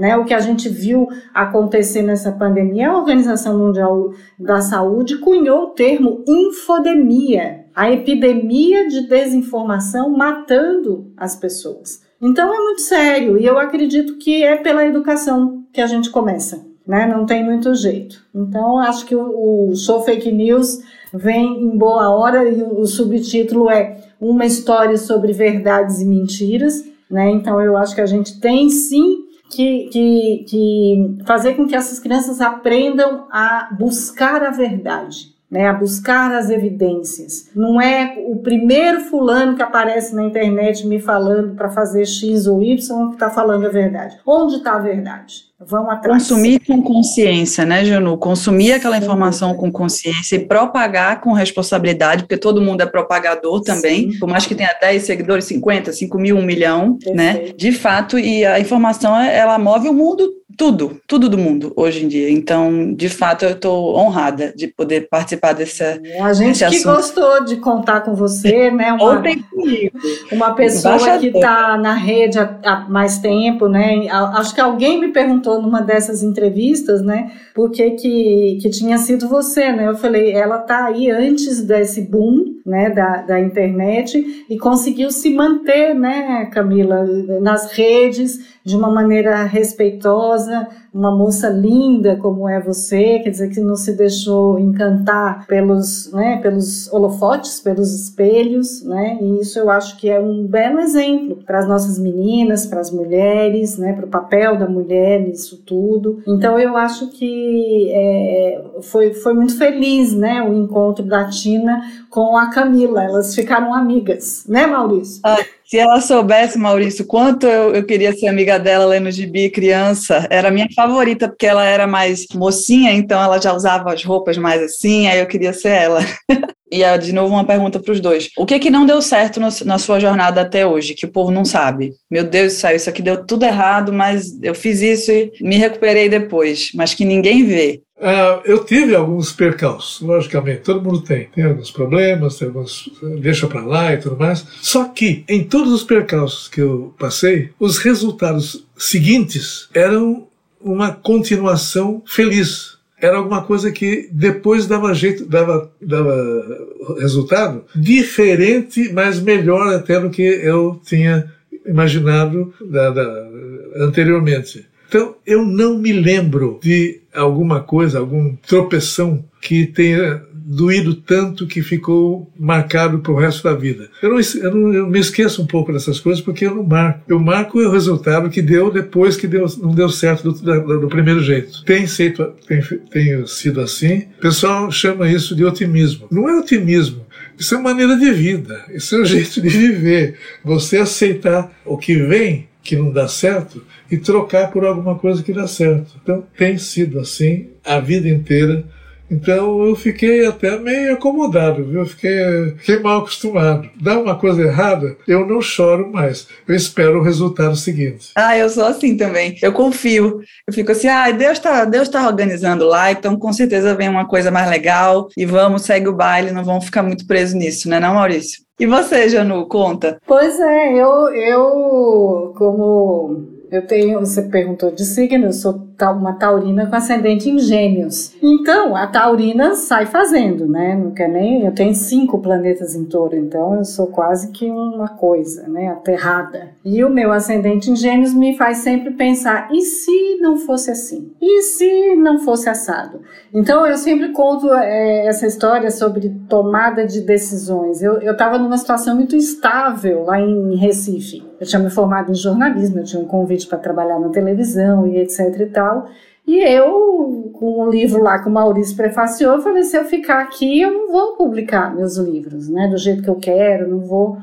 né? 0.00 0.16
O 0.16 0.24
que 0.24 0.32
a 0.32 0.40
gente 0.40 0.66
viu 0.66 1.06
acontecer 1.34 2.00
nessa 2.00 2.32
pandemia, 2.32 2.88
a 2.88 2.96
Organização 2.96 3.58
Mundial 3.58 4.14
da 4.38 4.62
Saúde 4.62 5.18
cunhou 5.18 5.64
o 5.64 5.70
termo 5.72 6.24
infodemia, 6.26 7.66
a 7.76 7.92
epidemia 7.92 8.88
de 8.88 9.06
desinformação 9.06 10.08
matando 10.08 11.12
as 11.18 11.36
pessoas. 11.36 12.00
Então 12.18 12.52
é 12.52 12.58
muito 12.60 12.80
sério 12.80 13.38
e 13.38 13.44
eu 13.44 13.58
acredito 13.58 14.16
que 14.16 14.42
é 14.42 14.56
pela 14.56 14.86
educação 14.86 15.64
que 15.70 15.82
a 15.82 15.86
gente 15.86 16.08
começa, 16.08 16.64
né? 16.86 17.06
Não 17.06 17.26
tem 17.26 17.44
muito 17.44 17.74
jeito. 17.74 18.24
Então 18.34 18.78
acho 18.78 19.04
que 19.04 19.14
o, 19.14 19.68
o 19.68 19.76
show 19.76 20.00
fake 20.00 20.32
news 20.32 20.78
vem 21.12 21.62
em 21.62 21.76
boa 21.76 22.08
hora 22.08 22.48
e 22.48 22.62
o, 22.62 22.80
o 22.80 22.86
subtítulo 22.86 23.68
é 23.68 23.98
uma 24.18 24.46
história 24.46 24.96
sobre 24.96 25.34
verdades 25.34 26.00
e 26.00 26.06
mentiras, 26.06 26.88
né? 27.10 27.30
Então 27.32 27.60
eu 27.60 27.76
acho 27.76 27.94
que 27.94 28.00
a 28.00 28.06
gente 28.06 28.40
tem 28.40 28.70
sim 28.70 29.19
que, 29.50 29.88
que, 29.92 30.44
que 30.48 31.18
fazer 31.26 31.54
com 31.54 31.66
que 31.66 31.74
essas 31.74 31.98
crianças 31.98 32.40
aprendam 32.40 33.26
a 33.30 33.68
buscar 33.78 34.42
a 34.42 34.50
verdade 34.50 35.38
né, 35.50 35.66
a 35.66 35.72
buscar 35.72 36.32
as 36.32 36.48
evidências. 36.48 37.50
Não 37.54 37.80
é 37.80 38.14
o 38.28 38.36
primeiro 38.36 39.00
fulano 39.00 39.56
que 39.56 39.62
aparece 39.62 40.14
na 40.14 40.24
internet 40.24 40.86
me 40.86 41.00
falando 41.00 41.56
para 41.56 41.68
fazer 41.68 42.06
X 42.06 42.46
ou 42.46 42.62
Y 42.62 43.08
que 43.08 43.14
está 43.14 43.28
falando 43.28 43.66
a 43.66 43.70
verdade. 43.70 44.16
Onde 44.24 44.56
está 44.56 44.74
a 44.74 44.78
verdade? 44.78 45.49
Vamos 45.62 45.92
atrás. 45.92 46.22
Consumir 46.22 46.60
com 46.60 46.82
consciência, 46.82 47.66
né, 47.66 47.84
Janu? 47.84 48.16
Consumir 48.16 48.72
aquela 48.72 48.96
Sim. 48.96 49.02
informação 49.02 49.54
com 49.54 49.70
consciência 49.70 50.36
e 50.36 50.46
propagar 50.46 51.20
com 51.20 51.32
responsabilidade, 51.32 52.22
porque 52.22 52.38
todo 52.38 52.62
mundo 52.62 52.80
é 52.80 52.86
propagador 52.86 53.60
também, 53.60 54.10
Sim. 54.10 54.18
por 54.18 54.28
mais 54.28 54.46
que 54.46 54.54
tenha 54.54 54.74
10 54.80 55.02
seguidores, 55.02 55.44
50, 55.44 55.92
5 55.92 56.18
mil, 56.18 56.36
1 56.38 56.42
milhão, 56.42 56.98
né? 57.08 57.34
Perfeito. 57.34 57.48
né? 57.48 57.54
De 57.56 57.72
fato, 57.72 58.18
e 58.18 58.44
a 58.44 58.58
informação, 58.58 59.14
ela 59.14 59.58
move 59.58 59.88
o 59.88 59.92
mundo 59.92 60.39
tudo, 60.60 61.00
tudo 61.06 61.30
do 61.30 61.38
mundo 61.38 61.72
hoje 61.74 62.04
em 62.04 62.08
dia. 62.08 62.30
Então, 62.30 62.92
de 62.92 63.08
fato, 63.08 63.46
eu 63.46 63.52
estou 63.52 63.96
honrada 63.96 64.52
de 64.54 64.66
poder 64.66 65.08
participar 65.08 65.54
dessa. 65.54 65.98
A 66.20 66.34
gente 66.34 66.58
que 66.58 66.64
assunto. 66.64 66.96
gostou 66.96 67.44
de 67.46 67.56
contar 67.56 68.02
com 68.02 68.14
você, 68.14 68.70
né? 68.70 68.92
Uma, 68.92 69.18
Ontem 69.18 69.42
comigo. 69.50 69.98
Uma 70.30 70.52
pessoa 70.52 71.16
que 71.18 71.28
está 71.28 71.78
na 71.78 71.94
rede 71.94 72.38
há, 72.38 72.58
há, 72.62 72.80
mais 72.90 73.16
tempo, 73.20 73.68
né? 73.68 74.06
Acho 74.10 74.54
que 74.54 74.60
alguém 74.60 75.00
me 75.00 75.08
perguntou 75.08 75.62
numa 75.62 75.80
dessas 75.80 76.22
entrevistas, 76.22 77.00
né? 77.00 77.32
Por 77.54 77.70
que, 77.70 77.92
que, 77.92 78.58
que 78.60 78.68
tinha 78.68 78.98
sido 78.98 79.28
você, 79.28 79.72
né? 79.72 79.88
Eu 79.88 79.96
falei, 79.96 80.32
ela 80.32 80.60
está 80.60 80.84
aí 80.84 81.10
antes 81.10 81.62
desse 81.62 82.02
boom, 82.02 82.56
né? 82.66 82.90
Da, 82.90 83.22
da 83.22 83.40
internet 83.40 84.44
e 84.50 84.58
conseguiu 84.58 85.10
se 85.10 85.30
manter, 85.30 85.94
né, 85.94 86.50
Camila, 86.52 87.02
nas 87.40 87.72
redes 87.72 88.60
de 88.64 88.76
uma 88.76 88.90
maneira 88.90 89.44
respeitosa, 89.44 90.49
casa 90.50 90.79
uma 90.92 91.14
moça 91.14 91.48
linda 91.48 92.16
como 92.16 92.48
é 92.48 92.60
você, 92.60 93.20
quer 93.20 93.30
dizer, 93.30 93.50
que 93.50 93.60
não 93.60 93.76
se 93.76 93.96
deixou 93.96 94.58
encantar 94.58 95.46
pelos, 95.46 96.12
né, 96.12 96.38
pelos 96.42 96.92
holofotes, 96.92 97.60
pelos 97.60 97.94
espelhos, 97.94 98.82
né, 98.82 99.18
e 99.20 99.40
isso 99.40 99.58
eu 99.58 99.70
acho 99.70 99.96
que 99.96 100.08
é 100.08 100.20
um 100.20 100.46
belo 100.46 100.80
exemplo 100.80 101.36
para 101.46 101.60
as 101.60 101.68
nossas 101.68 101.98
meninas, 101.98 102.66
para 102.66 102.80
as 102.80 102.90
mulheres, 102.90 103.78
né, 103.78 103.92
para 103.92 104.06
o 104.06 104.10
papel 104.10 104.58
da 104.58 104.68
mulher 104.68 105.20
nisso 105.20 105.62
tudo. 105.64 106.22
Então 106.26 106.58
eu 106.58 106.76
acho 106.76 107.10
que 107.10 107.88
é, 107.92 108.62
foi, 108.82 109.14
foi 109.14 109.32
muito 109.32 109.56
feliz, 109.56 110.12
né, 110.12 110.42
o 110.42 110.52
encontro 110.52 111.04
da 111.04 111.28
Tina 111.28 111.80
com 112.08 112.36
a 112.36 112.50
Camila, 112.50 113.04
elas 113.04 113.34
ficaram 113.34 113.72
amigas, 113.72 114.44
né, 114.48 114.66
Maurício? 114.66 115.20
Ah. 115.24 115.38
Se 115.70 115.78
ela 115.78 116.00
soubesse, 116.00 116.58
Maurício, 116.58 117.06
quanto 117.06 117.46
eu, 117.46 117.72
eu 117.76 117.84
queria 117.84 118.12
ser 118.12 118.26
amiga 118.26 118.58
dela 118.58 118.86
lendo 118.86 119.08
gibi 119.08 119.48
criança, 119.48 120.26
era 120.28 120.50
minha 120.50 120.66
favorita, 120.82 121.28
porque 121.28 121.46
ela 121.46 121.64
era 121.64 121.86
mais 121.86 122.26
mocinha, 122.34 122.92
então 122.92 123.22
ela 123.22 123.40
já 123.40 123.52
usava 123.52 123.92
as 123.92 124.04
roupas 124.04 124.38
mais 124.38 124.62
assim, 124.62 125.06
aí 125.06 125.20
eu 125.20 125.26
queria 125.26 125.52
ser 125.52 125.70
ela. 125.70 126.00
E 126.72 126.84
é, 126.84 126.96
de 126.96 127.12
novo 127.12 127.34
uma 127.34 127.44
pergunta 127.44 127.80
para 127.80 127.92
os 127.92 127.98
dois. 127.98 128.30
O 128.38 128.46
que 128.46 128.58
que 128.60 128.70
não 128.70 128.86
deu 128.86 129.02
certo 129.02 129.40
no, 129.40 129.48
na 129.64 129.76
sua 129.76 129.98
jornada 129.98 130.40
até 130.40 130.64
hoje, 130.64 130.94
que 130.94 131.04
o 131.04 131.10
povo 131.10 131.32
não 131.32 131.44
sabe? 131.44 131.94
Meu 132.08 132.22
Deus 132.22 132.52
do 132.52 132.56
céu, 132.60 132.76
isso 132.76 132.88
aqui 132.88 133.02
deu 133.02 133.26
tudo 133.26 133.44
errado, 133.44 133.92
mas 133.92 134.40
eu 134.40 134.54
fiz 134.54 134.80
isso 134.80 135.10
e 135.10 135.32
me 135.40 135.56
recuperei 135.56 136.08
depois, 136.08 136.70
mas 136.72 136.94
que 136.94 137.04
ninguém 137.04 137.44
vê. 137.44 137.82
Uh, 138.00 138.40
eu 138.46 138.64
tive 138.64 138.94
alguns 138.94 139.30
percalços, 139.30 140.00
logicamente, 140.00 140.62
todo 140.62 140.82
mundo 140.82 141.02
tem. 141.02 141.26
Tem 141.34 141.44
alguns 141.44 141.70
problemas, 141.70 142.38
tem 142.38 142.48
alguns. 142.48 142.88
deixa 143.20 143.46
para 143.46 143.62
lá 143.62 143.92
e 143.92 143.98
tudo 143.98 144.16
mais. 144.16 144.46
Só 144.62 144.84
que, 144.84 145.22
em 145.28 145.44
todos 145.44 145.70
os 145.70 145.84
percalços 145.84 146.48
que 146.48 146.62
eu 146.62 146.94
passei, 146.98 147.50
os 147.58 147.76
resultados 147.76 148.66
seguintes 148.78 149.68
eram 149.74 150.29
uma 150.60 150.92
continuação 150.92 152.02
feliz 152.06 152.78
era 153.00 153.16
alguma 153.16 153.42
coisa 153.42 153.72
que 153.72 154.08
depois 154.12 154.66
dava 154.66 154.92
jeito, 154.92 155.24
dava, 155.24 155.72
dava 155.80 156.58
resultado 156.98 157.64
diferente, 157.74 158.92
mas 158.92 159.18
melhor 159.18 159.72
até 159.74 159.98
do 159.98 160.10
que 160.10 160.22
eu 160.22 160.78
tinha 160.84 161.32
imaginado 161.66 162.52
da, 162.60 162.90
da, 162.90 163.28
anteriormente. 163.76 164.66
Então, 164.88 165.14
eu 165.24 165.44
não 165.44 165.78
me 165.78 165.92
lembro 165.92 166.58
de 166.62 167.00
alguma 167.14 167.60
coisa, 167.60 167.98
algum 167.98 168.34
tropeção 168.36 169.24
que 169.40 169.64
tenha 169.66 170.22
doído 170.50 170.96
tanto 170.96 171.46
que 171.46 171.62
ficou 171.62 172.28
marcado 172.36 172.98
para 172.98 173.12
o 173.12 173.16
resto 173.16 173.44
da 173.44 173.54
vida. 173.54 173.88
Eu, 174.02 174.10
não, 174.10 174.20
eu, 174.20 174.54
não, 174.54 174.74
eu 174.74 174.90
me 174.90 174.98
esqueço 174.98 175.40
um 175.40 175.46
pouco 175.46 175.72
dessas 175.72 176.00
coisas 176.00 176.20
porque 176.20 176.44
eu 176.44 176.56
não 176.56 176.64
marco. 176.64 177.04
Eu 177.06 177.20
marco 177.20 177.60
o 177.60 177.70
resultado 177.70 178.28
que 178.28 178.42
deu 178.42 178.68
depois 178.68 179.16
que 179.16 179.28
deu, 179.28 179.46
não 179.62 179.72
deu 179.72 179.88
certo 179.88 180.32
do, 180.32 180.32
do, 180.32 180.80
do 180.80 180.88
primeiro 180.88 181.22
jeito. 181.22 181.64
Tem, 181.64 181.86
sido, 181.86 182.34
tem, 182.48 182.60
tem 182.90 183.26
sido 183.26 183.60
assim. 183.60 184.08
O 184.18 184.22
pessoal 184.22 184.72
chama 184.72 185.08
isso 185.08 185.36
de 185.36 185.44
otimismo. 185.44 186.08
Não 186.10 186.28
é 186.28 186.36
otimismo. 186.36 187.06
Isso 187.38 187.54
é 187.54 187.58
maneira 187.58 187.96
de 187.96 188.10
vida, 188.10 188.64
isso 188.70 188.96
é 188.96 189.00
um 189.00 189.04
jeito 189.06 189.40
de 189.40 189.48
viver. 189.48 190.16
Você 190.44 190.78
aceitar 190.78 191.50
o 191.64 191.78
que 191.78 191.94
vem, 191.94 192.48
que 192.62 192.74
não 192.76 192.92
dá 192.92 193.06
certo, 193.06 193.64
e 193.90 193.96
trocar 193.96 194.50
por 194.50 194.64
alguma 194.64 194.96
coisa 194.96 195.22
que 195.22 195.32
dá 195.32 195.46
certo. 195.46 195.94
Então, 196.02 196.24
tem 196.36 196.58
sido 196.58 196.98
assim 196.98 197.48
a 197.64 197.78
vida 197.78 198.08
inteira 198.08 198.64
então 199.10 199.66
eu 199.66 199.74
fiquei 199.74 200.26
até 200.26 200.58
meio 200.58 200.94
acomodado, 200.94 201.64
viu? 201.64 201.84
Fiquei, 201.86 202.54
fiquei 202.58 202.78
mal 202.78 202.98
acostumado. 202.98 203.68
Dá 203.80 203.98
uma 203.98 204.16
coisa 204.16 204.42
errada, 204.42 204.96
eu 205.06 205.26
não 205.26 205.40
choro 205.40 205.90
mais. 205.90 206.28
Eu 206.46 206.54
espero 206.54 207.00
o 207.00 207.02
resultado 207.02 207.56
seguinte. 207.56 208.12
Ah, 208.14 208.36
eu 208.36 208.48
sou 208.48 208.64
assim 208.64 208.96
também. 208.96 209.36
Eu 209.42 209.52
confio. 209.52 210.20
Eu 210.46 210.54
fico 210.54 210.72
assim, 210.72 210.88
ah, 210.88 211.10
Deus 211.10 211.32
está 211.32 211.64
Deus 211.64 211.88
tá 211.88 212.06
organizando 212.06 212.64
lá, 212.66 212.92
então 212.92 213.16
com 213.18 213.32
certeza 213.32 213.74
vem 213.74 213.88
uma 213.88 214.06
coisa 214.06 214.30
mais 214.30 214.48
legal 214.48 215.08
e 215.16 215.26
vamos, 215.26 215.62
segue 215.62 215.88
o 215.88 215.96
baile, 215.96 216.30
não 216.30 216.44
vamos 216.44 216.64
ficar 216.64 216.82
muito 216.82 217.06
presos 217.06 217.34
nisso, 217.34 217.68
né, 217.68 217.80
não, 217.80 217.94
Maurício? 217.94 218.42
E 218.58 218.66
você, 218.66 219.08
Janu, 219.08 219.46
conta? 219.46 219.98
Pois 220.06 220.38
é, 220.38 220.74
eu, 220.74 221.08
eu 221.14 222.34
como 222.36 223.39
eu 223.50 223.66
tenho, 223.66 224.00
você 224.00 224.22
perguntou 224.22 224.70
de 224.70 224.84
signo, 224.84 225.26
eu 225.26 225.32
sou 225.32 225.68
uma 225.88 226.12
taurina 226.12 226.66
com 226.66 226.76
ascendente 226.76 227.30
em 227.30 227.38
gêmeos. 227.38 228.14
Então, 228.22 228.76
a 228.76 228.86
taurina 228.86 229.54
sai 229.54 229.86
fazendo, 229.86 230.46
né? 230.46 230.76
Não 230.76 230.90
quer 230.90 231.08
nem. 231.08 231.44
Eu 231.44 231.52
tenho 231.52 231.74
cinco 231.74 232.18
planetas 232.18 232.74
em 232.74 232.84
touro, 232.84 233.16
então 233.16 233.56
eu 233.56 233.64
sou 233.64 233.86
quase 233.86 234.30
que 234.30 234.50
uma 234.50 234.88
coisa, 234.88 235.48
né? 235.48 235.68
Aterrada. 235.68 236.50
E 236.62 236.84
o 236.84 236.90
meu 236.90 237.10
ascendente 237.10 237.70
em 237.70 237.76
gêmeos 237.76 238.12
me 238.12 238.36
faz 238.36 238.58
sempre 238.58 238.90
pensar: 238.90 239.48
e 239.50 239.62
se 239.62 240.18
não 240.20 240.36
fosse 240.36 240.70
assim? 240.70 241.12
E 241.20 241.42
se 241.42 241.96
não 241.96 242.18
fosse 242.18 242.50
assado? 242.50 243.00
Então, 243.32 243.66
eu 243.66 243.78
sempre 243.78 244.10
conto 244.12 244.52
é, 244.52 245.06
essa 245.06 245.26
história 245.26 245.70
sobre 245.70 246.10
tomada 246.28 246.86
de 246.86 247.00
decisões. 247.00 247.82
Eu 247.82 247.98
estava 248.12 248.38
numa 248.38 248.58
situação 248.58 248.94
muito 248.94 249.16
estável 249.16 250.04
lá 250.04 250.20
em 250.20 250.56
Recife. 250.56 251.29
Eu 251.40 251.46
tinha 251.46 251.60
me 251.60 251.70
formado 251.70 252.10
em 252.10 252.14
jornalismo, 252.14 252.80
eu 252.80 252.84
tinha 252.84 253.02
um 253.02 253.06
convite 253.06 253.46
para 253.46 253.58
trabalhar 253.58 253.98
na 253.98 254.10
televisão 254.10 254.86
e 254.86 254.98
etc 254.98 255.40
e 255.40 255.46
tal. 255.46 255.88
E 256.26 256.38
eu, 256.38 257.30
com 257.32 257.64
o 257.64 257.70
livro 257.70 258.02
lá 258.02 258.18
que 258.18 258.28
o 258.28 258.32
Maurício 258.32 258.76
prefaciou, 258.76 259.36
eu 259.36 259.42
falei: 259.42 259.62
se 259.62 259.76
eu 259.76 259.84
ficar 259.84 260.20
aqui, 260.20 260.60
eu 260.60 260.70
não 260.70 260.92
vou 260.92 261.16
publicar 261.16 261.74
meus 261.74 261.96
livros, 261.96 262.48
né? 262.48 262.68
Do 262.68 262.76
jeito 262.76 263.02
que 263.02 263.08
eu 263.08 263.16
quero, 263.16 263.70
não 263.70 263.80
vou. 263.80 264.18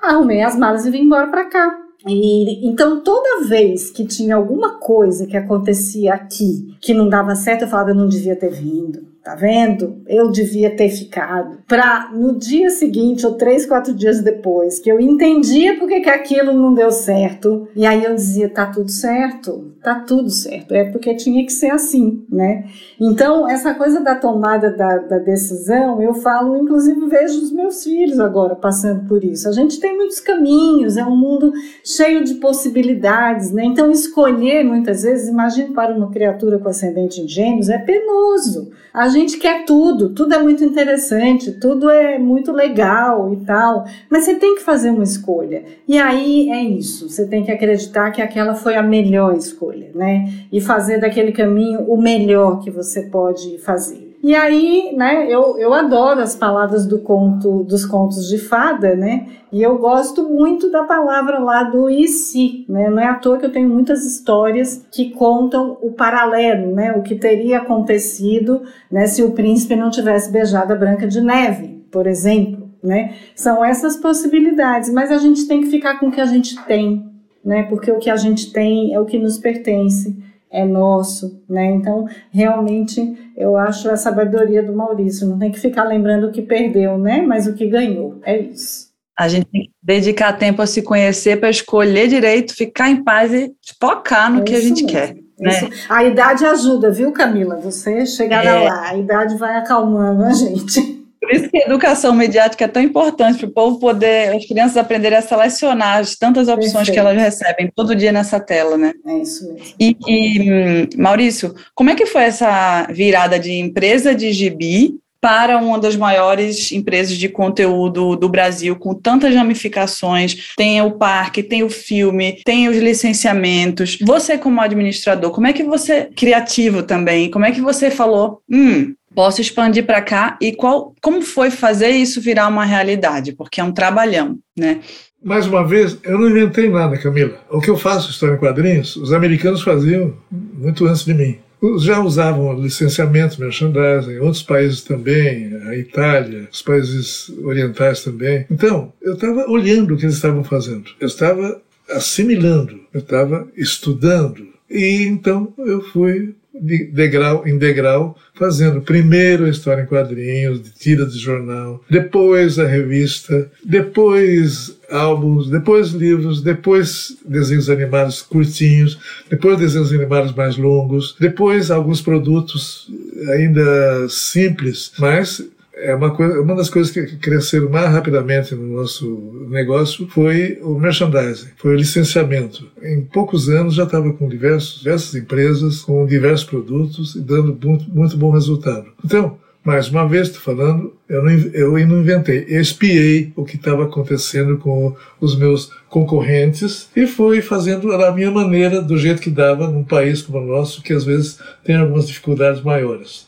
Arrumei 0.00 0.42
as 0.42 0.56
malas 0.56 0.84
e 0.84 0.90
vim 0.90 1.02
embora 1.02 1.28
para 1.28 1.46
cá. 1.46 1.74
E, 2.06 2.68
então, 2.68 3.00
toda 3.00 3.48
vez 3.48 3.90
que 3.90 4.04
tinha 4.04 4.36
alguma 4.36 4.78
coisa 4.78 5.26
que 5.26 5.36
acontecia 5.36 6.14
aqui 6.14 6.76
que 6.80 6.94
não 6.94 7.08
dava 7.08 7.34
certo, 7.34 7.62
eu 7.62 7.68
falava: 7.68 7.90
eu 7.90 7.96
não 7.96 8.08
devia 8.08 8.36
ter 8.36 8.50
vindo 8.50 9.08
Tá 9.28 9.34
vendo? 9.34 10.00
Eu 10.06 10.30
devia 10.30 10.74
ter 10.74 10.88
ficado. 10.88 11.58
Para 11.68 12.08
no 12.14 12.38
dia 12.38 12.70
seguinte, 12.70 13.26
ou 13.26 13.34
três, 13.34 13.66
quatro 13.66 13.92
dias 13.92 14.22
depois, 14.22 14.78
que 14.78 14.90
eu 14.90 14.98
entendia 14.98 15.78
porque 15.78 16.00
que 16.00 16.08
aquilo 16.08 16.54
não 16.54 16.72
deu 16.72 16.90
certo. 16.90 17.68
E 17.76 17.84
aí 17.84 18.06
eu 18.06 18.14
dizia: 18.14 18.48
tá 18.48 18.64
tudo 18.64 18.90
certo, 18.90 19.74
tá 19.82 19.96
tudo 19.96 20.30
certo. 20.30 20.72
É 20.72 20.84
porque 20.84 21.14
tinha 21.14 21.44
que 21.44 21.52
ser 21.52 21.70
assim, 21.70 22.24
né? 22.32 22.64
Então, 22.98 23.46
essa 23.46 23.74
coisa 23.74 24.00
da 24.00 24.14
tomada 24.14 24.70
da, 24.70 24.96
da 24.96 25.18
decisão, 25.18 26.00
eu 26.00 26.14
falo, 26.14 26.56
inclusive 26.56 27.06
vejo 27.06 27.42
os 27.42 27.52
meus 27.52 27.84
filhos 27.84 28.18
agora 28.18 28.56
passando 28.56 29.06
por 29.06 29.22
isso. 29.22 29.46
A 29.46 29.52
gente 29.52 29.78
tem 29.78 29.94
muitos 29.94 30.20
caminhos, 30.20 30.96
é 30.96 31.04
um 31.04 31.14
mundo 31.14 31.52
cheio 31.84 32.24
de 32.24 32.36
possibilidades, 32.36 33.52
né? 33.52 33.66
Então, 33.66 33.90
escolher 33.90 34.64
muitas 34.64 35.02
vezes, 35.02 35.28
imagine 35.28 35.74
para 35.74 35.94
uma 35.94 36.10
criatura 36.10 36.58
com 36.58 36.70
ascendente 36.70 37.20
em 37.20 37.28
gêmeos, 37.28 37.68
é 37.68 37.76
penoso. 37.76 38.70
A 38.92 39.08
gente 39.08 39.17
gente 39.18 39.38
quer 39.38 39.64
tudo, 39.64 40.10
tudo 40.10 40.34
é 40.34 40.42
muito 40.42 40.64
interessante, 40.64 41.52
tudo 41.52 41.90
é 41.90 42.18
muito 42.18 42.52
legal 42.52 43.32
e 43.32 43.36
tal, 43.44 43.84
mas 44.08 44.24
você 44.24 44.34
tem 44.34 44.54
que 44.54 44.62
fazer 44.62 44.90
uma 44.90 45.04
escolha. 45.04 45.64
E 45.86 45.98
aí 45.98 46.50
é 46.50 46.62
isso, 46.62 47.08
você 47.08 47.26
tem 47.26 47.44
que 47.44 47.50
acreditar 47.50 48.10
que 48.10 48.22
aquela 48.22 48.54
foi 48.54 48.76
a 48.76 48.82
melhor 48.82 49.36
escolha, 49.36 49.90
né? 49.94 50.32
E 50.52 50.60
fazer 50.60 51.00
daquele 51.00 51.32
caminho 51.32 51.80
o 51.82 52.00
melhor 52.00 52.60
que 52.60 52.70
você 52.70 53.02
pode 53.02 53.58
fazer. 53.58 54.07
E 54.22 54.34
aí, 54.34 54.94
né, 54.96 55.26
eu, 55.32 55.56
eu 55.58 55.72
adoro 55.72 56.20
as 56.20 56.34
palavras 56.34 56.84
do 56.86 56.98
conto, 56.98 57.62
dos 57.62 57.86
contos 57.86 58.28
de 58.28 58.36
fada, 58.36 58.96
né? 58.96 59.26
E 59.52 59.62
eu 59.62 59.78
gosto 59.78 60.28
muito 60.28 60.70
da 60.70 60.82
palavra 60.82 61.38
lá 61.38 61.62
do 61.62 61.88
e 61.88 62.08
se, 62.08 62.66
né? 62.68 62.90
Não 62.90 62.98
é 62.98 63.06
à 63.06 63.14
toa 63.14 63.38
que 63.38 63.46
eu 63.46 63.52
tenho 63.52 63.68
muitas 63.68 64.04
histórias 64.04 64.84
que 64.90 65.10
contam 65.10 65.78
o 65.80 65.92
paralelo, 65.92 66.74
né? 66.74 66.92
O 66.92 67.02
que 67.02 67.14
teria 67.14 67.58
acontecido, 67.58 68.62
né, 68.90 69.06
se 69.06 69.22
o 69.22 69.30
príncipe 69.30 69.76
não 69.76 69.88
tivesse 69.88 70.32
beijado 70.32 70.72
a 70.72 70.76
Branca 70.76 71.06
de 71.06 71.20
Neve, 71.20 71.86
por 71.90 72.06
exemplo, 72.08 72.68
né? 72.82 73.14
São 73.36 73.64
essas 73.64 73.96
possibilidades, 73.96 74.92
mas 74.92 75.12
a 75.12 75.18
gente 75.18 75.46
tem 75.46 75.60
que 75.60 75.70
ficar 75.70 76.00
com 76.00 76.08
o 76.08 76.12
que 76.12 76.20
a 76.20 76.26
gente 76.26 76.60
tem, 76.64 77.08
né? 77.44 77.62
Porque 77.64 77.92
o 77.92 77.98
que 77.98 78.10
a 78.10 78.16
gente 78.16 78.52
tem 78.52 78.92
é 78.92 78.98
o 78.98 79.04
que 79.04 79.18
nos 79.18 79.38
pertence 79.38 80.16
é 80.50 80.64
nosso, 80.64 81.42
né? 81.48 81.66
Então, 81.66 82.06
realmente, 82.30 83.32
eu 83.36 83.56
acho 83.56 83.90
a 83.90 83.96
sabedoria 83.96 84.62
do 84.62 84.74
Maurício. 84.74 85.26
Não 85.26 85.38
tem 85.38 85.50
que 85.50 85.60
ficar 85.60 85.84
lembrando 85.84 86.28
o 86.28 86.32
que 86.32 86.42
perdeu, 86.42 86.98
né? 86.98 87.22
Mas 87.22 87.46
o 87.46 87.54
que 87.54 87.66
ganhou. 87.66 88.18
É 88.24 88.38
isso. 88.38 88.88
A 89.18 89.26
gente 89.26 89.46
tem 89.46 89.62
que 89.62 89.70
dedicar 89.82 90.32
tempo 90.32 90.62
a 90.62 90.66
se 90.66 90.80
conhecer 90.80 91.38
para 91.40 91.50
escolher 91.50 92.08
direito, 92.08 92.54
ficar 92.54 92.88
em 92.88 93.02
paz 93.02 93.32
e 93.32 93.52
focar 93.80 94.32
no 94.32 94.40
é 94.40 94.44
que 94.44 94.54
a 94.54 94.60
gente 94.60 94.84
mesmo. 94.84 94.88
quer. 94.88 95.16
Né? 95.38 95.70
A 95.88 96.04
idade 96.04 96.44
ajuda, 96.44 96.90
viu, 96.90 97.12
Camila? 97.12 97.56
Você 97.56 98.06
chegará 98.06 98.50
é. 98.50 98.68
lá, 98.68 98.88
a 98.90 98.96
idade 98.96 99.36
vai 99.36 99.56
acalmando 99.56 100.24
a 100.24 100.32
gente. 100.32 100.97
Por 101.20 101.32
isso 101.32 101.48
que 101.48 101.58
a 101.58 101.66
educação 101.66 102.14
mediática 102.14 102.64
é 102.64 102.68
tão 102.68 102.82
importante 102.82 103.38
para 103.38 103.48
o 103.48 103.52
povo 103.52 103.78
poder, 103.78 104.34
as 104.36 104.46
crianças 104.46 104.76
aprenderem 104.76 105.18
a 105.18 105.22
selecionar 105.22 105.98
as 105.98 106.16
tantas 106.16 106.48
opções 106.48 106.72
Perfeito. 106.72 106.92
que 106.92 106.98
elas 106.98 107.16
recebem 107.16 107.72
todo 107.74 107.94
dia 107.94 108.12
nessa 108.12 108.38
tela, 108.38 108.76
né? 108.76 108.92
É 109.06 109.18
isso 109.18 109.52
mesmo. 109.52 109.74
E, 109.78 109.96
e, 110.06 110.96
Maurício, 110.96 111.54
como 111.74 111.90
é 111.90 111.94
que 111.94 112.06
foi 112.06 112.22
essa 112.22 112.86
virada 112.90 113.38
de 113.38 113.52
empresa 113.52 114.14
de 114.14 114.32
gibi 114.32 114.98
para 115.20 115.58
uma 115.58 115.78
das 115.78 115.96
maiores 115.96 116.70
empresas 116.70 117.16
de 117.16 117.28
conteúdo 117.28 118.16
do 118.16 118.28
Brasil, 118.28 118.76
com 118.76 118.94
tantas 118.94 119.34
ramificações. 119.34 120.52
Tem 120.56 120.80
o 120.80 120.92
parque, 120.92 121.42
tem 121.42 121.62
o 121.62 121.70
filme, 121.70 122.40
tem 122.44 122.68
os 122.68 122.76
licenciamentos. 122.76 123.98
Você, 124.00 124.38
como 124.38 124.60
administrador, 124.60 125.30
como 125.32 125.46
é 125.46 125.52
que 125.52 125.64
você, 125.64 126.08
criativo 126.16 126.82
também, 126.82 127.30
como 127.30 127.44
é 127.44 127.50
que 127.50 127.60
você 127.60 127.90
falou, 127.90 128.40
hum, 128.48 128.94
posso 129.18 129.40
expandir 129.40 129.84
para 129.84 130.00
cá 130.00 130.38
e 130.40 130.52
qual, 130.52 130.94
como 131.02 131.22
foi 131.22 131.50
fazer 131.50 131.88
isso 131.88 132.20
virar 132.20 132.46
uma 132.46 132.64
realidade? 132.64 133.32
Porque 133.32 133.60
é 133.60 133.64
um 133.64 133.72
trabalhão, 133.72 134.38
né? 134.56 134.78
Mais 135.20 135.44
uma 135.44 135.66
vez, 135.66 135.98
eu 136.04 136.16
não 136.16 136.30
inventei 136.30 136.68
nada, 136.68 136.96
Camila. 136.96 137.36
O 137.50 137.60
que 137.60 137.68
eu 137.68 137.76
faço, 137.76 138.12
história 138.12 138.34
em 138.34 138.38
quadrinhos, 138.38 138.94
os 138.94 139.12
americanos 139.12 139.60
faziam 139.62 140.14
muito 140.30 140.86
antes 140.86 141.04
de 141.04 141.12
mim. 141.14 141.36
Já 141.80 141.98
usavam 141.98 142.62
licenciamento, 142.62 143.40
merchandising, 143.40 144.18
outros 144.18 144.44
países 144.44 144.82
também, 144.82 145.52
a 145.66 145.74
Itália, 145.74 146.48
os 146.52 146.62
países 146.62 147.28
orientais 147.42 148.04
também. 148.04 148.46
Então, 148.48 148.92
eu 149.02 149.14
estava 149.14 149.50
olhando 149.50 149.94
o 149.94 149.96
que 149.96 150.04
eles 150.04 150.14
estavam 150.14 150.44
fazendo. 150.44 150.92
Eu 151.00 151.08
estava 151.08 151.60
assimilando, 151.90 152.78
eu 152.94 153.00
estava 153.00 153.48
estudando, 153.56 154.46
E 154.70 155.04
então 155.04 155.52
eu 155.58 155.80
fui 155.80 156.34
de 156.60 156.84
degrau 156.86 157.46
em 157.46 157.56
degrau, 157.56 158.16
fazendo 158.34 158.80
primeiro 158.80 159.44
a 159.44 159.48
história 159.48 159.82
em 159.82 159.86
quadrinhos, 159.86 160.62
de 160.62 160.70
tira 160.70 161.06
de 161.06 161.18
jornal, 161.18 161.82
depois 161.88 162.58
a 162.58 162.66
revista, 162.66 163.50
depois 163.64 164.76
álbuns, 164.90 165.48
depois 165.50 165.90
livros, 165.90 166.42
depois 166.42 167.16
desenhos 167.24 167.70
animados 167.70 168.22
curtinhos, 168.22 168.98
depois 169.30 169.58
desenhos 169.58 169.92
animados 169.92 170.34
mais 170.34 170.56
longos, 170.56 171.16
depois 171.20 171.70
alguns 171.70 172.00
produtos 172.00 172.88
ainda 173.28 174.08
simples, 174.08 174.92
mas 174.98 175.42
é 175.80 175.94
uma, 175.94 176.10
coisa, 176.10 176.40
uma 176.40 176.54
das 176.54 176.68
coisas 176.68 176.92
que 176.92 177.16
cresceram 177.16 177.68
mais 177.68 177.90
rapidamente 177.90 178.54
no 178.54 178.76
nosso 178.76 179.46
negócio 179.48 180.06
foi 180.08 180.58
o 180.62 180.78
merchandising, 180.78 181.48
foi 181.56 181.74
o 181.74 181.76
licenciamento. 181.76 182.68
Em 182.82 183.02
poucos 183.02 183.48
anos 183.48 183.74
já 183.74 183.84
estava 183.84 184.12
com 184.12 184.28
diversos, 184.28 184.80
diversas 184.80 185.14
empresas, 185.14 185.82
com 185.82 186.06
diversos 186.06 186.46
produtos 186.46 187.14
e 187.14 187.20
dando 187.20 187.56
muito, 187.62 187.90
muito 187.90 188.16
bom 188.16 188.30
resultado. 188.30 188.86
Então, 189.04 189.38
mais 189.64 189.88
uma 189.88 190.08
vez, 190.08 190.28
estou 190.28 190.40
falando, 190.40 190.94
eu 191.08 191.22
não, 191.22 191.30
eu 191.30 191.86
não 191.86 192.00
inventei, 192.00 192.46
eu 192.48 192.60
espiei 192.60 193.32
o 193.36 193.44
que 193.44 193.56
estava 193.56 193.84
acontecendo 193.84 194.56
com 194.56 194.96
os 195.20 195.36
meus 195.36 195.70
concorrentes 195.90 196.88
e 196.96 197.06
fui 197.06 197.42
fazendo 197.42 197.88
da 197.88 198.10
minha 198.12 198.30
maneira, 198.30 198.80
do 198.80 198.96
jeito 198.96 199.20
que 199.20 199.30
dava, 199.30 199.68
num 199.68 199.84
país 199.84 200.22
como 200.22 200.38
o 200.38 200.46
nosso, 200.46 200.82
que 200.82 200.92
às 200.92 201.04
vezes 201.04 201.38
tem 201.64 201.76
algumas 201.76 202.06
dificuldades 202.06 202.62
maiores. 202.62 203.27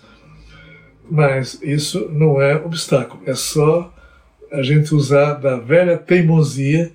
Mas 1.10 1.60
isso 1.62 2.08
não 2.10 2.40
é 2.40 2.54
obstáculo, 2.54 3.22
é 3.26 3.34
só 3.34 3.92
a 4.52 4.62
gente 4.62 4.94
usar 4.94 5.34
da 5.34 5.56
velha 5.56 5.96
teimosia 5.96 6.92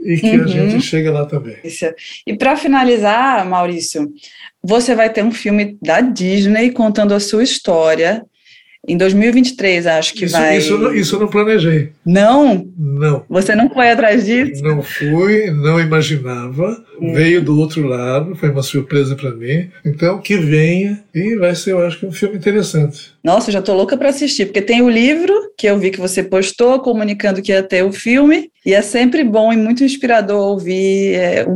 e 0.00 0.16
que 0.18 0.36
uhum. 0.36 0.44
a 0.44 0.46
gente 0.46 0.80
chega 0.82 1.10
lá 1.10 1.24
também. 1.24 1.56
Isso. 1.64 1.86
E 2.26 2.36
para 2.36 2.56
finalizar, 2.56 3.44
Maurício, 3.46 4.12
você 4.62 4.94
vai 4.94 5.10
ter 5.10 5.24
um 5.24 5.32
filme 5.32 5.78
da 5.80 6.00
Disney 6.00 6.70
contando 6.70 7.12
a 7.12 7.20
sua 7.20 7.42
história 7.42 8.24
em 8.86 8.96
2023, 8.96 9.86
acho 9.86 10.14
que 10.14 10.24
isso, 10.24 10.36
vai. 10.36 10.58
Isso, 10.58 10.94
isso 10.94 11.16
eu 11.16 11.20
não 11.20 11.28
planejei. 11.28 11.92
Não? 12.04 12.66
Não. 12.76 13.24
Você 13.28 13.54
não 13.54 13.68
foi 13.68 13.90
atrás 13.90 14.24
disso? 14.24 14.62
Não 14.62 14.82
fui, 14.82 15.50
não 15.50 15.80
imaginava. 15.80 16.84
Hum. 17.00 17.12
Veio 17.12 17.42
do 17.42 17.58
outro 17.58 17.86
lado, 17.86 18.34
foi 18.36 18.50
uma 18.50 18.62
surpresa 18.62 19.14
para 19.14 19.32
mim. 19.32 19.68
Então, 19.84 20.18
que 20.18 20.36
venha 20.36 21.02
e 21.14 21.36
vai 21.36 21.54
ser, 21.54 21.72
eu 21.72 21.84
acho 21.84 21.98
que, 21.98 22.06
um 22.06 22.12
filme 22.12 22.36
interessante. 22.36 23.12
Nossa, 23.22 23.50
já 23.50 23.60
tô 23.60 23.74
louca 23.74 23.96
para 23.96 24.08
assistir, 24.08 24.46
porque 24.46 24.62
tem 24.62 24.82
o 24.82 24.88
livro 24.88 25.34
que 25.58 25.66
eu 25.66 25.78
vi 25.78 25.90
que 25.90 26.00
você 26.00 26.22
postou 26.22 26.78
comunicando 26.80 27.42
que 27.42 27.50
ia 27.50 27.62
ter 27.62 27.82
o 27.82 27.92
filme, 27.92 28.50
e 28.64 28.74
é 28.74 28.82
sempre 28.82 29.22
bom 29.22 29.52
e 29.52 29.56
muito 29.56 29.84
inspirador 29.84 30.50
ouvir. 30.50 31.14
É, 31.14 31.46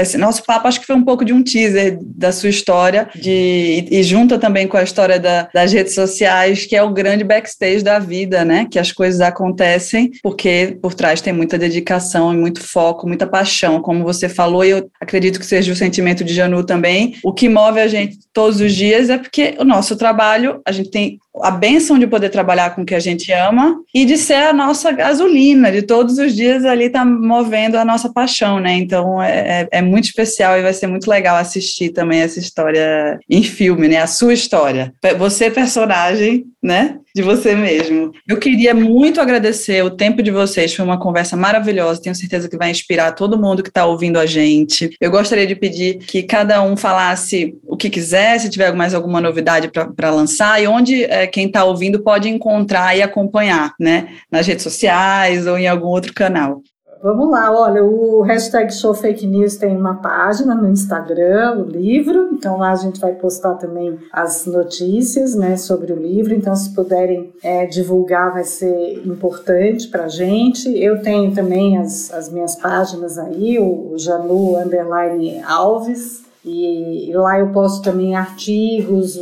esse 0.00 0.18
nosso 0.18 0.44
papo 0.44 0.68
acho 0.68 0.80
que 0.80 0.86
foi 0.86 0.96
um 0.96 1.04
pouco 1.04 1.24
de 1.24 1.32
um 1.32 1.42
teaser 1.42 1.98
da 2.00 2.32
sua 2.32 2.48
história, 2.48 3.08
de, 3.14 3.30
e, 3.30 4.00
e 4.00 4.02
junta 4.02 4.38
também 4.38 4.66
com 4.66 4.76
a 4.76 4.82
história 4.82 5.18
da, 5.18 5.48
das 5.54 5.72
redes 5.72 5.94
sociais, 5.94 6.59
que 6.66 6.76
é 6.76 6.82
o 6.82 6.92
grande 6.92 7.24
backstage 7.24 7.82
da 7.82 7.98
vida, 7.98 8.44
né? 8.44 8.66
Que 8.70 8.78
as 8.78 8.92
coisas 8.92 9.20
acontecem 9.20 10.10
porque 10.22 10.78
por 10.80 10.94
trás 10.94 11.20
tem 11.20 11.32
muita 11.32 11.58
dedicação 11.58 12.32
e 12.32 12.36
muito 12.36 12.62
foco, 12.62 13.06
muita 13.06 13.26
paixão, 13.26 13.80
como 13.80 14.04
você 14.04 14.28
falou, 14.28 14.64
e 14.64 14.70
eu 14.70 14.90
acredito 15.00 15.38
que 15.38 15.46
seja 15.46 15.72
o 15.72 15.76
sentimento 15.76 16.24
de 16.24 16.34
Janu 16.34 16.64
também. 16.64 17.16
O 17.22 17.32
que 17.32 17.48
move 17.48 17.80
a 17.80 17.88
gente 17.88 18.18
todos 18.32 18.60
os 18.60 18.74
dias 18.74 19.10
é 19.10 19.18
porque 19.18 19.54
o 19.58 19.64
nosso 19.64 19.96
trabalho, 19.96 20.60
a 20.66 20.72
gente 20.72 20.90
tem 20.90 21.18
a 21.42 21.50
benção 21.50 21.98
de 21.98 22.06
poder 22.06 22.28
trabalhar 22.28 22.74
com 22.74 22.82
o 22.82 22.84
que 22.84 22.94
a 22.94 23.00
gente 23.00 23.32
ama 23.32 23.80
e 23.94 24.04
de 24.04 24.16
ser 24.16 24.34
a 24.34 24.52
nossa 24.52 24.90
gasolina, 24.90 25.70
de 25.70 25.82
todos 25.82 26.18
os 26.18 26.34
dias 26.34 26.64
ali 26.64 26.90
tá 26.90 27.04
movendo 27.04 27.76
a 27.76 27.84
nossa 27.84 28.12
paixão, 28.12 28.58
né? 28.58 28.74
Então 28.74 29.22
é, 29.22 29.62
é, 29.62 29.68
é, 29.78 29.82
muito 29.82 30.04
especial 30.04 30.58
e 30.58 30.62
vai 30.62 30.72
ser 30.72 30.86
muito 30.86 31.08
legal 31.08 31.36
assistir 31.36 31.90
também 31.90 32.20
essa 32.20 32.38
história 32.38 33.18
em 33.28 33.42
filme, 33.42 33.88
né? 33.88 33.98
A 33.98 34.06
sua 34.06 34.32
história. 34.32 34.92
Você, 35.18 35.50
personagem, 35.50 36.44
né? 36.62 36.98
De 37.14 37.22
você 37.22 37.54
mesmo. 37.54 38.12
Eu 38.28 38.38
queria 38.38 38.74
muito 38.74 39.20
agradecer 39.20 39.82
o 39.84 39.90
tempo 39.90 40.22
de 40.22 40.30
vocês, 40.30 40.74
foi 40.74 40.84
uma 40.84 40.98
conversa 40.98 41.36
maravilhosa, 41.36 42.00
tenho 42.00 42.14
certeza 42.14 42.48
que 42.48 42.56
vai 42.56 42.70
inspirar 42.70 43.12
todo 43.12 43.40
mundo 43.40 43.62
que 43.62 43.68
está 43.68 43.86
ouvindo 43.86 44.18
a 44.18 44.26
gente. 44.26 44.90
Eu 45.00 45.10
gostaria 45.10 45.46
de 45.46 45.54
pedir 45.54 45.98
que 45.98 46.22
cada 46.22 46.62
um 46.62 46.76
falasse 46.76 47.56
o 47.66 47.76
que 47.76 47.90
quiser, 47.90 48.38
se 48.38 48.50
tiver 48.50 48.72
mais 48.72 48.94
alguma 48.94 49.20
novidade 49.20 49.70
para 49.96 50.10
lançar 50.10 50.62
e 50.62 50.66
onde 50.66 51.04
é, 51.04 51.26
quem 51.26 51.46
está 51.46 51.64
ouvindo 51.64 52.02
pode 52.02 52.28
encontrar 52.28 52.96
e 52.96 53.02
acompanhar, 53.02 53.74
né? 53.78 54.08
Nas 54.30 54.46
redes 54.46 54.62
sociais 54.62 55.46
ou 55.46 55.58
em 55.58 55.66
algum 55.66 55.88
outro 55.88 56.12
canal. 56.12 56.62
Vamos 57.02 57.30
lá, 57.30 57.50
olha, 57.50 57.82
o 57.82 58.20
hashtag 58.20 58.74
Show 58.74 58.92
Fake 58.92 59.26
News 59.26 59.56
tem 59.56 59.74
uma 59.74 59.94
página 59.94 60.54
no 60.54 60.68
Instagram, 60.68 61.60
o 61.60 61.64
livro, 61.64 62.28
então 62.34 62.58
lá 62.58 62.72
a 62.72 62.76
gente 62.76 63.00
vai 63.00 63.14
postar 63.14 63.54
também 63.54 63.98
as 64.12 64.44
notícias, 64.44 65.34
né, 65.34 65.56
sobre 65.56 65.94
o 65.94 65.96
livro, 65.96 66.34
então 66.34 66.54
se 66.54 66.74
puderem 66.74 67.32
é, 67.42 67.64
divulgar 67.64 68.34
vai 68.34 68.44
ser 68.44 69.00
importante 69.06 69.88
para 69.88 70.08
gente. 70.08 70.68
Eu 70.78 71.00
tenho 71.00 71.34
também 71.34 71.78
as, 71.78 72.12
as 72.12 72.30
minhas 72.30 72.54
páginas 72.56 73.16
aí, 73.16 73.58
o 73.58 73.94
Janu 73.96 74.58
Underline 74.58 75.40
Alves, 75.44 76.22
e, 76.44 77.12
lá 77.14 77.38
eu 77.38 77.50
posto 77.52 77.82
também 77.82 78.14
artigos, 78.14 79.18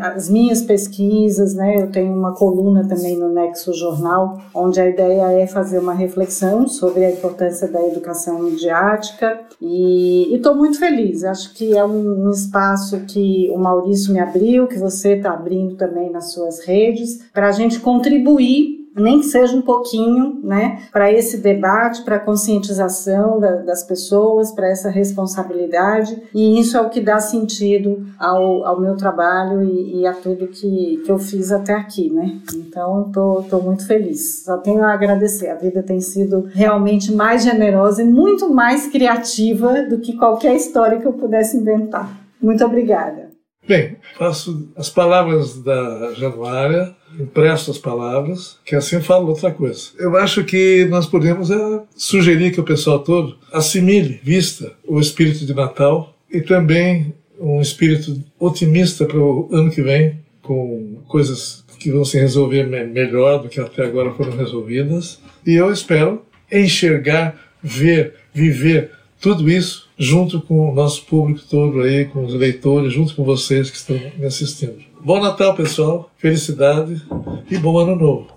as 0.00 0.30
minhas 0.30 0.62
pesquisas, 0.62 1.54
né? 1.54 1.82
Eu 1.82 1.90
tenho 1.90 2.12
uma 2.12 2.34
coluna 2.34 2.86
também 2.86 3.16
no 3.16 3.28
Nexo 3.28 3.74
Jornal, 3.74 4.40
onde 4.54 4.80
a 4.80 4.88
ideia 4.88 5.32
é 5.32 5.46
fazer 5.46 5.78
uma 5.78 5.92
reflexão 5.92 6.68
sobre 6.68 7.04
a 7.04 7.10
importância 7.10 7.66
da 7.66 7.84
educação 7.84 8.40
midiática. 8.40 9.40
E 9.60 10.34
estou 10.34 10.54
muito 10.54 10.78
feliz. 10.78 11.24
Acho 11.24 11.52
que 11.52 11.76
é 11.76 11.84
um, 11.84 12.26
um 12.26 12.30
espaço 12.30 13.00
que 13.06 13.50
o 13.52 13.58
Maurício 13.58 14.12
me 14.12 14.20
abriu, 14.20 14.68
que 14.68 14.78
você 14.78 15.14
está 15.14 15.32
abrindo 15.32 15.74
também 15.74 16.10
nas 16.10 16.32
suas 16.32 16.64
redes, 16.64 17.24
para 17.32 17.48
a 17.48 17.52
gente 17.52 17.80
contribuir 17.80 18.81
nem 18.94 19.20
que 19.20 19.26
seja 19.26 19.56
um 19.56 19.62
pouquinho, 19.62 20.40
né, 20.42 20.82
para 20.92 21.12
esse 21.12 21.38
debate, 21.38 22.02
para 22.02 22.16
a 22.16 22.20
conscientização 22.20 23.40
da, 23.40 23.56
das 23.56 23.84
pessoas, 23.84 24.52
para 24.52 24.68
essa 24.68 24.90
responsabilidade, 24.90 26.22
e 26.34 26.58
isso 26.58 26.76
é 26.76 26.80
o 26.80 26.90
que 26.90 27.00
dá 27.00 27.18
sentido 27.20 28.06
ao, 28.18 28.64
ao 28.64 28.80
meu 28.80 28.96
trabalho 28.96 29.62
e, 29.62 30.00
e, 30.00 30.06
a 30.06 30.12
tudo 30.12 30.48
que, 30.48 31.02
que 31.04 31.10
eu 31.10 31.18
fiz 31.18 31.50
até 31.50 31.72
aqui, 31.72 32.10
né. 32.10 32.40
Então, 32.54 33.10
tô 33.12 33.60
muito 33.60 33.86
feliz. 33.86 34.44
Só 34.44 34.58
tenho 34.58 34.82
a 34.84 34.92
agradecer. 34.92 35.48
A 35.48 35.54
vida 35.54 35.82
tem 35.82 36.00
sido 36.00 36.48
realmente 36.52 37.12
mais 37.12 37.44
generosa 37.44 38.02
e 38.02 38.06
muito 38.06 38.48
mais 38.52 38.86
criativa 38.86 39.82
do 39.82 39.98
que 39.98 40.16
qualquer 40.16 40.54
história 40.54 41.00
que 41.00 41.06
eu 41.06 41.12
pudesse 41.12 41.56
inventar. 41.56 42.10
Muito 42.40 42.64
obrigada. 42.64 43.30
Bem, 43.66 43.96
faço 44.18 44.72
as 44.76 44.90
palavras 44.90 45.62
da 45.62 46.12
Januária, 46.14 46.94
empresto 47.22 47.70
as 47.70 47.78
palavras, 47.78 48.58
que 48.64 48.74
assim 48.74 49.00
falo 49.00 49.28
outra 49.28 49.50
coisa. 49.50 49.90
Eu 49.98 50.16
acho 50.16 50.44
que 50.44 50.86
nós 50.86 51.06
podemos 51.06 51.50
é, 51.50 51.82
sugerir 51.96 52.52
que 52.52 52.60
o 52.60 52.64
pessoal 52.64 52.98
todo 52.98 53.36
assimile, 53.52 54.20
vista 54.22 54.72
o 54.86 55.00
espírito 55.00 55.46
de 55.46 55.54
Natal 55.54 56.14
e 56.30 56.40
também 56.40 57.14
um 57.38 57.60
espírito 57.60 58.22
otimista 58.38 59.04
para 59.04 59.18
o 59.18 59.48
ano 59.52 59.70
que 59.70 59.82
vem, 59.82 60.20
com 60.42 60.98
coisas 61.08 61.64
que 61.78 61.90
vão 61.90 62.04
se 62.04 62.18
resolver 62.18 62.64
melhor 62.64 63.42
do 63.42 63.48
que 63.48 63.60
até 63.60 63.84
agora 63.84 64.12
foram 64.12 64.36
resolvidas. 64.36 65.20
E 65.44 65.54
eu 65.54 65.72
espero 65.72 66.22
enxergar, 66.50 67.36
ver, 67.62 68.14
viver 68.32 68.90
tudo 69.20 69.48
isso 69.48 69.88
junto 69.98 70.40
com 70.40 70.70
o 70.70 70.74
nosso 70.74 71.04
público 71.04 71.40
todo 71.48 71.80
aí, 71.80 72.04
com 72.06 72.24
os 72.24 72.34
leitores, 72.34 72.92
junto 72.92 73.14
com 73.14 73.24
vocês 73.24 73.70
que 73.70 73.76
estão 73.76 73.98
me 74.18 74.26
assistindo. 74.26 74.91
Bom 75.04 75.20
Natal, 75.20 75.52
pessoal, 75.56 76.08
felicidade 76.16 77.02
e 77.50 77.58
bom 77.58 77.76
Ano 77.76 77.96
Novo. 77.96 78.28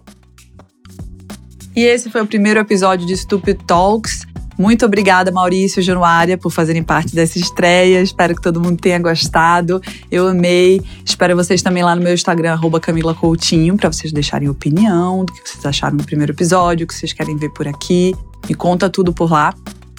E 1.76 1.84
esse 1.84 2.09
foi 2.09 2.22
o 2.22 2.26
primeiro 2.26 2.59
episódio 2.59 3.05
de 3.05 3.16
Stupid 3.16 3.59
Talks. 3.68 4.26
Muito 4.57 4.84
obrigada, 4.84 5.32
Maurício 5.32 5.80
e 5.80 5.84
Januária, 5.84 6.39
por 6.39 6.51
fazerem 6.51 6.82
parte 6.82 7.13
dessa 7.13 7.38
estreia. 7.38 8.01
Espero 8.01 8.34
que 8.34 8.41
todo 8.41 8.59
mundo 8.59 8.80
tenha 8.82 8.97
gostado. 8.97 9.80
Eu 10.09 10.28
amei. 10.28 10.82
Espero 11.05 11.36
vocês 11.36 11.61
também 11.61 11.84
lá 11.84 11.95
no 11.95 12.01
meu 12.01 12.16
Instagram, 12.16 12.53
arroba 12.53 12.80
Camila 12.80 13.13
Coutinho, 13.13 13.78
para 13.78 13.91
vocês 13.91 14.11
deixarem 14.11 14.49
opinião 14.49 15.24
do 15.24 15.32
que 15.34 15.47
vocês 15.47 15.63
acharam 15.63 15.97
no 15.97 16.03
primeiro 16.03 16.32
episódio, 16.32 16.86
o 16.86 16.88
que 16.88 16.95
vocês 16.95 17.13
querem 17.13 17.38
ver 17.38 17.49
por 17.49 17.68
aqui. 17.68 18.16
Me 18.49 18.55
conta 18.55 18.89
tudo 18.89 19.13
por 19.13 19.32
lá. 19.32 19.53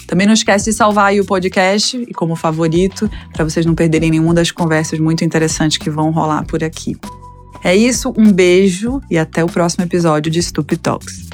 Também 0.07 0.25
não 0.25 0.33
esquece 0.33 0.71
de 0.71 0.73
salvar 0.73 1.07
aí 1.07 1.19
o 1.19 1.25
podcast 1.25 1.97
e 1.97 2.13
como 2.13 2.35
favorito, 2.35 3.09
para 3.33 3.43
vocês 3.43 3.65
não 3.65 3.75
perderem 3.75 4.09
nenhuma 4.09 4.33
das 4.33 4.49
conversas 4.49 4.99
muito 4.99 5.23
interessantes 5.23 5.77
que 5.77 5.89
vão 5.89 6.11
rolar 6.11 6.45
por 6.45 6.63
aqui. 6.63 6.95
É 7.63 7.75
isso, 7.75 8.13
um 8.17 8.31
beijo 8.31 9.01
e 9.11 9.17
até 9.17 9.43
o 9.43 9.47
próximo 9.47 9.83
episódio 9.83 10.31
de 10.31 10.41
Stupid 10.41 10.79
Talks. 10.79 11.27